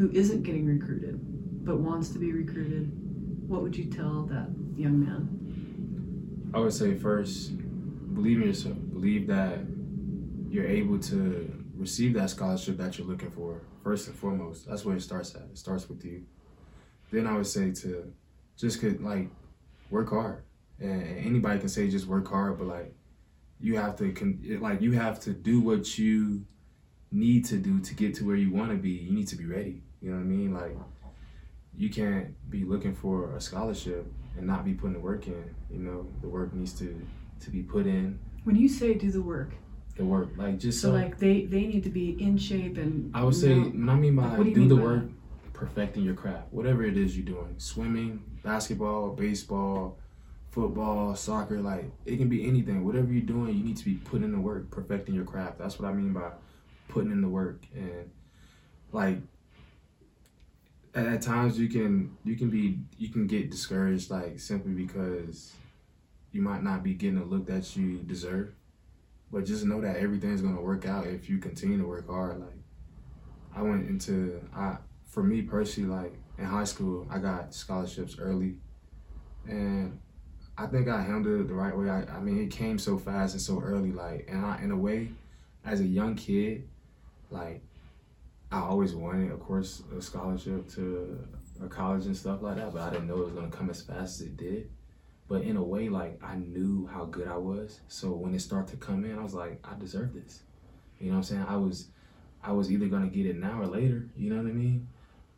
who 0.00 0.10
isn't 0.12 0.44
getting 0.44 0.64
recruited 0.64 1.20
but 1.62 1.78
wants 1.78 2.08
to 2.08 2.18
be 2.18 2.32
recruited? 2.32 2.90
What 3.46 3.60
would 3.60 3.76
you 3.76 3.84
tell 3.84 4.22
that 4.30 4.48
young 4.74 4.98
man? 4.98 6.50
I 6.54 6.58
would 6.58 6.72
say 6.72 6.94
first, 6.94 7.52
believe 8.14 8.40
in 8.40 8.46
yourself. 8.46 8.78
Believe 8.94 9.26
that 9.26 9.58
you're 10.48 10.66
able 10.66 10.98
to 11.00 11.64
receive 11.76 12.14
that 12.14 12.30
scholarship 12.30 12.78
that 12.78 12.96
you're 12.96 13.06
looking 13.06 13.30
for. 13.30 13.60
First 13.84 14.08
and 14.08 14.16
foremost, 14.16 14.66
that's 14.66 14.86
where 14.86 14.96
it 14.96 15.02
starts 15.02 15.34
at. 15.34 15.42
It 15.42 15.58
starts 15.58 15.86
with 15.86 16.02
you. 16.02 16.24
Then 17.12 17.26
I 17.26 17.36
would 17.36 17.46
say 17.46 17.70
to 17.70 18.10
just 18.56 18.80
could 18.80 19.02
like 19.02 19.28
work 19.90 20.08
hard. 20.08 20.44
And 20.78 21.18
anybody 21.18 21.58
can 21.58 21.68
say 21.68 21.90
just 21.90 22.06
work 22.06 22.26
hard, 22.26 22.56
but 22.56 22.68
like 22.68 22.94
you 23.60 23.76
have 23.76 23.96
to 23.96 24.10
con- 24.12 24.40
like 24.62 24.80
you 24.80 24.92
have 24.92 25.20
to 25.20 25.34
do 25.34 25.60
what 25.60 25.98
you 25.98 26.46
need 27.12 27.44
to 27.46 27.58
do 27.58 27.80
to 27.80 27.94
get 27.94 28.14
to 28.14 28.26
where 28.26 28.36
you 28.36 28.50
want 28.50 28.70
to 28.70 28.78
be. 28.78 28.92
You 28.92 29.12
need 29.12 29.28
to 29.28 29.36
be 29.36 29.44
ready. 29.44 29.82
You 30.00 30.10
know 30.10 30.16
what 30.16 30.22
I 30.22 30.26
mean? 30.26 30.54
Like 30.54 30.76
you 31.76 31.88
can't 31.90 32.34
be 32.50 32.64
looking 32.64 32.94
for 32.94 33.34
a 33.36 33.40
scholarship 33.40 34.06
and 34.36 34.46
not 34.46 34.64
be 34.64 34.74
putting 34.74 34.94
the 34.94 35.00
work 35.00 35.26
in. 35.26 35.54
You 35.70 35.78
know, 35.78 36.06
the 36.20 36.28
work 36.28 36.52
needs 36.54 36.72
to 36.80 37.00
to 37.40 37.50
be 37.50 37.62
put 37.62 37.86
in. 37.86 38.18
When 38.44 38.56
you 38.56 38.68
say 38.68 38.94
do 38.94 39.10
the 39.10 39.22
work, 39.22 39.52
The 39.96 40.04
work, 40.04 40.30
like 40.36 40.58
just 40.58 40.80
so 40.80 40.88
so. 40.88 40.94
like 40.94 41.18
they 41.18 41.44
they 41.44 41.66
need 41.66 41.84
to 41.84 41.90
be 41.90 42.10
in 42.22 42.38
shape 42.38 42.76
and 42.78 43.10
I 43.14 43.22
would 43.24 43.34
say, 43.34 43.54
know- 43.54 43.68
when 43.70 43.88
I 43.88 43.94
mean 43.94 44.16
by 44.16 44.22
What 44.38 44.44
do 44.44 44.54
do 44.54 44.60
mean 44.60 44.68
the 44.68 44.76
by 44.76 44.82
work, 44.82 45.04
perfecting 45.52 46.02
your 46.04 46.14
craft, 46.14 46.52
whatever 46.52 46.82
it 46.84 46.96
is 46.96 47.16
you're 47.16 47.26
doing, 47.26 47.54
swimming, 47.58 48.22
basketball, 48.42 49.10
baseball, 49.10 49.98
football, 50.50 51.14
soccer, 51.14 51.60
like 51.60 51.84
it 52.06 52.16
can 52.16 52.28
be 52.28 52.46
anything. 52.46 52.84
Whatever 52.84 53.12
you're 53.12 53.22
doing, 53.36 53.54
you 53.56 53.62
need 53.64 53.76
to 53.76 53.84
be 53.84 53.94
putting 53.94 54.24
in 54.24 54.32
the 54.32 54.40
work, 54.40 54.70
perfecting 54.70 55.14
your 55.14 55.24
craft. 55.24 55.58
That's 55.58 55.78
what 55.78 55.88
I 55.88 55.92
mean 55.92 56.12
by 56.14 56.30
putting 56.88 57.10
in 57.12 57.20
the 57.20 57.28
work. 57.28 57.62
And 57.74 58.10
like 58.92 59.18
at, 60.94 61.22
times 61.22 61.58
you 61.58 61.68
can 61.68 62.16
you 62.24 62.36
can 62.36 62.50
be 62.50 62.78
you 62.98 63.08
can 63.08 63.26
get 63.26 63.50
discouraged 63.50 64.10
like 64.10 64.38
simply 64.40 64.72
because 64.72 65.52
you 66.32 66.42
might 66.42 66.62
not 66.62 66.82
be 66.82 66.94
getting 66.94 67.18
the 67.18 67.24
look 67.24 67.46
that 67.46 67.76
you 67.76 67.98
deserve. 67.98 68.54
But 69.32 69.44
just 69.44 69.64
know 69.64 69.80
that 69.80 69.96
everything's 69.96 70.40
gonna 70.40 70.60
work 70.60 70.86
out 70.86 71.06
if 71.06 71.28
you 71.28 71.38
continue 71.38 71.78
to 71.78 71.86
work 71.86 72.08
hard. 72.08 72.40
Like 72.40 72.58
I 73.54 73.62
went 73.62 73.88
into 73.88 74.40
I 74.54 74.78
for 75.06 75.22
me 75.22 75.42
personally, 75.42 75.90
like 75.90 76.14
in 76.38 76.44
high 76.44 76.64
school, 76.64 77.06
I 77.10 77.18
got 77.18 77.54
scholarships 77.54 78.16
early, 78.18 78.56
and 79.46 79.98
I 80.56 80.66
think 80.66 80.88
I 80.88 81.02
handled 81.02 81.40
it 81.40 81.48
the 81.48 81.54
right 81.54 81.76
way. 81.76 81.90
I, 81.90 82.02
I 82.04 82.20
mean, 82.20 82.38
it 82.38 82.50
came 82.50 82.78
so 82.78 82.98
fast 82.98 83.34
and 83.34 83.42
so 83.42 83.60
early, 83.60 83.92
like, 83.92 84.26
and 84.28 84.44
I 84.44 84.60
in 84.62 84.70
a 84.70 84.76
way, 84.76 85.10
as 85.64 85.80
a 85.80 85.86
young 85.86 86.14
kid, 86.14 86.68
like 87.30 87.62
I 88.52 88.60
always 88.60 88.94
wanted, 88.94 89.30
of 89.30 89.40
course, 89.40 89.82
a 89.96 90.02
scholarship 90.02 90.68
to 90.70 91.18
a 91.62 91.68
college 91.68 92.06
and 92.06 92.16
stuff 92.16 92.42
like 92.42 92.56
that, 92.56 92.72
but 92.72 92.82
I 92.82 92.90
didn't 92.90 93.06
know 93.06 93.18
it 93.18 93.24
was 93.26 93.32
gonna 93.32 93.50
come 93.50 93.70
as 93.70 93.82
fast 93.82 94.20
as 94.20 94.26
it 94.26 94.36
did. 94.36 94.70
But 95.28 95.42
in 95.42 95.56
a 95.56 95.62
way, 95.62 95.88
like 95.88 96.18
I 96.22 96.34
knew 96.34 96.88
how 96.88 97.04
good 97.04 97.28
I 97.28 97.36
was, 97.36 97.80
so 97.86 98.10
when 98.10 98.34
it 98.34 98.40
started 98.40 98.70
to 98.72 98.76
come 98.76 99.04
in, 99.04 99.16
I 99.16 99.22
was 99.22 99.34
like, 99.34 99.60
I 99.62 99.78
deserve 99.78 100.14
this. 100.14 100.40
You 100.98 101.06
know 101.06 101.12
what 101.12 101.16
I'm 101.18 101.22
saying? 101.22 101.44
I 101.48 101.56
was 101.56 101.88
I 102.42 102.52
was 102.52 102.72
either 102.72 102.86
gonna 102.86 103.08
get 103.08 103.26
it 103.26 103.36
now 103.36 103.60
or 103.60 103.66
later. 103.66 104.08
You 104.16 104.30
know 104.30 104.42
what 104.42 104.50
I 104.50 104.54
mean? 104.54 104.88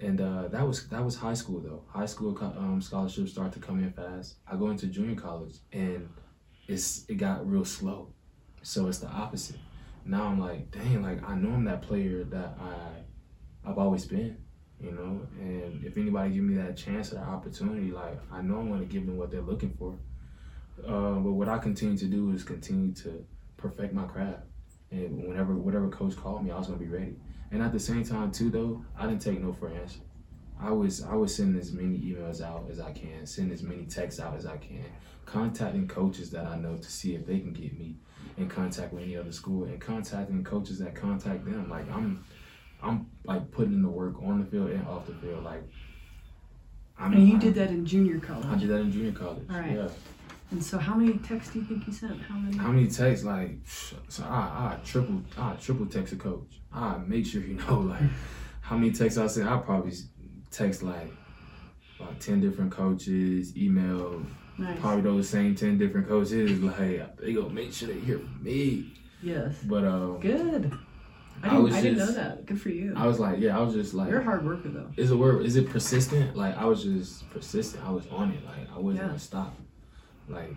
And 0.01 0.21
uh, 0.21 0.49
that 0.49 0.67
was 0.67 0.89
that 0.89 1.05
was 1.05 1.17
high 1.17 1.35
school 1.35 1.61
though. 1.61 1.83
High 1.89 2.07
school 2.07 2.37
um, 2.41 2.81
scholarships 2.81 3.33
start 3.33 3.53
to 3.53 3.61
come 3.61 3.79
in 3.79 3.93
fast. 3.93 4.37
I 4.51 4.57
go 4.57 4.71
into 4.71 4.87
junior 4.87 5.21
college 5.21 5.57
and 5.73 6.09
it's 6.67 7.05
it 7.09 7.15
got 7.19 7.49
real 7.49 7.65
slow. 7.65 8.09
So 8.63 8.89
it's 8.89 8.99
the 8.99 9.09
opposite. 9.09 9.57
Now 10.05 10.25
I'm 10.25 10.41
like, 10.41 10.71
dang, 10.71 11.03
like 11.03 11.29
I 11.29 11.35
know 11.35 11.51
I'm 11.51 11.65
that 11.65 11.83
player 11.83 12.25
that 12.25 12.57
I 12.61 13.69
I've 13.69 13.79
always 13.79 14.05
been. 14.05 14.39
You 14.81 14.91
know, 14.91 15.21
and 15.39 15.85
if 15.85 15.97
anybody 15.97 16.35
give 16.35 16.43
me 16.43 16.55
that 16.57 16.77
chance 16.77 17.13
or 17.13 17.17
that 17.17 17.29
opportunity, 17.29 17.93
like 17.93 18.19
I 18.33 18.43
know 18.43 18.59
I'm 18.59 18.69
gonna 18.69 18.85
give 18.85 19.07
them 19.07 19.17
what 19.17 19.31
they're 19.31 19.41
looking 19.41 19.71
for. 19.79 19.97
Uh, 20.85 21.21
but 21.21 21.33
what 21.33 21.49
I 21.49 21.59
continue 21.59 21.97
to 21.99 22.07
do 22.07 22.33
is 22.33 22.43
continue 22.43 22.93
to 22.95 23.25
perfect 23.57 23.95
my 23.95 24.05
craft. 24.05 24.41
And 24.91 25.23
whenever 25.29 25.55
whatever 25.55 25.89
coach 25.89 26.17
called 26.17 26.45
me, 26.45 26.51
I 26.51 26.59
was 26.59 26.67
gonna 26.67 26.81
be 26.81 26.89
ready. 26.89 27.15
And 27.53 27.63
at 27.63 27.73
the 27.73 27.79
same 27.79 28.03
time 28.03 28.33
too 28.33 28.51
though, 28.51 28.85
I 28.99 29.07
didn't 29.07 29.23
take 29.23 29.41
no 29.41 29.53
for 29.53 29.69
an 29.69 29.77
answer. 29.77 30.01
I 30.61 30.71
was 30.73 31.03
I 31.03 31.15
was 31.15 31.35
sending 31.35 31.61
as 31.61 31.73
many 31.73 31.99
emails 31.99 32.41
out 32.43 32.67
as 32.69 32.81
I 32.81 32.93
can, 32.93 33.25
sending 33.25 33.55
as 33.55 33.63
many 33.63 33.85
texts 33.85 34.21
out 34.21 34.35
as 34.35 34.47
I 34.47 34.57
can, 34.57 34.85
contacting 35.27 35.87
coaches 35.87 36.31
that 36.33 36.47
I 36.47 36.57
know 36.57 36.77
to 36.77 36.91
see 36.91 37.15
if 37.15 37.25
they 37.25 37.39
can 37.39 37.53
get 37.53 37.79
me 37.79 37.97
in 38.37 38.49
contact 38.49 38.93
with 38.93 39.03
any 39.03 39.17
other 39.17 39.33
school 39.33 39.65
and 39.65 39.81
contacting 39.81 40.43
coaches 40.45 40.79
that 40.79 40.95
contact 40.95 41.45
them. 41.45 41.69
Like 41.69 41.91
I'm 41.91 42.25
I'm 42.83 43.07
like 43.25 43.51
putting 43.51 43.75
in 43.75 43.83
the 43.83 43.89
work 43.89 44.15
on 44.23 44.41
the 44.41 44.47
field 44.47 44.71
and 44.71 44.87
off 44.87 45.07
the 45.07 45.15
field. 45.15 45.45
Like 45.45 45.63
I'm 46.99 47.13
and 47.13 47.29
you 47.29 47.37
I- 47.37 47.41
did 47.41 47.55
that 47.57 47.71
in 47.71 47.85
junior 47.87 48.19
college. 48.21 48.47
I 48.47 48.57
did 48.57 48.69
that 48.71 48.81
in 48.81 48.93
junior 48.93 49.13
college. 49.13 49.45
All 49.51 49.57
right. 49.59 49.73
Yeah. 49.73 49.89
And 50.51 50.63
so 50.63 50.77
how 50.77 50.95
many 50.95 51.17
texts 51.19 51.55
do 51.55 51.61
you 51.61 51.65
think 51.65 51.87
you 51.87 51.93
sent? 51.95 52.21
How 52.23 52.37
many? 52.37 52.59
How 52.59 52.71
many 52.71 52.87
texts? 52.87 53.25
Like, 53.25 53.57
so 53.67 54.23
I, 54.25 54.75
I 54.75 54.79
triple, 54.85 55.23
I 55.39 55.55
triple 55.55 55.87
text 55.87 56.13
a 56.13 56.17
coach. 56.17 56.61
I 56.71 56.99
make 56.99 57.25
sure 57.25 57.41
you 57.41 57.55
know, 57.69 57.81
like, 57.81 58.03
how 58.61 58.77
many 58.77 58.93
texts 58.93 59.19
I 59.19 59.27
sent. 59.29 59.49
I 59.49 59.57
probably 59.59 59.93
text 60.51 60.83
like 60.83 61.11
about 61.99 62.21
ten 62.21 62.41
different 62.43 62.71
coaches, 62.71 63.57
email 63.57 64.23
nice. 64.59 64.79
probably 64.81 65.03
those 65.03 65.29
same 65.29 65.55
ten 65.55 65.79
different 65.79 66.09
coaches. 66.09 66.61
Like, 66.61 67.17
they 67.19 67.33
gonna 67.33 67.51
make 67.51 67.73
sure 67.73 67.89
they 67.89 67.99
hear 68.01 68.19
from 68.19 68.43
me. 68.43 68.93
Yes. 69.23 69.55
But 69.65 69.85
um, 69.85 70.19
Good. 70.21 70.73
I 71.45 71.49
didn't, 71.49 71.57
I, 71.57 71.59
was 71.59 71.75
didn't 71.77 71.99
know 71.99 72.13
that. 72.13 72.47
Good 72.47 72.61
for 72.61 72.69
you. 72.69 72.93
I 72.97 73.07
was 73.07 73.19
like, 73.19 73.41
yeah, 73.41 73.59
I 73.59 73.61
was 73.63 73.75
just 73.75 73.95
like, 73.95 74.09
You're 74.11 74.21
a 74.21 74.25
hard 74.25 74.45
worker 74.45 74.69
though. 74.69 74.89
is 74.97 75.11
it 75.11 75.17
word? 75.17 75.45
Is 75.45 75.57
it 75.57 75.69
persistent? 75.71 76.37
Like 76.37 76.57
I 76.57 76.65
was 76.67 76.85
just 76.85 77.29
persistent. 77.31 77.85
I 77.85 77.91
was 77.91 78.07
on 78.09 78.31
it. 78.31 78.45
Like 78.45 78.69
I 78.73 78.79
wasn't 78.79 79.03
Yeah. 79.03 79.07
gonna 79.09 79.19
stop. 79.19 79.57
Like 80.29 80.55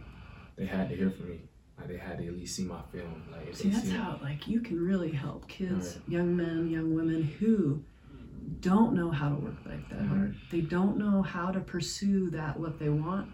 they 0.58 0.66
had 0.66 0.90
to 0.90 0.96
hear 0.96 1.10
from 1.10 1.30
me. 1.30 1.40
Like 1.78 1.88
they 1.88 1.98
had 1.98 2.20
to 2.20 2.28
at 2.28 2.34
least 2.34 2.56
see 2.56 2.64
my 2.66 2.82
film. 2.92 3.24
Like 3.32 3.56
See, 3.56 3.70
that's 3.70 3.90
how 3.92 4.20
like 4.22 4.48
you 4.48 4.62
can 4.62 4.80
really 4.80 5.12
help 5.12 5.48
kids, 5.48 5.96
Right. 6.08 6.10
young 6.10 6.36
men, 6.38 6.70
young 6.70 6.94
women 6.94 7.24
who 7.24 7.82
don't 8.62 8.94
know 8.94 9.10
how 9.10 9.30
to 9.30 9.36
work 9.36 9.56
like 9.66 9.90
that 9.90 10.06
hard. 10.06 10.36
They 10.52 10.62
don't 10.62 10.98
know 10.98 11.24
how 11.24 11.52
to 11.52 11.60
pursue 11.62 12.30
that 12.32 12.60
what 12.60 12.78
they 12.80 12.90
want. 12.90 13.30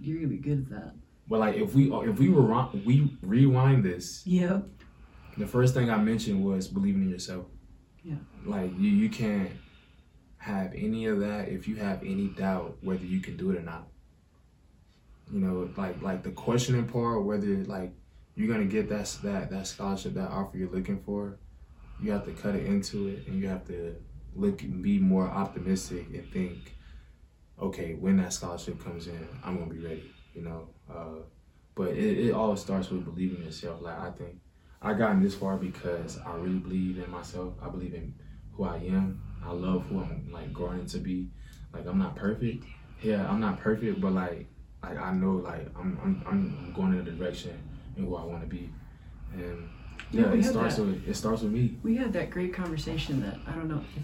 You're 0.00 0.16
gonna 0.18 0.28
be 0.28 0.36
good 0.38 0.60
at 0.66 0.70
that. 0.70 0.94
But 1.28 1.40
like 1.40 1.56
if 1.56 1.74
we 1.74 1.90
if 1.92 2.18
we 2.18 2.28
were 2.28 2.68
we 2.84 3.16
rewind 3.22 3.84
this, 3.84 4.26
Yep. 4.26 4.66
the 5.38 5.46
first 5.46 5.74
thing 5.74 5.90
I 5.90 5.96
mentioned 5.98 6.44
was 6.44 6.68
believing 6.68 7.02
in 7.02 7.08
yourself. 7.10 7.46
Yeah. 8.02 8.16
Like 8.44 8.72
you 8.78 8.90
you 8.90 9.08
can't 9.08 9.50
have 10.38 10.72
any 10.74 11.06
of 11.06 11.20
that 11.20 11.48
if 11.48 11.66
you 11.66 11.76
have 11.76 12.02
any 12.02 12.28
doubt 12.28 12.76
whether 12.82 13.04
you 13.04 13.20
can 13.20 13.36
do 13.36 13.50
it 13.50 13.56
or 13.56 13.62
not. 13.62 13.88
You 15.32 15.40
know, 15.40 15.70
like 15.76 16.02
like 16.02 16.22
the 16.22 16.30
questioning 16.32 16.86
part, 16.86 17.24
whether 17.24 17.46
like 17.64 17.92
you're 18.36 18.48
gonna 18.52 18.66
get 18.66 18.88
that 18.90 19.06
that 19.22 19.50
that 19.50 19.66
scholarship, 19.66 20.14
that 20.14 20.28
offer 20.30 20.58
you're 20.58 20.70
looking 20.70 21.00
for, 21.00 21.38
you 22.02 22.10
have 22.12 22.26
to 22.26 22.32
cut 22.32 22.54
it 22.54 22.66
into 22.66 23.08
it, 23.08 23.26
and 23.26 23.40
you 23.40 23.48
have 23.48 23.66
to 23.68 23.96
look 24.36 24.62
and 24.62 24.82
be 24.82 24.98
more 24.98 25.26
optimistic 25.28 26.08
and 26.12 26.28
think, 26.30 26.74
okay, 27.60 27.94
when 27.94 28.16
that 28.18 28.32
scholarship 28.32 28.82
comes 28.82 29.06
in, 29.06 29.28
I'm 29.44 29.58
gonna 29.58 29.72
be 29.72 29.80
ready. 29.80 30.10
You 30.34 30.42
know, 30.42 30.68
uh, 30.92 31.22
but 31.74 31.88
it, 31.90 32.26
it 32.28 32.32
all 32.32 32.56
starts 32.56 32.90
with 32.90 33.04
believing 33.04 33.38
in 33.38 33.44
yourself. 33.44 33.80
Like 33.82 33.98
I 33.98 34.10
think 34.10 34.36
I 34.82 34.94
gotten 34.94 35.22
this 35.22 35.34
far 35.34 35.56
because 35.56 36.18
I 36.18 36.34
really 36.36 36.58
believe 36.58 36.98
in 36.98 37.10
myself. 37.10 37.54
I 37.62 37.68
believe 37.68 37.94
in 37.94 38.14
who 38.52 38.64
I 38.64 38.76
am. 38.76 39.22
I 39.44 39.52
love 39.52 39.86
who 39.86 40.00
I'm 40.00 40.30
like 40.32 40.52
growing 40.52 40.86
to 40.86 40.98
be. 40.98 41.28
Like 41.72 41.86
I'm 41.86 41.98
not 41.98 42.16
perfect. 42.16 42.64
Yeah, 43.02 43.28
I'm 43.28 43.40
not 43.40 43.60
perfect, 43.60 44.00
but 44.00 44.12
like 44.12 44.46
like 44.82 44.98
I 44.98 45.12
know 45.12 45.32
like 45.32 45.66
I'm 45.78 45.98
I'm, 46.02 46.22
I'm 46.26 46.72
going 46.74 46.92
in 46.98 47.04
the 47.04 47.10
direction 47.12 47.58
and 47.96 48.06
who 48.06 48.16
I 48.16 48.24
want 48.24 48.42
to 48.42 48.48
be. 48.48 48.70
And 49.34 49.68
Yeah, 50.10 50.32
yeah, 50.32 50.32
it 50.34 50.44
starts 50.44 50.76
that. 50.76 50.82
with 50.84 51.08
it 51.08 51.14
starts 51.14 51.42
with 51.42 51.52
me. 51.52 51.76
We 51.82 51.96
had 51.96 52.12
that 52.14 52.30
great 52.30 52.52
conversation 52.54 53.20
that 53.22 53.38
I 53.46 53.52
don't 53.52 53.68
know 53.68 53.82
if 53.96 54.02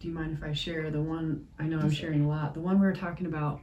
do 0.00 0.08
you 0.08 0.14
mind 0.14 0.36
if 0.36 0.44
I 0.44 0.52
share 0.52 0.90
the 0.90 1.00
one 1.00 1.46
I 1.58 1.64
know 1.64 1.78
I'm 1.78 1.90
sharing 1.90 2.24
a 2.24 2.28
lot. 2.28 2.54
The 2.54 2.60
one 2.60 2.78
we 2.80 2.86
were 2.86 2.94
talking 2.94 3.26
about 3.26 3.60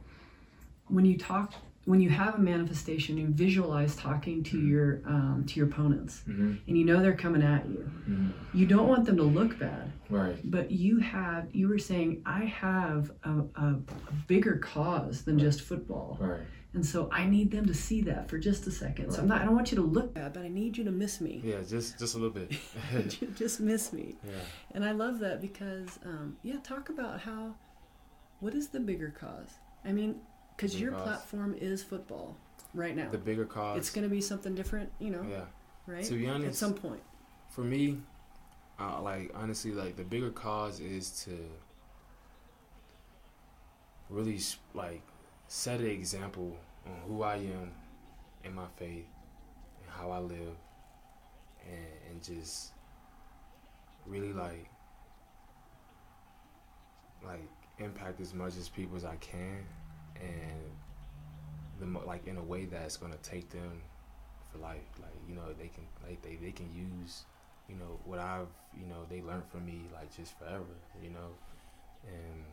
when 0.88 1.04
you 1.04 1.16
talk 1.18 1.54
when 1.84 2.00
you 2.00 2.10
have 2.10 2.34
a 2.34 2.38
manifestation, 2.38 3.16
you 3.16 3.28
visualize 3.28 3.94
talking 3.94 4.42
to 4.44 4.58
your 4.58 5.02
um, 5.06 5.44
to 5.48 5.54
your 5.60 5.68
opponents, 5.68 6.22
hmm 6.26 6.54
and 6.66 6.76
you 6.76 6.84
know 6.84 7.00
they're 7.00 7.14
coming 7.14 7.42
at 7.42 7.66
you. 7.68 7.78
hmm 8.06 8.28
You 8.52 8.66
don't 8.66 8.88
want 8.88 9.06
them 9.06 9.16
to 9.18 9.22
look 9.22 9.58
bad, 9.58 9.92
Right. 10.10 10.38
but 10.50 10.70
you 10.70 10.98
have 10.98 11.48
you 11.54 11.68
were 11.68 11.78
saying 11.78 12.22
I 12.26 12.44
have 12.46 13.10
a, 13.24 13.30
a, 13.54 13.76
a 14.08 14.12
bigger 14.26 14.58
cause 14.58 15.22
than 15.22 15.38
just 15.38 15.60
football, 15.62 16.18
Right. 16.20 16.40
And 16.76 16.84
so 16.84 17.08
I 17.10 17.24
need 17.24 17.50
them 17.50 17.64
to 17.66 17.74
see 17.74 18.02
that 18.02 18.28
for 18.28 18.38
just 18.38 18.66
a 18.66 18.70
second. 18.70 19.10
So 19.10 19.22
I'm 19.22 19.28
not 19.28 19.40
I 19.40 19.46
don't 19.46 19.54
want 19.54 19.72
you 19.72 19.76
to 19.76 19.82
look 19.82 20.12
bad, 20.12 20.34
but 20.34 20.42
I 20.42 20.48
need 20.48 20.76
you 20.76 20.84
to 20.84 20.90
miss 20.90 21.22
me. 21.22 21.40
Yeah, 21.42 21.62
just 21.66 21.98
just 21.98 22.14
a 22.14 22.18
little 22.18 22.34
bit. 22.34 22.52
just 23.34 23.60
miss 23.60 23.94
me. 23.94 24.14
yeah. 24.22 24.32
And 24.72 24.84
I 24.84 24.92
love 24.92 25.18
that 25.20 25.40
because, 25.40 25.98
um, 26.04 26.36
yeah, 26.42 26.56
talk 26.62 26.90
about 26.90 27.20
how, 27.20 27.54
what 28.40 28.54
is 28.54 28.68
the 28.68 28.78
bigger 28.78 29.08
cause? 29.18 29.54
I 29.86 29.92
mean, 29.92 30.16
because 30.54 30.78
your 30.78 30.92
cause. 30.92 31.02
platform 31.02 31.54
is 31.58 31.82
football 31.82 32.36
right 32.74 32.94
now. 32.94 33.08
The 33.08 33.16
bigger 33.16 33.46
cause. 33.46 33.78
It's 33.78 33.88
going 33.88 34.04
to 34.04 34.14
be 34.14 34.20
something 34.20 34.54
different, 34.54 34.92
you 34.98 35.08
know, 35.08 35.24
yeah. 35.26 35.44
right? 35.86 36.04
To 36.04 36.14
be 36.14 36.28
honest, 36.28 36.48
At 36.48 36.54
some 36.56 36.74
point. 36.74 37.00
for 37.48 37.62
me, 37.62 37.96
uh, 38.78 39.00
like 39.00 39.32
honestly, 39.34 39.70
like 39.70 39.96
the 39.96 40.04
bigger 40.04 40.30
cause 40.30 40.78
is 40.78 41.24
to 41.24 41.38
really 44.10 44.38
like 44.74 45.00
set 45.48 45.80
an 45.80 45.86
example 45.86 46.58
on 46.86 47.08
who 47.08 47.22
I 47.22 47.36
am 47.36 47.72
and 48.44 48.54
my 48.54 48.66
faith 48.76 49.06
and 49.82 49.90
how 49.90 50.10
I 50.10 50.18
live, 50.18 50.56
and 51.66 52.10
and 52.10 52.22
just 52.22 52.72
really 54.06 54.32
like 54.32 54.68
like 57.24 57.50
impact 57.78 58.20
as 58.20 58.32
much 58.34 58.56
as 58.56 58.68
people 58.68 58.96
as 58.96 59.04
I 59.04 59.16
can, 59.16 59.64
and 60.20 60.70
the 61.78 61.98
like 62.06 62.26
in 62.26 62.36
a 62.36 62.42
way 62.42 62.64
that's 62.64 62.96
gonna 62.96 63.16
take 63.22 63.50
them 63.50 63.82
for 64.52 64.58
life. 64.58 64.88
Like 65.00 65.14
you 65.28 65.34
know 65.34 65.52
they 65.58 65.68
can 65.68 65.84
like 66.06 66.22
they 66.22 66.36
they 66.36 66.52
can 66.52 66.72
use 66.74 67.24
you 67.68 67.76
know 67.76 67.98
what 68.04 68.18
I've 68.18 68.48
you 68.78 68.86
know 68.86 69.04
they 69.08 69.20
learned 69.22 69.44
from 69.50 69.66
me 69.66 69.82
like 69.92 70.14
just 70.16 70.38
forever. 70.38 70.64
You 71.02 71.10
know, 71.10 71.30
and 72.06 72.44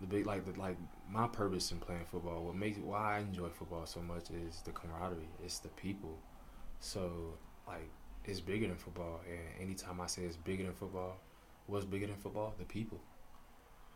the 0.00 0.06
big 0.06 0.26
like 0.26 0.44
the 0.44 0.58
like 0.58 0.76
my 1.10 1.26
purpose 1.26 1.70
in 1.72 1.78
playing 1.78 2.04
football. 2.10 2.44
What 2.44 2.54
makes 2.56 2.78
why 2.78 3.16
I 3.16 3.18
enjoy 3.20 3.48
football 3.48 3.86
so 3.86 4.00
much 4.00 4.30
is 4.30 4.62
the 4.64 4.72
camaraderie. 4.72 5.28
It's 5.44 5.58
the 5.58 5.68
people. 5.70 6.18
So 6.80 7.34
like 7.66 7.88
it's 8.24 8.40
bigger 8.40 8.66
than 8.68 8.76
football. 8.76 9.20
And 9.28 9.62
anytime 9.62 10.00
I 10.00 10.06
say 10.06 10.22
it's 10.22 10.36
bigger 10.36 10.64
than 10.64 10.72
football, 10.74 11.16
what's 11.66 11.84
bigger 11.84 12.06
than 12.06 12.16
football? 12.16 12.54
The 12.58 12.64
people. 12.64 13.00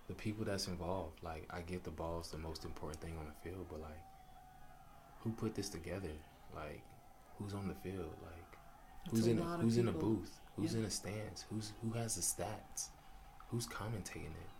The 0.08 0.14
people 0.14 0.44
that's 0.44 0.68
involved. 0.68 1.22
Like 1.22 1.46
I 1.50 1.60
get 1.62 1.84
the 1.84 1.90
ball's 1.90 2.30
the 2.30 2.38
most 2.38 2.64
important 2.64 3.00
thing 3.00 3.14
on 3.18 3.26
the 3.26 3.48
field, 3.50 3.66
but 3.70 3.80
like 3.80 4.02
who 5.20 5.30
put 5.32 5.54
this 5.54 5.68
together? 5.68 6.12
Like 6.54 6.82
who's 7.38 7.54
on 7.54 7.68
the 7.68 7.74
field? 7.74 8.14
Like 8.22 8.58
who's 9.10 9.26
a 9.26 9.30
in 9.30 9.38
of 9.40 9.60
who's 9.60 9.78
in 9.78 9.86
the 9.86 9.92
booth? 9.92 10.38
Who's 10.56 10.72
Yeah. 10.72 10.78
in 10.78 10.84
the 10.84 10.90
stands? 10.90 11.44
Who's 11.50 11.72
who 11.82 11.90
has 11.92 12.16
the 12.16 12.22
stats? 12.22 12.88
Who's 13.48 13.66
commentating 13.66 14.26
it? 14.26 14.50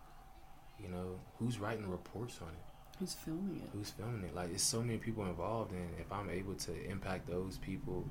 You 0.81 0.89
know, 0.89 1.19
who's 1.39 1.59
writing 1.59 1.89
reports 1.89 2.39
on 2.41 2.49
it? 2.49 2.99
Who's 2.99 3.13
filming 3.13 3.61
it? 3.63 3.69
Who's 3.73 3.89
filming 3.91 4.23
it? 4.23 4.35
Like, 4.35 4.51
it's 4.53 4.63
so 4.63 4.81
many 4.81 4.97
people 4.97 5.25
involved, 5.25 5.71
and 5.71 5.89
if 5.99 6.11
I'm 6.11 6.29
able 6.29 6.53
to 6.55 6.85
impact 6.89 7.27
those 7.27 7.57
people 7.57 8.07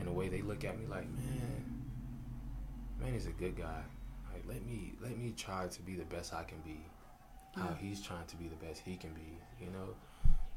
in 0.00 0.08
a 0.08 0.12
way 0.12 0.28
they 0.28 0.42
look 0.42 0.64
at 0.64 0.78
me 0.78 0.86
like, 0.86 1.04
man, 1.10 1.82
man, 3.00 3.12
he's 3.12 3.26
a 3.26 3.30
good 3.32 3.56
guy. 3.56 3.82
Like, 4.32 4.44
let 4.48 4.64
me 4.64 4.94
let 5.02 5.16
me 5.18 5.32
try 5.36 5.66
to 5.66 5.82
be 5.82 5.94
the 5.96 6.04
best 6.04 6.32
I 6.34 6.44
can 6.44 6.58
be. 6.64 6.80
How 7.56 7.74
he's 7.80 8.00
trying 8.00 8.26
to 8.26 8.36
be 8.36 8.46
the 8.48 8.64
best 8.64 8.80
he 8.84 8.96
can 8.96 9.10
be. 9.12 9.36
You 9.60 9.70
know, 9.72 9.88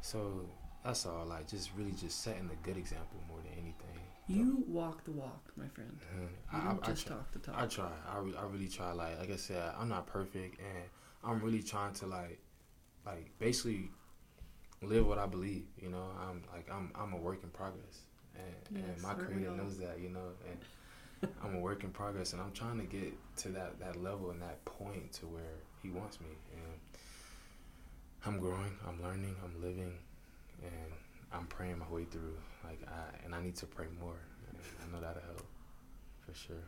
so 0.01 0.45
that's 0.85 1.05
all. 1.05 1.25
Like, 1.25 1.47
just 1.47 1.71
really 1.75 1.91
just 1.93 2.23
setting 2.23 2.49
a 2.53 2.65
good 2.65 2.77
example 2.77 3.17
more 3.27 3.39
than 3.39 3.53
anything. 3.53 3.99
You 4.27 4.63
walk 4.67 5.03
the 5.03 5.11
walk, 5.11 5.51
my 5.57 5.67
friend. 5.67 5.97
Mhm. 6.15 6.21
You 6.21 6.27
I, 6.53 6.63
don't 6.71 6.83
I, 6.83 6.87
I 6.87 6.91
just 6.91 7.07
try- 7.07 7.15
talk 7.17 7.31
the 7.31 7.39
talk. 7.39 7.55
I 7.57 7.65
try. 7.65 7.89
I, 8.11 8.19
re- 8.19 8.35
I 8.39 8.43
really 8.45 8.67
try. 8.67 8.91
Like 8.93 9.19
like 9.19 9.31
I 9.31 9.35
said, 9.37 9.73
I'm 9.77 9.89
not 9.89 10.05
perfect, 10.07 10.59
and 10.59 10.83
I'm 11.23 11.39
really 11.39 11.63
trying 11.63 11.93
to 11.95 12.07
like 12.07 12.39
like 13.05 13.31
basically 13.39 13.89
live 14.81 15.07
what 15.07 15.17
I 15.17 15.25
believe. 15.25 15.65
You 15.77 15.89
know, 15.89 16.05
I'm 16.19 16.43
like 16.51 16.69
I'm 16.71 16.91
I'm 16.95 17.13
a 17.13 17.17
work 17.17 17.43
in 17.43 17.49
progress, 17.49 18.01
and, 18.35 18.77
and 18.83 19.01
my 19.01 19.13
creator 19.13 19.51
knows 19.51 19.77
that. 19.77 19.99
You 19.99 20.09
know, 20.09 20.29
and 20.49 21.31
I'm 21.43 21.55
a 21.55 21.59
work 21.59 21.83
in 21.83 21.91
progress, 21.91 22.33
and 22.33 22.41
I'm 22.41 22.51
trying 22.51 22.79
to 22.79 22.85
get 22.85 23.13
to 23.37 23.49
that 23.49 23.79
that 23.79 24.01
level 24.01 24.31
and 24.31 24.41
that 24.41 24.63
point 24.65 25.11
to 25.13 25.27
where 25.27 25.59
he 25.81 25.89
wants 25.89 26.19
me, 26.19 26.27
and 26.53 26.73
I'm 28.25 28.39
growing, 28.39 28.77
I'm 28.87 29.01
learning, 29.03 29.35
I'm 29.43 29.61
living, 29.61 29.93
and 30.61 30.91
I'm 31.31 31.45
praying 31.47 31.79
my 31.79 31.87
way 31.89 32.05
through. 32.05 32.37
Like 32.63 32.79
I 32.87 33.25
and 33.25 33.33
I 33.33 33.41
need 33.41 33.55
to 33.57 33.65
pray 33.65 33.87
more. 33.99 34.19
And 34.49 34.57
I 34.81 34.91
know 34.95 35.01
that'll 35.01 35.21
help 35.23 35.45
for 36.25 36.33
sure. 36.33 36.63